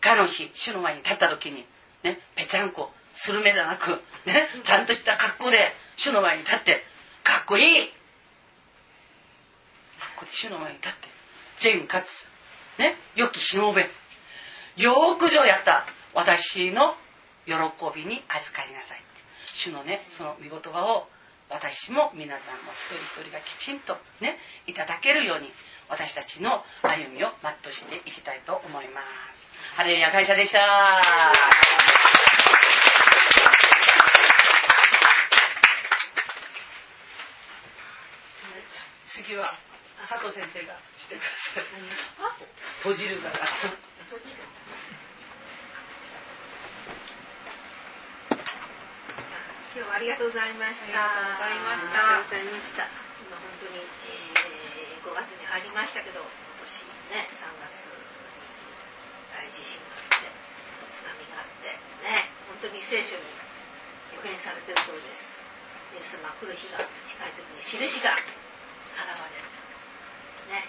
[0.00, 1.66] かの日主の前に立った時に
[2.02, 6.82] ねぺちゃんこする目じゃなくねちゃんとした格好で主の前に立って
[7.22, 7.88] かっこいい。
[10.16, 11.08] ここで主の前に立って
[11.58, 12.29] 善かつ
[12.80, 12.96] ね。
[13.14, 13.88] 良きしもべ。
[14.76, 15.86] よくぞやった。
[16.14, 16.96] 私の
[17.46, 17.54] 喜
[17.94, 19.02] びに預かりなさい。
[19.54, 21.06] 主のねその御言葉を
[21.50, 25.52] 私も皆さんも一人一人がきちんとねいただけるように
[25.88, 29.02] 私たちの歩みを全うしていきたいと思いま
[29.34, 29.50] す。
[29.76, 30.60] ハレルヤ会社でした。
[39.06, 39.69] 次は。
[40.10, 41.70] 佐藤先生がしてください
[42.82, 43.46] 閉じるから
[49.70, 50.98] 今日はありがとうございました。
[50.98, 52.90] ありがとうございました。
[53.22, 56.26] 今本当に、えー、5月に入りましたけど、今
[56.58, 58.02] 年ね、3月に
[59.30, 61.70] 大地震があって、津波があって、
[62.02, 63.22] ね、本当に聖書に
[64.18, 65.38] 予言されてる通りです。
[65.94, 68.26] イエス様来る日が近い時に印が現
[69.06, 69.69] れる。
[70.50, 70.66] ね、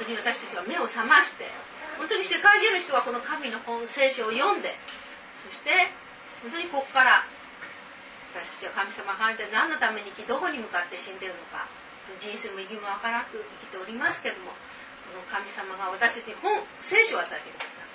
[0.00, 1.46] 本当に私たちは目を覚まして、
[2.00, 4.74] 本当に世界中の人はこの神の本聖書を読んで、
[5.44, 5.92] そして
[6.42, 7.22] 本当にここから
[8.32, 11.68] 私たちは神様がて何のために生きどこに向かって死んでるのか
[12.16, 14.56] 人生も意義もわからなく生きておりますけども
[15.06, 17.92] この神様が私たちに本聖書を与えてください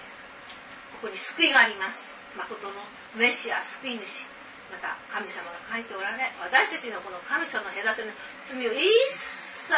[1.02, 2.18] ここに救いがあります。
[2.34, 2.74] 誠の
[3.18, 4.26] メシア救い主
[4.70, 8.14] また神様が書いておられ私たちのこの神様の隔ての
[8.46, 9.74] 罪を一切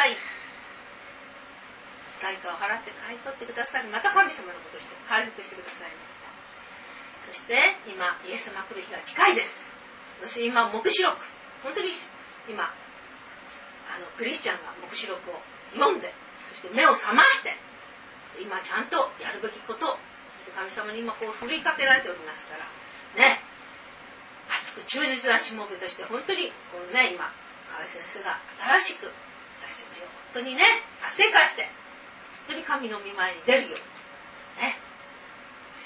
[2.22, 6.30] 代価を払って買い取ってくださりまた神様のことして回復してくださいました。
[7.28, 9.72] そして今イエス様来る日が近いです。
[10.22, 11.16] 私今黙示録
[11.64, 11.92] 本当に
[12.48, 15.40] 今あのクリスチャンが黙示録を
[15.74, 16.12] 読んで
[16.52, 17.56] そして目を覚まして
[18.42, 19.98] 今ちゃんとやるべきこと
[20.56, 22.66] 神様に今こう振りかけられておりますから
[23.16, 23.40] ね
[24.50, 27.32] 熱く忠実なしもべとして本当にこのね今
[27.70, 28.42] 河合先生が
[28.82, 29.08] 新しく
[29.64, 30.64] 私たちを本当にね
[31.02, 31.70] 活性化して
[32.50, 33.78] 当に神の御前に出るよ。
[33.78, 34.82] うにね。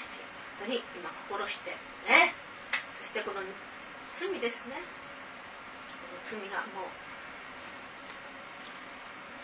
[0.00, 0.24] して
[0.64, 1.76] 本当に今心して
[2.08, 2.32] ね。
[3.04, 3.44] そしてこの
[4.16, 4.80] 罪ですね。
[4.80, 6.96] この罪がもう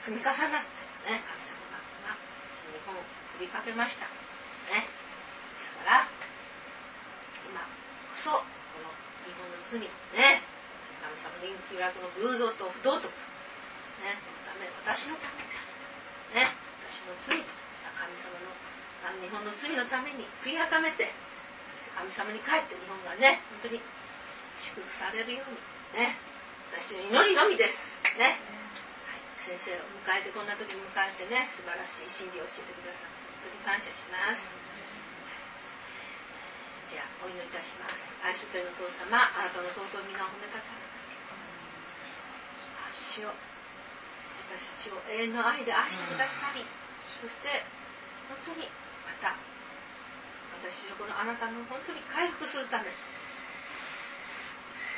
[0.01, 0.49] 積み重なって
[1.13, 2.17] ね神様が今
[2.73, 3.05] 日本を
[3.37, 4.09] 振りかけました。
[4.73, 4.89] ね。
[4.89, 6.09] ですから
[7.45, 8.89] 今こそこの
[9.29, 9.77] 日本の罪
[10.17, 10.41] ね。
[11.05, 13.13] 神様の旧約の偶像と不道徳。
[13.13, 14.17] ね。
[14.25, 16.70] このため私のためであるね。
[16.91, 17.47] 私の罪神
[18.19, 18.51] 様の
[19.23, 21.15] 日本の罪のために悔い改めて
[21.95, 23.79] 神様に帰って日本がね本当に
[24.59, 25.63] 祝福されるように
[25.95, 26.19] ね
[26.75, 27.95] 私の祈りのみです。
[28.19, 28.43] ね、
[29.07, 34.51] はい、先生を迎えてこんな時に迎えてね素晴らしい真理を教えてください本当に感謝します。
[36.91, 38.19] じゃあお祈りいたします。
[38.19, 40.91] 愛する天の父様あなたの尊い皆を褒めたたえま
[42.91, 43.15] す。
[43.15, 43.31] 主よ
[44.51, 46.67] 私たちを永遠の愛で愛してくださり
[47.19, 47.67] そして
[48.31, 48.71] 本当に
[49.03, 49.35] また
[50.63, 52.95] 私のこのあなたの本当に回復するため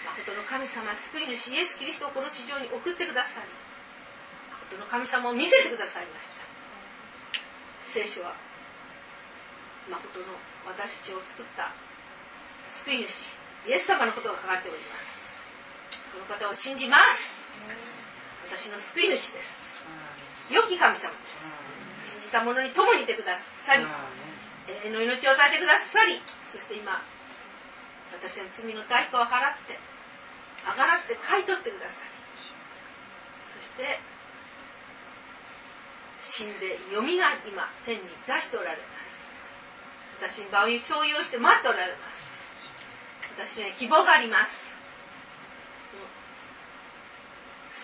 [0.05, 3.49] 誠の神様救い主イエス・キリストをこの地上に送ってくださり
[4.69, 6.43] 誠の神様を見せてくださいました。
[7.83, 8.35] 聖書は
[9.91, 10.27] 誠の
[10.65, 11.73] 私たちを作った
[12.65, 13.29] 救い主
[13.69, 15.23] イエス様のことが書かれております。
[16.13, 17.59] この方を信じます。
[18.51, 19.85] 私の救い主です。
[20.51, 21.72] 良き神様です
[22.33, 26.17] 信じた者に共にいてくださり永遠の命を与えてくださり
[26.49, 26.97] そして今
[28.09, 29.77] 私の罪の代価を払って
[30.65, 32.09] あがらって買い取ってください
[33.53, 34.01] そして
[36.23, 39.21] 死んでよみが今天に座しておられます。
[40.23, 42.47] 私に場を所有して待っておられます。
[43.37, 44.73] 私には希望があります。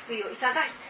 [0.07, 0.89] 救いをいただいて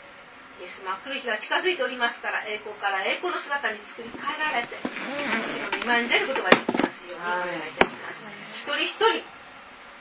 [0.58, 8.26] イエス様来る日が近づいておりますから栄光から栄光の姿に作り変えられて主の御前に出ることができますようにお願いいたします。
[8.50, 9.22] 一人一人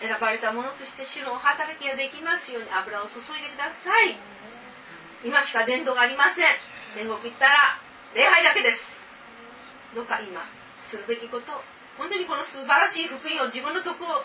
[0.02, 4.18] 選ばれた者として主の働きができますように油を注いでください。
[5.26, 6.50] 今しか伝道がありません。
[6.94, 7.78] 天国行ったら
[8.14, 9.06] 礼拝だけです。
[9.94, 10.42] どうか今
[10.84, 11.54] するべきこと
[11.98, 14.22] 本当にこの素晴らしい福音を自分の徳を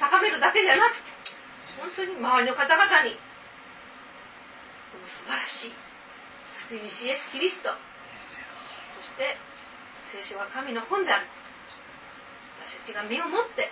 [0.00, 1.02] 高めるだけじゃなくて
[1.80, 3.16] 本当に周りの方々に
[5.08, 5.72] 素晴らしい。
[6.52, 7.70] 救い主イエス・キリスト。
[7.70, 7.74] そ
[9.04, 9.36] して
[10.06, 11.26] 聖書は神の本である。
[12.66, 13.70] 私たちが身をもって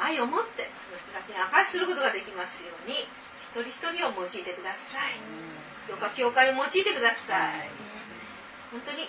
[0.00, 3.06] 愛を持ってその人たちに明かしすることができますように
[3.54, 5.16] 一人一人を用いてください。
[5.88, 7.70] どうか教会を用いてください。
[8.72, 9.08] 本当に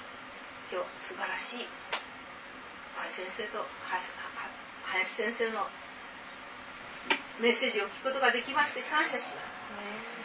[0.71, 1.67] 今日素晴らしい。
[2.95, 3.65] 林先生と
[4.85, 5.67] 林先生の
[7.39, 9.41] メッセージを聞くことができまして感謝しま
[10.21, 10.24] す。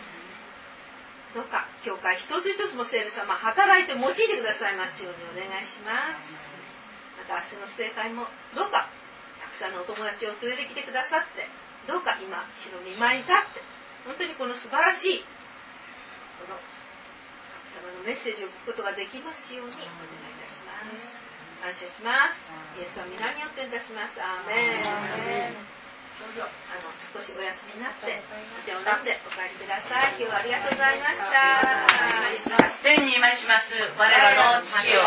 [1.35, 6.35] どうか教会一つ一つも聖霊様働いて用いてくださいますようにお願いします。
[7.19, 8.27] また明日の正解も
[8.57, 8.91] どうか
[9.39, 11.47] たくさんのお友達を連れてきてくださって
[11.87, 13.63] どうか今主の見舞いに立って
[14.07, 15.25] 本当にこの素晴らしい
[16.41, 16.59] この
[17.69, 21.31] 神様のメッセージを聞くことができますようにお願いいたします。
[21.63, 22.51] 感謝します。
[22.81, 24.19] イエス様皆によっていたします。
[24.19, 25.80] アーメン
[26.21, 30.21] どうぞあの少しお休みになってお茶を飲んでお帰りください。
[30.21, 31.65] 今日はありがとうございました。
[32.85, 33.73] 天にいまします。
[33.97, 35.01] 我らの父よ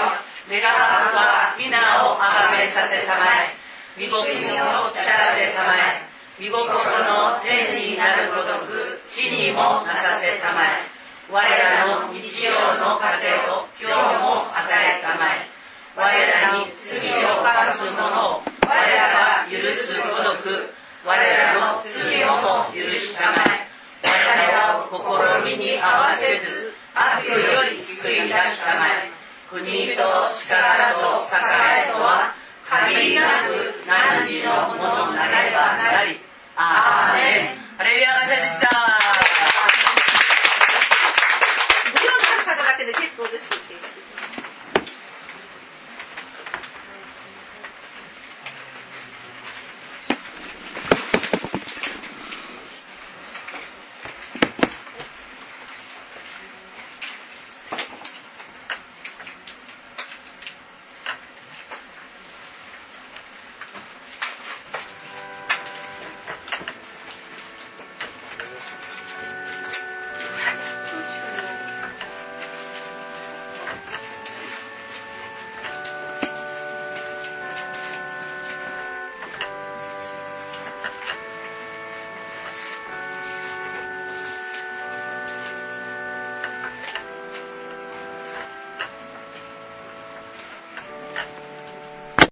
[0.50, 1.78] 願わくは皆
[2.10, 3.54] をあがめさせたまえ。
[4.02, 6.02] 御国の力でたまえ。
[6.42, 10.82] 御心の天になるごとく地にもなさせたまえ。
[11.30, 13.22] 我らの日曜の糧
[13.54, 15.46] を今日も与えたまえ。
[15.94, 20.74] 我らに罪を犯す者を我らが許すごとく
[21.06, 23.68] 我らの罪をも許したまえ
[24.08, 29.12] 我らを試みに合わせず悪より救い出したまえ
[29.50, 29.66] 国
[29.98, 30.04] と
[30.34, 36.20] 力と栄えとは限りなく何時のものなればなり。
[36.56, 37.64] アーメン。